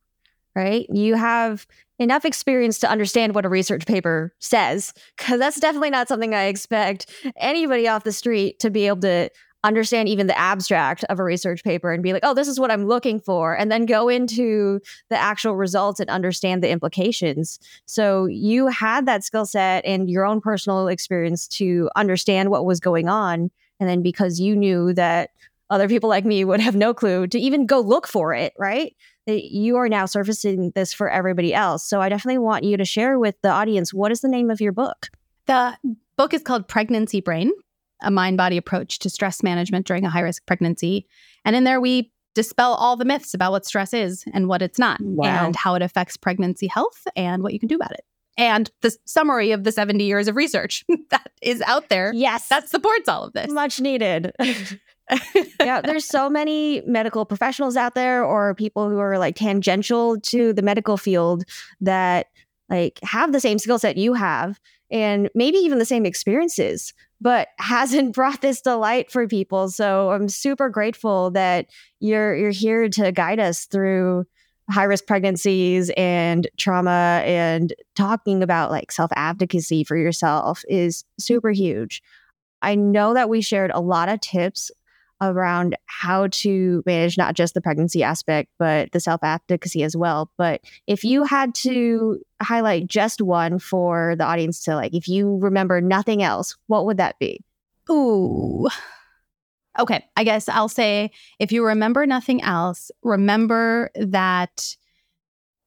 right? 0.55 0.85
You 0.89 1.15
have 1.15 1.65
enough 1.99 2.25
experience 2.25 2.79
to 2.79 2.89
understand 2.89 3.33
what 3.33 3.45
a 3.45 3.49
research 3.49 3.85
paper 3.85 4.33
says, 4.39 4.93
because 5.17 5.39
that's 5.39 5.59
definitely 5.59 5.89
not 5.89 6.07
something 6.07 6.33
I 6.33 6.43
expect 6.43 7.09
anybody 7.37 7.87
off 7.87 8.03
the 8.03 8.11
street 8.11 8.59
to 8.59 8.69
be 8.69 8.87
able 8.87 9.01
to 9.01 9.29
understand 9.67 10.07
even 10.07 10.27
the 10.27 10.37
abstract 10.37 11.03
of 11.09 11.19
a 11.19 11.23
research 11.23 11.63
paper 11.63 11.91
and 11.91 12.01
be 12.01 12.13
like, 12.13 12.23
oh, 12.23 12.33
this 12.33 12.47
is 12.47 12.59
what 12.59 12.71
I'm 12.71 12.87
looking 12.87 13.19
for, 13.19 13.55
and 13.55 13.71
then 13.71 13.85
go 13.85 14.07
into 14.07 14.79
the 15.09 15.17
actual 15.17 15.55
results 15.55 15.99
and 15.99 16.09
understand 16.09 16.63
the 16.63 16.69
implications. 16.69 17.59
So 17.85 18.25
you 18.25 18.67
had 18.67 19.05
that 19.05 19.23
skill 19.23 19.45
set 19.45 19.85
and 19.85 20.09
your 20.09 20.25
own 20.25 20.41
personal 20.41 20.87
experience 20.87 21.47
to 21.49 21.89
understand 21.95 22.49
what 22.49 22.65
was 22.65 22.79
going 22.79 23.09
on. 23.09 23.51
And 23.79 23.89
then 23.89 24.01
because 24.01 24.39
you 24.39 24.55
knew 24.55 24.93
that 24.93 25.31
other 25.69 25.89
people 25.89 26.09
like 26.09 26.25
me 26.25 26.45
would 26.45 26.61
have 26.61 26.75
no 26.75 26.93
clue 26.93 27.27
to 27.27 27.39
even 27.39 27.65
go 27.65 27.81
look 27.81 28.07
for 28.07 28.33
it, 28.33 28.53
right? 28.57 28.95
You 29.25 29.75
are 29.75 29.89
now 29.89 30.05
surfacing 30.05 30.71
this 30.75 30.93
for 30.93 31.09
everybody 31.09 31.53
else. 31.53 31.83
So 31.83 31.99
I 31.99 32.07
definitely 32.07 32.37
want 32.37 32.63
you 32.63 32.77
to 32.77 32.85
share 32.85 33.19
with 33.19 33.35
the 33.43 33.49
audience 33.49 33.93
what 33.93 34.11
is 34.11 34.21
the 34.21 34.29
name 34.29 34.49
of 34.49 34.61
your 34.61 34.71
book? 34.71 35.09
The 35.45 35.77
book 36.15 36.33
is 36.33 36.41
called 36.41 36.69
Pregnancy 36.69 37.19
Brain 37.19 37.51
A 38.01 38.11
Mind 38.11 38.37
Body 38.37 38.57
Approach 38.57 38.99
to 38.99 39.09
Stress 39.09 39.43
Management 39.43 39.87
During 39.87 40.05
a 40.05 40.09
High 40.09 40.21
Risk 40.21 40.45
Pregnancy. 40.45 41.07
And 41.45 41.55
in 41.55 41.63
there, 41.63 41.81
we 41.81 42.11
dispel 42.35 42.75
all 42.75 42.95
the 42.95 43.05
myths 43.05 43.33
about 43.33 43.51
what 43.51 43.65
stress 43.65 43.93
is 43.93 44.23
and 44.33 44.47
what 44.47 44.61
it's 44.61 44.77
not, 44.77 44.99
wow. 45.01 45.45
and 45.45 45.55
how 45.55 45.73
it 45.73 45.81
affects 45.81 46.17
pregnancy 46.17 46.67
health 46.67 47.07
and 47.15 47.41
what 47.41 47.51
you 47.51 47.59
can 47.59 47.67
do 47.67 47.75
about 47.75 47.91
it. 47.93 48.05
And 48.37 48.69
the 48.81 48.95
summary 49.05 49.51
of 49.51 49.63
the 49.63 49.71
70 49.71 50.03
years 50.03 50.27
of 50.27 50.35
research 50.35 50.85
that 51.09 51.31
is 51.41 51.61
out 51.63 51.89
there. 51.89 52.11
Yes. 52.13 52.47
That 52.49 52.69
supports 52.69 53.09
all 53.09 53.23
of 53.23 53.33
this. 53.33 53.49
Much 53.51 53.79
needed. 53.79 54.31
yeah, 55.59 55.81
there's 55.81 56.05
so 56.05 56.29
many 56.29 56.81
medical 56.85 57.25
professionals 57.25 57.75
out 57.75 57.95
there 57.95 58.23
or 58.23 58.53
people 58.53 58.89
who 58.89 58.99
are 58.99 59.17
like 59.17 59.35
tangential 59.35 60.19
to 60.19 60.53
the 60.53 60.61
medical 60.61 60.97
field 60.97 61.43
that 61.81 62.27
like 62.69 62.99
have 63.01 63.31
the 63.31 63.39
same 63.39 63.57
skill 63.57 63.79
set 63.79 63.97
you 63.97 64.13
have 64.13 64.59
and 64.91 65.29
maybe 65.33 65.57
even 65.57 65.79
the 65.79 65.85
same 65.85 66.05
experiences 66.05 66.93
but 67.19 67.49
hasn't 67.59 68.13
brought 68.13 68.41
this 68.41 68.61
to 68.61 68.75
light 68.75 69.11
for 69.11 69.27
people 69.27 69.69
so 69.69 70.11
i'm 70.11 70.29
super 70.29 70.69
grateful 70.69 71.31
that 71.31 71.67
you're 71.99 72.35
you're 72.35 72.51
here 72.51 72.89
to 72.89 73.11
guide 73.11 73.39
us 73.39 73.65
through 73.65 74.25
high 74.69 74.83
risk 74.83 75.05
pregnancies 75.07 75.91
and 75.95 76.47
trauma 76.57 77.21
and 77.25 77.73
talking 77.95 78.43
about 78.43 78.69
like 78.69 78.91
self 78.91 79.11
advocacy 79.15 79.83
for 79.83 79.95
yourself 79.95 80.63
is 80.67 81.05
super 81.19 81.51
huge. 81.51 82.01
I 82.61 82.75
know 82.75 83.13
that 83.13 83.29
we 83.29 83.41
shared 83.41 83.71
a 83.73 83.79
lot 83.79 84.09
of 84.09 84.19
tips 84.19 84.71
around 85.21 85.75
how 85.85 86.27
to 86.27 86.83
manage 86.85 87.17
not 87.17 87.33
just 87.35 87.53
the 87.53 87.61
pregnancy 87.61 88.03
aspect, 88.03 88.49
but 88.59 88.91
the 88.91 88.99
self 88.99 89.23
advocacy 89.23 89.83
as 89.83 89.95
well. 89.95 90.31
But 90.37 90.61
if 90.85 91.03
you 91.03 91.23
had 91.23 91.55
to 91.55 92.19
highlight 92.41 92.87
just 92.87 93.21
one 93.21 93.59
for 93.59 94.15
the 94.17 94.25
audience 94.25 94.63
to 94.63 94.75
like, 94.75 94.93
if 94.93 95.07
you 95.07 95.37
remember 95.37 95.81
nothing 95.81 96.21
else, 96.21 96.55
what 96.67 96.85
would 96.85 96.97
that 96.97 97.17
be? 97.19 97.43
Ooh. 97.89 98.67
Okay, 99.79 100.03
I 100.15 100.23
guess 100.23 100.49
I'll 100.49 100.69
say 100.69 101.11
if 101.39 101.51
you 101.51 101.65
remember 101.65 102.05
nothing 102.05 102.41
else, 102.41 102.89
remember 103.03 103.91
that 103.95 104.75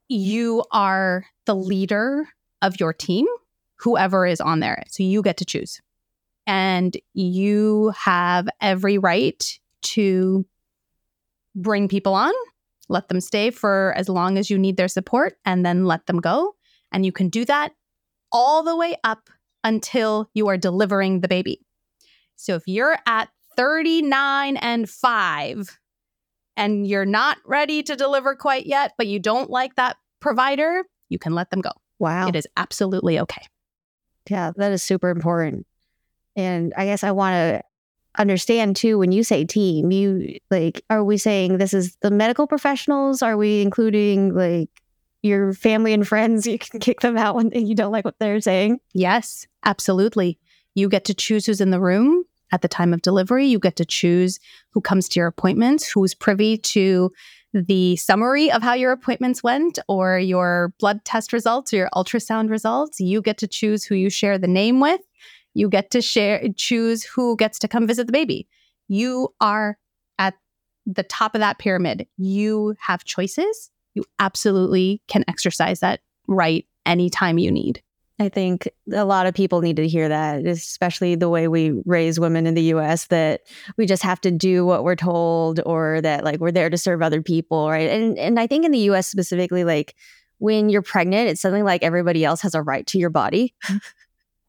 you 0.08 0.64
are 0.72 1.24
the 1.46 1.54
leader 1.54 2.26
of 2.62 2.80
your 2.80 2.92
team, 2.92 3.26
whoever 3.76 4.26
is 4.26 4.40
on 4.40 4.60
there. 4.60 4.82
So 4.88 5.04
you 5.04 5.22
get 5.22 5.36
to 5.38 5.44
choose. 5.44 5.80
And 6.50 6.96
you 7.14 7.92
have 7.96 8.48
every 8.60 8.98
right 8.98 9.60
to 9.82 10.44
bring 11.54 11.86
people 11.86 12.12
on, 12.12 12.32
let 12.88 13.06
them 13.06 13.20
stay 13.20 13.52
for 13.52 13.94
as 13.96 14.08
long 14.08 14.36
as 14.36 14.50
you 14.50 14.58
need 14.58 14.76
their 14.76 14.88
support, 14.88 15.36
and 15.44 15.64
then 15.64 15.84
let 15.84 16.06
them 16.06 16.18
go. 16.18 16.56
And 16.90 17.06
you 17.06 17.12
can 17.12 17.28
do 17.28 17.44
that 17.44 17.70
all 18.32 18.64
the 18.64 18.74
way 18.74 18.96
up 19.04 19.30
until 19.62 20.28
you 20.34 20.48
are 20.48 20.56
delivering 20.56 21.20
the 21.20 21.28
baby. 21.28 21.60
So 22.34 22.56
if 22.56 22.64
you're 22.66 22.98
at 23.06 23.28
39 23.56 24.56
and 24.56 24.90
5 24.90 25.78
and 26.56 26.84
you're 26.84 27.06
not 27.06 27.38
ready 27.46 27.84
to 27.84 27.94
deliver 27.94 28.34
quite 28.34 28.66
yet, 28.66 28.94
but 28.98 29.06
you 29.06 29.20
don't 29.20 29.50
like 29.50 29.76
that 29.76 29.98
provider, 30.18 30.82
you 31.08 31.20
can 31.20 31.32
let 31.32 31.50
them 31.50 31.60
go. 31.60 31.70
Wow. 32.00 32.26
It 32.26 32.34
is 32.34 32.48
absolutely 32.56 33.20
okay. 33.20 33.46
Yeah, 34.28 34.50
that 34.56 34.72
is 34.72 34.82
super 34.82 35.10
important. 35.10 35.64
And 36.36 36.72
I 36.76 36.86
guess 36.86 37.04
I 37.04 37.10
want 37.10 37.34
to 37.34 37.62
understand 38.18 38.76
too 38.76 38.98
when 38.98 39.12
you 39.12 39.22
say 39.22 39.44
team, 39.44 39.90
you 39.90 40.38
like, 40.50 40.82
are 40.90 41.04
we 41.04 41.16
saying 41.16 41.58
this 41.58 41.74
is 41.74 41.96
the 42.02 42.10
medical 42.10 42.46
professionals? 42.46 43.22
Are 43.22 43.36
we 43.36 43.62
including 43.62 44.34
like 44.34 44.70
your 45.22 45.52
family 45.52 45.92
and 45.92 46.06
friends? 46.06 46.46
You 46.50 46.58
can 46.58 46.80
kick 46.80 47.00
them 47.00 47.16
out 47.16 47.34
when 47.34 47.52
you 47.52 47.74
don't 47.74 47.92
like 47.92 48.04
what 48.04 48.18
they're 48.18 48.40
saying. 48.40 48.80
Yes, 48.92 49.46
absolutely. 49.64 50.38
You 50.74 50.88
get 50.88 51.04
to 51.06 51.14
choose 51.14 51.46
who's 51.46 51.60
in 51.60 51.70
the 51.70 51.80
room 51.80 52.24
at 52.52 52.62
the 52.62 52.68
time 52.68 52.92
of 52.92 53.02
delivery. 53.02 53.46
You 53.46 53.58
get 53.58 53.76
to 53.76 53.84
choose 53.84 54.38
who 54.70 54.80
comes 54.80 55.08
to 55.10 55.20
your 55.20 55.28
appointments, 55.28 55.88
who's 55.88 56.14
privy 56.14 56.56
to 56.58 57.12
the 57.52 57.96
summary 57.96 58.50
of 58.50 58.62
how 58.62 58.74
your 58.74 58.92
appointments 58.92 59.42
went 59.42 59.78
or 59.88 60.18
your 60.18 60.72
blood 60.78 61.04
test 61.04 61.32
results 61.32 61.72
or 61.72 61.76
your 61.78 61.90
ultrasound 61.94 62.48
results. 62.48 63.00
You 63.00 63.20
get 63.22 63.38
to 63.38 63.48
choose 63.48 63.84
who 63.84 63.94
you 63.94 64.08
share 64.10 64.38
the 64.38 64.48
name 64.48 64.80
with. 64.80 65.00
You 65.54 65.68
get 65.68 65.90
to 65.92 66.02
share 66.02 66.42
choose 66.56 67.04
who 67.04 67.36
gets 67.36 67.58
to 67.60 67.68
come 67.68 67.86
visit 67.86 68.06
the 68.06 68.12
baby. 68.12 68.48
You 68.88 69.34
are 69.40 69.78
at 70.18 70.34
the 70.86 71.02
top 71.02 71.34
of 71.34 71.40
that 71.40 71.58
pyramid. 71.58 72.06
You 72.16 72.74
have 72.80 73.04
choices. 73.04 73.70
You 73.94 74.04
absolutely 74.18 75.02
can 75.08 75.24
exercise 75.28 75.80
that 75.80 76.00
right 76.26 76.66
anytime 76.86 77.38
you 77.38 77.50
need. 77.50 77.82
I 78.20 78.28
think 78.28 78.68
a 78.92 79.06
lot 79.06 79.26
of 79.26 79.32
people 79.32 79.62
need 79.62 79.76
to 79.76 79.88
hear 79.88 80.08
that, 80.08 80.44
especially 80.44 81.14
the 81.14 81.30
way 81.30 81.48
we 81.48 81.72
raise 81.86 82.20
women 82.20 82.46
in 82.46 82.52
the 82.52 82.74
US, 82.74 83.06
that 83.06 83.40
we 83.78 83.86
just 83.86 84.02
have 84.02 84.20
to 84.20 84.30
do 84.30 84.66
what 84.66 84.84
we're 84.84 84.94
told 84.94 85.60
or 85.64 86.02
that 86.02 86.22
like 86.22 86.38
we're 86.38 86.52
there 86.52 86.68
to 86.68 86.76
serve 86.76 87.00
other 87.00 87.22
people, 87.22 87.70
right? 87.70 87.88
And 87.88 88.18
and 88.18 88.38
I 88.38 88.46
think 88.46 88.66
in 88.66 88.72
the 88.72 88.90
US 88.90 89.06
specifically, 89.06 89.64
like 89.64 89.94
when 90.36 90.68
you're 90.68 90.82
pregnant, 90.82 91.30
it's 91.30 91.40
something 91.40 91.64
like 91.64 91.82
everybody 91.82 92.22
else 92.22 92.42
has 92.42 92.54
a 92.54 92.62
right 92.62 92.86
to 92.88 92.98
your 92.98 93.10
body. 93.10 93.54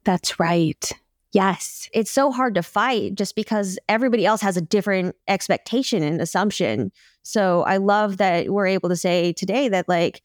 That's 0.03 0.39
right. 0.39 0.91
Yes. 1.31 1.89
It's 1.93 2.11
so 2.11 2.31
hard 2.31 2.55
to 2.55 2.63
fight 2.63 3.15
just 3.15 3.35
because 3.35 3.79
everybody 3.87 4.25
else 4.25 4.41
has 4.41 4.57
a 4.57 4.61
different 4.61 5.15
expectation 5.27 6.03
and 6.03 6.21
assumption. 6.21 6.91
So 7.23 7.63
I 7.63 7.77
love 7.77 8.17
that 8.17 8.49
we're 8.49 8.67
able 8.67 8.89
to 8.89 8.97
say 8.97 9.31
today 9.33 9.69
that 9.69 9.87
like 9.87 10.21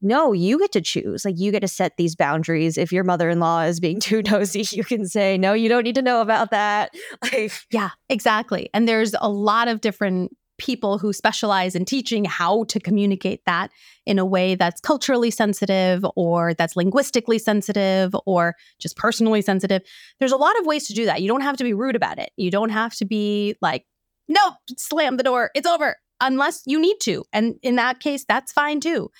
no, 0.00 0.32
you 0.32 0.58
get 0.60 0.72
to 0.72 0.80
choose. 0.80 1.24
Like 1.24 1.38
you 1.38 1.50
get 1.50 1.60
to 1.60 1.68
set 1.68 1.96
these 1.96 2.14
boundaries. 2.14 2.78
If 2.78 2.92
your 2.92 3.04
mother-in-law 3.04 3.62
is 3.62 3.80
being 3.80 4.00
too 4.00 4.22
nosy, 4.22 4.64
you 4.70 4.84
can 4.84 5.06
say, 5.06 5.36
"No, 5.36 5.52
you 5.52 5.68
don't 5.68 5.82
need 5.82 5.96
to 5.96 6.02
know 6.02 6.20
about 6.20 6.50
that." 6.50 6.94
Like 7.22 7.52
yeah, 7.70 7.90
exactly. 8.08 8.70
And 8.72 8.86
there's 8.86 9.14
a 9.20 9.28
lot 9.28 9.68
of 9.68 9.80
different 9.80 10.36
people 10.58 10.98
who 10.98 11.12
specialize 11.12 11.74
in 11.74 11.84
teaching 11.84 12.24
how 12.24 12.64
to 12.64 12.78
communicate 12.78 13.44
that 13.46 13.70
in 14.06 14.18
a 14.18 14.24
way 14.24 14.54
that's 14.54 14.80
culturally 14.80 15.30
sensitive 15.30 16.04
or 16.16 16.54
that's 16.54 16.76
linguistically 16.76 17.38
sensitive 17.38 18.14
or 18.26 18.54
just 18.78 18.96
personally 18.96 19.40
sensitive. 19.40 19.82
There's 20.18 20.32
a 20.32 20.36
lot 20.36 20.58
of 20.60 20.66
ways 20.66 20.86
to 20.88 20.94
do 20.94 21.04
that. 21.06 21.22
You 21.22 21.28
don't 21.28 21.42
have 21.42 21.56
to 21.58 21.64
be 21.64 21.72
rude 21.72 21.96
about 21.96 22.18
it. 22.18 22.30
You 22.36 22.50
don't 22.50 22.70
have 22.70 22.94
to 22.96 23.04
be 23.04 23.56
like, 23.62 23.86
"Nope, 24.28 24.54
slam 24.76 25.16
the 25.16 25.22
door. 25.22 25.50
It's 25.54 25.66
over." 25.66 25.96
Unless 26.20 26.62
you 26.66 26.80
need 26.80 26.96
to. 27.02 27.24
And 27.32 27.54
in 27.62 27.76
that 27.76 28.00
case, 28.00 28.24
that's 28.28 28.50
fine 28.50 28.80
too. 28.80 29.10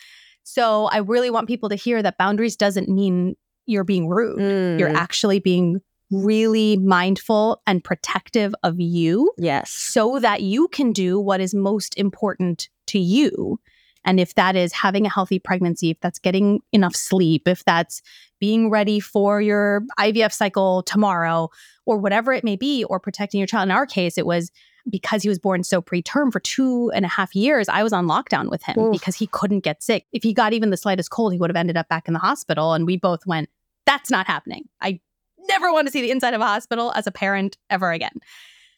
So 0.43 0.87
I 0.87 0.99
really 0.99 1.31
want 1.31 1.47
people 1.47 1.69
to 1.69 1.77
hear 1.77 2.03
that 2.03 2.19
boundaries 2.19 2.57
doesn't 2.57 2.89
mean 2.89 3.37
you're 3.67 3.85
being 3.85 4.09
rude. 4.09 4.39
Mm. 4.39 4.79
You're 4.81 4.97
actually 4.97 5.39
being 5.39 5.81
really 6.11 6.77
mindful 6.79 7.63
and 7.67 7.85
protective 7.85 8.55
of 8.63 8.81
you. 8.81 9.33
Yes. 9.39 9.71
So 9.71 10.19
that 10.21 10.43
you 10.43 10.69
can 10.69 10.93
do 10.93 11.21
what 11.21 11.41
is 11.41 11.55
most 11.55 11.97
important 11.99 12.69
to 12.89 12.99
you. 12.99 13.61
And 14.05 14.19
if 14.19 14.35
that 14.37 14.57
is 14.57 14.73
having 14.73 15.05
a 15.05 15.11
healthy 15.11 15.39
pregnancy, 15.39 15.91
if 15.91 16.01
that's 16.01 16.19
getting 16.19 16.61
enough 16.73 16.97
sleep, 16.97 17.47
if 17.47 17.65
that's 17.65 18.01
being 18.41 18.71
ready 18.71 19.01
for 19.01 19.43
your 19.43 19.83
IVF 19.99 20.33
cycle 20.33 20.83
tomorrow, 20.83 21.51
or 21.85 21.99
whatever 21.99 22.33
it 22.33 22.45
may 22.45 22.57
be, 22.57 22.85
or 22.85 23.01
protecting 23.01 23.39
your 23.39 23.47
child. 23.47 23.69
In 23.69 23.71
our 23.71 23.87
case, 23.87 24.17
it 24.17 24.27
was 24.27 24.51
because 24.91 25.23
he 25.23 25.29
was 25.29 25.39
born 25.39 25.65
so 25.65 25.83
preterm 25.83 26.33
for 26.33 26.41
two 26.41 26.91
and 26.95 27.05
a 27.05 27.09
half 27.09 27.35
years, 27.35 27.69
I 27.69 27.83
was 27.83 27.93
on 27.93 28.07
lockdown 28.07 28.51
with 28.51 28.63
him 28.63 28.79
Oof. 28.79 28.93
because 28.93 29.17
he 29.17 29.27
couldn't 29.27 29.61
get 29.61 29.83
sick. 29.83 30.07
If 30.13 30.23
he 30.23 30.33
got 30.33 30.53
even 30.53 30.71
the 30.71 30.77
slightest 30.77 31.11
cold, 31.11 31.33
he 31.33 31.39
would 31.39 31.51
have 31.51 31.57
ended 31.57 31.77
up 31.77 31.89
back 31.89 32.09
in 32.09 32.15
the 32.15 32.21
hospital. 32.21 32.73
And 32.73 32.87
we 32.87 32.97
both 32.97 33.27
went, 33.27 33.51
that's 33.85 34.11
not 34.11 34.27
happening. 34.27 34.65
I 34.81 35.01
never 35.49 35.73
want 35.73 35.87
to 35.87 35.93
see 35.93 36.01
the 36.01 36.11
inside 36.11 36.35
of 36.35 36.41
a 36.41 36.47
hospital 36.47 36.93
as 36.95 37.07
a 37.07 37.13
parent 37.13 37.57
ever 37.71 37.93
again. 37.93 38.19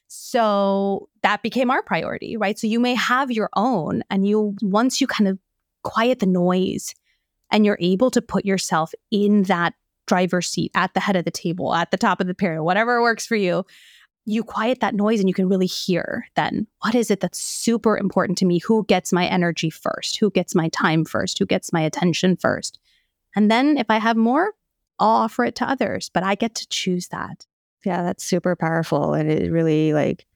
So 0.09 1.09
that 1.23 1.43
became 1.43 1.71
our 1.71 1.83
priority, 1.83 2.37
right? 2.37 2.59
So 2.59 2.67
you 2.67 2.81
may 2.81 2.95
have 2.95 3.31
your 3.31 3.49
own, 3.55 4.03
and 4.11 4.27
you, 4.27 4.57
once 4.61 5.01
you 5.01 5.07
kind 5.07 5.29
of 5.29 5.39
quiet 5.85 6.19
the 6.19 6.27
noise 6.27 6.95
and 7.51 7.65
you're 7.65 7.79
able 7.81 8.11
to 8.11 8.23
put 8.23 8.45
yourself 8.45 8.93
in 9.11 9.45
that 9.45 9.75
driver's 10.07 10.49
seat 10.49 10.73
at 10.75 10.95
the 10.95 11.01
head 11.01 11.17
of 11.17 11.25
the 11.25 11.31
table, 11.31 11.75
at 11.75 11.93
the 11.93 11.97
top 11.97 12.21
of 12.21 12.27
the 12.27 12.35
pyramid, 12.35 12.65
whatever 12.65 13.01
works 13.01 13.25
for 13.25 13.37
you, 13.37 13.65
you 14.27 14.43
quiet 14.45 14.81
that 14.81 14.95
noise 14.95 15.21
and 15.21 15.29
you 15.29 15.35
can 15.35 15.49
really 15.49 15.67
hear 15.67 16.27
then 16.37 16.67
what 16.83 16.95
is 16.95 17.11
it 17.11 17.21
that's 17.21 17.39
super 17.39 17.97
important 17.97 18.37
to 18.39 18.45
me? 18.45 18.59
Who 18.59 18.85
gets 18.85 19.13
my 19.13 19.27
energy 19.27 19.71
first? 19.71 20.19
Who 20.19 20.31
gets 20.31 20.55
my 20.55 20.69
time 20.69 21.05
first? 21.05 21.39
Who 21.39 21.47
gets 21.47 21.73
my 21.73 21.81
attention 21.81 22.37
first? 22.37 22.79
And 23.35 23.51
then 23.51 23.79
if 23.79 23.87
I 23.89 23.99
have 23.99 24.17
more, 24.17 24.53
I'll 25.01 25.09
offer 25.09 25.45
it 25.45 25.57
to 25.57 25.69
others, 25.69 26.11
but 26.13 26.23
I 26.23 26.35
get 26.35 26.55
to 26.57 26.69
choose 26.69 27.09
that. 27.09 27.47
Yeah, 27.85 28.03
that's 28.03 28.23
super 28.23 28.55
powerful. 28.55 29.15
And 29.15 29.31
it 29.31 29.51
really 29.51 29.93
like 29.93 30.27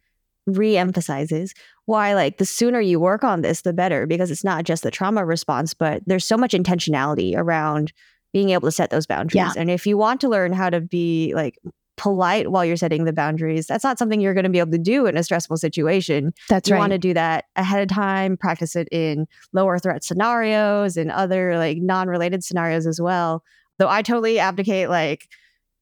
re-emphasizes 0.47 1.55
why 1.87 2.15
like 2.15 2.37
the 2.37 2.45
sooner 2.45 2.81
you 2.81 3.01
work 3.01 3.25
on 3.25 3.41
this 3.41 3.63
the 3.63 3.73
better 3.73 4.07
because 4.07 4.31
it's 4.31 4.45
not 4.45 4.65
just 4.65 4.83
the 4.83 4.91
trauma 4.91 5.25
response 5.25 5.73
but 5.73 6.03
there's 6.07 6.23
so 6.23 6.37
much 6.37 6.53
intentionality 6.53 7.35
around 7.35 7.95
being 8.35 8.51
able 8.51 8.69
to 8.69 8.73
set 8.73 8.91
those 8.91 9.07
boundaries 9.07 9.37
yeah. 9.37 9.53
and 9.57 9.71
if 9.71 9.87
you 9.87 9.97
want 9.97 10.21
to 10.21 10.29
learn 10.29 10.53
how 10.53 10.69
to 10.69 10.83
be 10.83 11.33
like 11.35 11.59
polite 11.97 12.51
while 12.51 12.65
you're 12.65 12.77
setting 12.77 13.05
the 13.05 13.13
boundaries. 13.13 13.67
That's 13.67 13.85
not 13.85 13.99
something 13.99 14.21
you're 14.21 14.35
going 14.35 14.45
to 14.45 14.51
be 14.51 14.59
able 14.59 14.73
to 14.73 14.79
do 14.79 15.07
in 15.07 15.17
a 15.17 15.23
stressful 15.23 15.57
situation. 15.57 16.33
That's 16.49 16.69
you 16.69 16.75
right. 16.75 16.81
want 16.81 16.93
to 16.93 16.99
do 16.99 17.15
that 17.15 17.45
ahead 17.57 17.83
of 17.83 17.95
time, 17.95 18.37
practice 18.37 18.75
it 18.77 18.89
in 18.91 19.27
lower 19.53 19.79
threat 19.79 20.03
scenarios 20.03 20.97
and 20.97 21.11
other 21.11 21.57
like 21.57 21.79
non-related 21.79 22.43
scenarios 22.43 22.87
as 22.87 23.01
well. 23.01 23.45
Though 23.79 23.89
I 23.89 24.03
totally 24.03 24.39
abdicate 24.39 24.89
like 24.89 25.29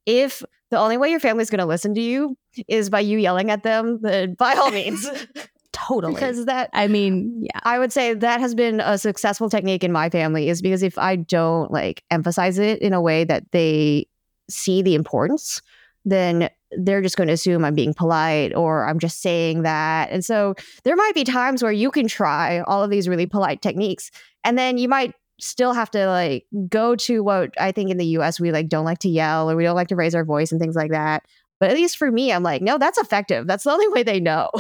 if 0.07 0.43
the 0.71 0.79
only 0.79 0.97
way 0.97 1.11
your 1.11 1.21
family's 1.21 1.51
going 1.51 1.59
to 1.61 1.67
listen 1.67 1.95
to 1.95 2.01
you 2.01 2.37
is 2.67 2.91
by 2.91 3.01
you 3.01 3.19
yelling 3.19 3.51
at 3.51 3.63
them, 3.63 4.01
then 4.01 4.35
by 4.35 4.55
all 4.55 4.71
means. 4.71 5.07
totally. 5.73 6.15
Because 6.15 6.47
that, 6.47 6.71
I 6.73 6.89
mean, 6.89 7.43
yeah. 7.43 7.61
I 7.63 7.79
would 7.79 7.93
say 7.93 8.15
that 8.15 8.41
has 8.41 8.55
been 8.55 8.81
a 8.81 8.97
successful 8.97 9.51
technique 9.51 9.85
in 9.85 9.93
my 9.93 10.09
family 10.09 10.49
is 10.49 10.63
because 10.63 10.83
if 10.83 10.97
I 10.97 11.17
don't 11.17 11.71
like 11.71 12.03
emphasize 12.11 12.59
it 12.59 12.81
in 12.81 12.95
a 12.95 13.03
way 13.03 13.25
that 13.25 13.53
they 13.53 14.07
see 14.49 14.81
the 14.81 14.95
importance, 14.95 15.61
then 16.05 16.49
they're 16.73 17.03
just 17.03 17.17
going 17.17 17.29
to 17.29 17.35
assume 17.35 17.65
I'm 17.65 17.75
being 17.75 17.95
polite 17.95 18.55
or 18.55 18.87
I'm 18.89 18.99
just 18.99 19.21
saying 19.21 19.63
that. 19.63 20.11
And 20.11 20.25
so 20.25 20.55
there 20.85 20.97
might 20.97 21.15
be 21.15 21.25
times 21.25 21.63
where 21.63 21.73
you 21.73 21.91
can 21.91 22.09
try 22.09 22.61
all 22.63 22.83
of 22.83 22.91
these 22.91 23.09
really 23.09 23.27
polite 23.27 23.61
techniques 23.61 24.11
and 24.43 24.57
then 24.57 24.79
you 24.79 24.89
might 24.89 25.15
still 25.43 25.73
have 25.73 25.91
to 25.91 26.07
like 26.07 26.47
go 26.69 26.95
to 26.97 27.23
what 27.23 27.51
I 27.61 27.73
think 27.73 27.91
in 27.91 27.97
the 27.97 28.07
US 28.19 28.41
we 28.41 28.53
like 28.53 28.69
don't 28.69 28.85
like 28.85 29.01
to 29.01 29.09
yell 29.09 29.51
or 29.51 29.57
we 29.57 29.65
don't 29.65 29.77
like 29.77 29.89
to 29.89 29.97
raise 29.97 30.15
our 30.15 30.25
voice 30.25 30.53
and 30.53 30.61
things 30.61 30.77
like 30.77 30.91
that. 30.91 31.25
But 31.59 31.71
at 31.71 31.77
least 31.77 31.97
for 31.97 32.11
me, 32.11 32.33
I'm 32.33 32.43
like, 32.43 32.61
no, 32.61 32.77
that's 32.77 32.99
effective. 32.99 33.47
That's 33.47 33.63
the 33.63 33.71
only 33.71 33.87
way 33.89 34.03
they 34.03 34.19
know. 34.19 34.51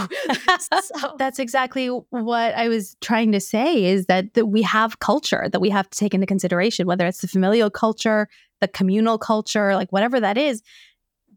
so. 0.82 1.16
That's 1.18 1.40
exactly 1.40 1.88
what 1.88 2.54
I 2.54 2.68
was 2.68 2.96
trying 3.00 3.32
to 3.32 3.40
say 3.40 3.84
is 3.86 4.06
that, 4.06 4.34
that 4.34 4.46
we 4.46 4.62
have 4.62 5.00
culture 5.00 5.48
that 5.50 5.60
we 5.60 5.70
have 5.70 5.90
to 5.90 5.98
take 5.98 6.14
into 6.14 6.26
consideration, 6.26 6.86
whether 6.86 7.06
it's 7.06 7.20
the 7.20 7.26
familial 7.28 7.70
culture, 7.70 8.28
the 8.60 8.68
communal 8.68 9.18
culture, 9.18 9.74
like 9.74 9.90
whatever 9.90 10.20
that 10.20 10.38
is. 10.38 10.62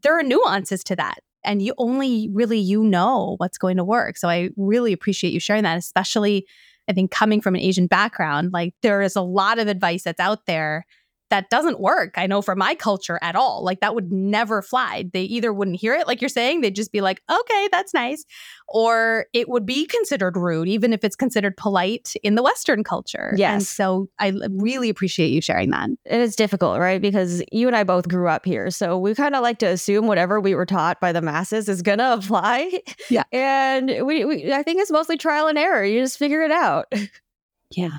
There 0.02 0.16
are 0.16 0.22
nuances 0.22 0.84
to 0.84 0.96
that 0.96 1.18
and 1.42 1.62
you 1.62 1.72
only 1.78 2.28
really 2.32 2.58
you 2.58 2.82
know 2.84 3.36
what's 3.38 3.56
going 3.56 3.76
to 3.76 3.84
work 3.84 4.16
so 4.16 4.28
i 4.28 4.50
really 4.56 4.92
appreciate 4.92 5.32
you 5.32 5.40
sharing 5.40 5.62
that 5.62 5.78
especially 5.78 6.46
i 6.88 6.92
think 6.92 7.10
coming 7.10 7.40
from 7.40 7.54
an 7.54 7.60
asian 7.60 7.86
background 7.86 8.52
like 8.52 8.74
there 8.82 9.02
is 9.02 9.16
a 9.16 9.22
lot 9.22 9.58
of 9.58 9.68
advice 9.68 10.02
that's 10.04 10.20
out 10.20 10.46
there 10.46 10.86
that 11.30 11.50
doesn't 11.50 11.80
work. 11.80 12.14
I 12.16 12.26
know 12.26 12.40
for 12.40 12.54
my 12.54 12.74
culture 12.74 13.18
at 13.20 13.34
all. 13.34 13.64
Like 13.64 13.80
that 13.80 13.94
would 13.94 14.12
never 14.12 14.62
fly. 14.62 15.04
They 15.12 15.22
either 15.22 15.52
wouldn't 15.52 15.80
hear 15.80 15.94
it, 15.94 16.06
like 16.06 16.20
you're 16.20 16.28
saying, 16.28 16.60
they'd 16.60 16.74
just 16.74 16.92
be 16.92 17.00
like, 17.00 17.22
okay, 17.30 17.68
that's 17.72 17.92
nice. 17.92 18.24
Or 18.68 19.26
it 19.32 19.48
would 19.48 19.66
be 19.66 19.86
considered 19.86 20.36
rude, 20.36 20.68
even 20.68 20.92
if 20.92 21.02
it's 21.02 21.16
considered 21.16 21.56
polite 21.56 22.14
in 22.22 22.34
the 22.36 22.42
Western 22.42 22.84
culture. 22.84 23.34
Yes. 23.36 23.52
And 23.52 23.62
so 23.62 24.08
I 24.18 24.32
really 24.50 24.88
appreciate 24.88 25.30
you 25.30 25.40
sharing 25.40 25.70
that. 25.70 25.90
It 26.04 26.20
is 26.20 26.36
difficult, 26.36 26.78
right? 26.78 27.00
Because 27.00 27.42
you 27.50 27.66
and 27.66 27.76
I 27.76 27.84
both 27.84 28.08
grew 28.08 28.28
up 28.28 28.44
here. 28.44 28.70
So 28.70 28.98
we 28.98 29.14
kind 29.14 29.34
of 29.34 29.42
like 29.42 29.58
to 29.60 29.66
assume 29.66 30.06
whatever 30.06 30.40
we 30.40 30.54
were 30.54 30.66
taught 30.66 31.00
by 31.00 31.12
the 31.12 31.22
masses 31.22 31.68
is 31.68 31.82
going 31.82 31.98
to 31.98 32.14
apply. 32.14 32.80
Yeah. 33.10 33.24
And 33.32 34.06
we, 34.06 34.24
we, 34.24 34.52
I 34.52 34.62
think 34.62 34.80
it's 34.80 34.90
mostly 34.90 35.16
trial 35.16 35.48
and 35.48 35.58
error. 35.58 35.84
You 35.84 36.00
just 36.00 36.18
figure 36.18 36.42
it 36.42 36.52
out. 36.52 36.92
Yeah. 37.70 37.98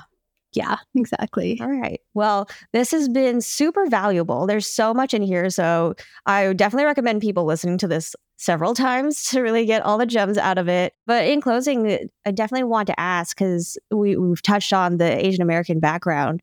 Yeah, 0.53 0.77
exactly. 0.95 1.59
All 1.61 1.71
right. 1.71 1.99
Well, 2.13 2.49
this 2.73 2.91
has 2.91 3.09
been 3.09 3.41
super 3.41 3.87
valuable. 3.87 4.47
There's 4.47 4.67
so 4.67 4.93
much 4.93 5.13
in 5.13 5.21
here. 5.21 5.49
So 5.49 5.95
I 6.25 6.53
definitely 6.53 6.85
recommend 6.85 7.21
people 7.21 7.45
listening 7.45 7.77
to 7.79 7.87
this 7.87 8.15
several 8.37 8.73
times 8.75 9.25
to 9.25 9.41
really 9.41 9.65
get 9.65 9.83
all 9.83 9.97
the 9.97 10.05
gems 10.05 10.37
out 10.37 10.57
of 10.57 10.67
it. 10.67 10.93
But 11.05 11.25
in 11.25 11.41
closing, 11.41 11.91
uh, 11.91 11.97
I 12.25 12.31
definitely 12.31 12.63
want 12.63 12.87
to 12.87 12.99
ask 12.99 13.37
because 13.37 13.77
we, 13.91 14.15
we've 14.15 14.41
touched 14.41 14.73
on 14.73 14.97
the 14.97 15.25
Asian 15.25 15.41
American 15.41 15.79
background. 15.79 16.41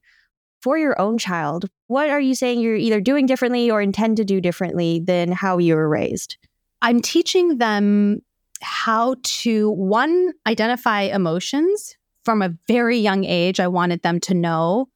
For 0.60 0.78
your 0.78 0.98
own 0.98 1.18
child, 1.18 1.68
what 1.88 2.08
are 2.08 2.20
you 2.20 2.34
saying 2.34 2.60
you're 2.60 2.74
either 2.74 2.98
doing 2.98 3.26
differently 3.26 3.70
or 3.70 3.82
intend 3.82 4.16
to 4.16 4.24
do 4.24 4.40
differently 4.40 4.98
than 4.98 5.30
how 5.30 5.58
you 5.58 5.74
were 5.76 5.88
raised? 5.88 6.38
I'm 6.80 7.02
teaching 7.02 7.58
them 7.58 8.22
how 8.62 9.16
to, 9.22 9.70
one, 9.72 10.32
identify 10.46 11.02
emotions 11.02 11.96
from 12.24 12.42
a 12.42 12.54
very 12.66 12.98
young 12.98 13.24
age, 13.24 13.60
I 13.60 13.68
wanted 13.68 14.02
them 14.02 14.20
to 14.20 14.34
know 14.34 14.88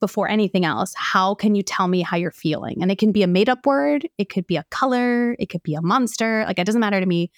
before 0.00 0.28
anything 0.28 0.64
else 0.64 0.94
how 0.96 1.34
can 1.34 1.54
you 1.54 1.62
tell 1.62 1.86
me 1.86 2.00
how 2.00 2.16
you're 2.16 2.30
feeling? 2.30 2.82
And 2.82 2.90
it 2.90 2.98
can 2.98 3.12
be 3.12 3.22
a 3.22 3.26
made 3.26 3.48
up 3.48 3.66
word, 3.66 4.08
it 4.18 4.30
could 4.30 4.46
be 4.46 4.56
a 4.56 4.64
color, 4.70 5.36
it 5.38 5.46
could 5.46 5.62
be 5.62 5.74
a 5.74 5.82
monster. 5.82 6.44
Like, 6.46 6.58
it 6.58 6.64
doesn't 6.64 6.80
matter 6.80 7.00
to 7.00 7.06
me. 7.06 7.30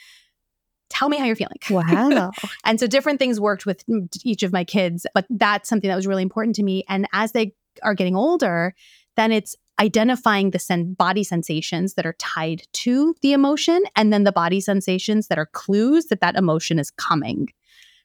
Tell 0.88 1.08
me 1.08 1.16
how 1.16 1.24
you're 1.24 1.36
feeling. 1.36 1.56
Wow. 1.70 2.30
and 2.64 2.78
so 2.78 2.86
different 2.86 3.18
things 3.18 3.40
worked 3.40 3.66
with 3.66 3.82
each 4.24 4.42
of 4.42 4.52
my 4.52 4.62
kids, 4.62 5.06
but 5.14 5.26
that's 5.30 5.68
something 5.68 5.88
that 5.88 5.96
was 5.96 6.06
really 6.06 6.22
important 6.22 6.54
to 6.56 6.62
me. 6.62 6.84
And 6.88 7.08
as 7.12 7.32
they 7.32 7.54
are 7.82 7.94
getting 7.94 8.14
older, 8.14 8.74
then 9.16 9.32
it's 9.32 9.56
identifying 9.80 10.50
the 10.50 10.58
sen- 10.58 10.94
body 10.94 11.24
sensations 11.24 11.94
that 11.94 12.06
are 12.06 12.14
tied 12.18 12.62
to 12.72 13.14
the 13.22 13.32
emotion 13.32 13.82
and 13.96 14.12
then 14.12 14.24
the 14.24 14.32
body 14.32 14.60
sensations 14.60 15.28
that 15.28 15.38
are 15.38 15.46
clues 15.46 16.06
that 16.06 16.20
that 16.20 16.36
emotion 16.36 16.78
is 16.78 16.90
coming 16.90 17.48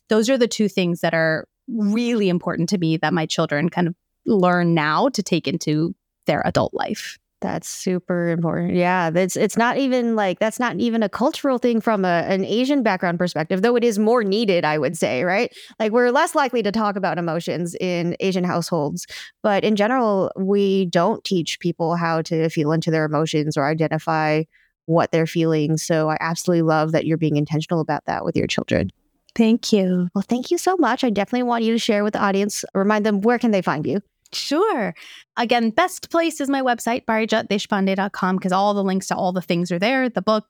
those 0.10 0.30
are 0.30 0.38
the 0.38 0.48
two 0.48 0.70
things 0.70 1.02
that 1.02 1.14
are 1.14 1.48
really 1.68 2.30
important 2.30 2.70
to 2.70 2.78
me 2.78 2.98
that 2.98 3.14
my 3.14 3.26
children 3.26 3.70
kind 3.70 3.88
of 3.88 3.96
learn 4.26 4.74
now 4.74 5.10
to 5.10 5.24
take 5.24 5.48
into 5.48 5.96
their 6.26 6.46
adult 6.46 6.74
life. 6.74 7.18
That's 7.40 7.70
super 7.70 8.30
important. 8.30 8.74
Yeah, 8.74 9.12
it's 9.14 9.36
it's 9.36 9.58
not 9.58 9.78
even 9.78 10.16
like 10.16 10.40
that's 10.40 10.60
not 10.60 10.76
even 10.78 11.04
a 11.04 11.10
cultural 11.10 11.60
thing 11.60 11.82
from 11.82 12.04
a, 12.04 12.26
an 12.28 12.44
Asian 12.44 12.82
background 12.82 13.20
perspective, 13.20 13.62
though 13.62 13.76
it 13.76 13.84
is 13.84 14.00
more 14.00 14.24
needed, 14.24 14.66
I 14.66 14.80
would 14.80 14.98
say, 14.98 15.24
right? 15.24 15.56
Like 15.80 15.92
we're 15.92 16.10
less 16.10 16.34
likely 16.34 16.64
to 16.64 16.72
talk 16.72 16.96
about 16.96 17.20
emotions 17.20 17.76
in 17.80 18.16
Asian 18.22 18.44
households, 18.44 19.06
but 19.44 19.64
in 19.64 19.76
general, 19.76 20.32
we 20.36 20.86
don't 20.86 21.24
teach 21.24 21.60
people 21.60 21.96
how 21.96 22.24
to 22.24 22.50
feel 22.50 22.72
into 22.72 22.90
their 22.90 23.06
emotions 23.06 23.56
or 23.56 23.68
identify 23.68 24.44
what 24.88 25.12
they're 25.12 25.28
feeling. 25.28 25.78
So 25.78 26.10
I 26.10 26.18
absolutely 26.20 26.64
love 26.64 26.92
that 26.94 27.06
you're 27.06 27.18
being 27.18 27.36
intentional 27.36 27.82
about 27.82 28.06
that 28.06 28.26
with 28.26 28.36
your 28.36 28.48
children. 28.48 28.90
Thank 29.38 29.72
you. 29.72 30.10
Well, 30.16 30.24
thank 30.28 30.50
you 30.50 30.58
so 30.58 30.76
much. 30.78 31.04
I 31.04 31.12
definitely 31.12 31.44
want 31.44 31.64
you 31.64 31.72
to 31.72 31.78
share 31.78 32.04
with 32.04 32.14
the 32.14 32.22
audience. 32.22 32.66
Remind 32.74 33.06
them 33.06 33.22
where 33.22 33.38
can 33.38 33.52
they 33.52 33.62
find 33.62 33.86
you? 33.86 34.02
Sure. 34.34 34.96
Again, 35.38 35.70
best 35.70 36.10
place 36.10 36.42
is 36.42 36.50
my 36.50 36.62
website, 36.62 37.06
parijatdeshpande.com, 37.06 38.38
because 38.38 38.52
all 38.52 38.74
the 38.74 38.84
links 38.84 39.08
to 39.08 39.16
all 39.16 39.32
the 39.32 39.42
things 39.42 39.72
are 39.72 39.78
there 39.78 40.10
the 40.10 40.24
book, 40.24 40.46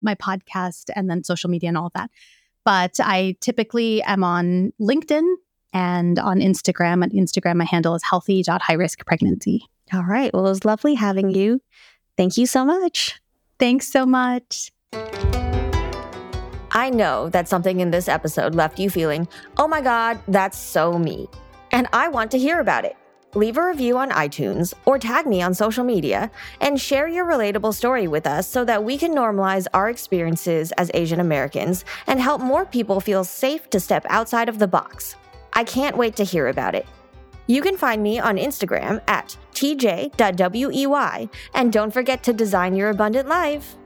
my 0.00 0.14
podcast, 0.14 0.84
and 0.96 1.10
then 1.10 1.22
social 1.22 1.50
media 1.50 1.68
and 1.68 1.76
all 1.76 1.92
that. 1.94 2.10
But 2.64 2.98
I 2.98 3.36
typically 3.42 4.02
am 4.04 4.24
on 4.24 4.72
LinkedIn 4.80 5.34
and 5.74 6.18
on 6.18 6.40
Instagram. 6.40 7.04
At 7.04 7.12
Instagram, 7.12 7.56
my 7.56 7.66
handle 7.66 7.94
is 7.94 8.02
healthy.highriskpregnancy. 8.02 9.60
All 9.92 10.04
right. 10.04 10.32
Well, 10.32 10.46
it 10.46 10.50
was 10.50 10.64
lovely 10.64 10.94
having 10.94 11.30
you. 11.30 11.60
Thank 12.16 12.38
you 12.38 12.46
so 12.46 12.64
much. 12.64 13.20
Thanks 13.58 13.92
so 13.92 14.06
much. 14.06 14.72
I 16.72 16.90
know 16.90 17.28
that 17.30 17.48
something 17.48 17.80
in 17.80 17.90
this 17.90 18.08
episode 18.08 18.54
left 18.54 18.78
you 18.78 18.90
feeling, 18.90 19.26
oh 19.56 19.66
my 19.66 19.80
God, 19.80 20.20
that's 20.28 20.58
so 20.58 20.98
me. 20.98 21.28
And 21.72 21.88
I 21.92 22.08
want 22.08 22.30
to 22.32 22.38
hear 22.38 22.60
about 22.60 22.84
it. 22.84 22.96
Leave 23.34 23.56
a 23.58 23.64
review 23.64 23.96
on 23.96 24.10
iTunes 24.10 24.74
or 24.86 24.98
tag 24.98 25.26
me 25.26 25.40
on 25.40 25.54
social 25.54 25.84
media 25.84 26.30
and 26.60 26.80
share 26.80 27.06
your 27.06 27.24
relatable 27.24 27.72
story 27.72 28.08
with 28.08 28.26
us 28.26 28.48
so 28.48 28.64
that 28.64 28.82
we 28.82 28.98
can 28.98 29.14
normalize 29.14 29.68
our 29.72 29.88
experiences 29.88 30.72
as 30.72 30.90
Asian 30.94 31.20
Americans 31.20 31.84
and 32.08 32.20
help 32.20 32.40
more 32.40 32.64
people 32.64 33.00
feel 33.00 33.22
safe 33.22 33.70
to 33.70 33.78
step 33.78 34.04
outside 34.08 34.48
of 34.48 34.58
the 34.58 34.66
box. 34.66 35.14
I 35.52 35.62
can't 35.62 35.96
wait 35.96 36.16
to 36.16 36.24
hear 36.24 36.48
about 36.48 36.74
it. 36.74 36.86
You 37.46 37.62
can 37.62 37.76
find 37.76 38.02
me 38.02 38.18
on 38.18 38.36
Instagram 38.36 39.00
at 39.08 39.36
tj.wey 39.54 41.28
and 41.54 41.72
don't 41.72 41.92
forget 41.92 42.22
to 42.24 42.32
design 42.32 42.74
your 42.74 42.90
abundant 42.90 43.28
life. 43.28 43.76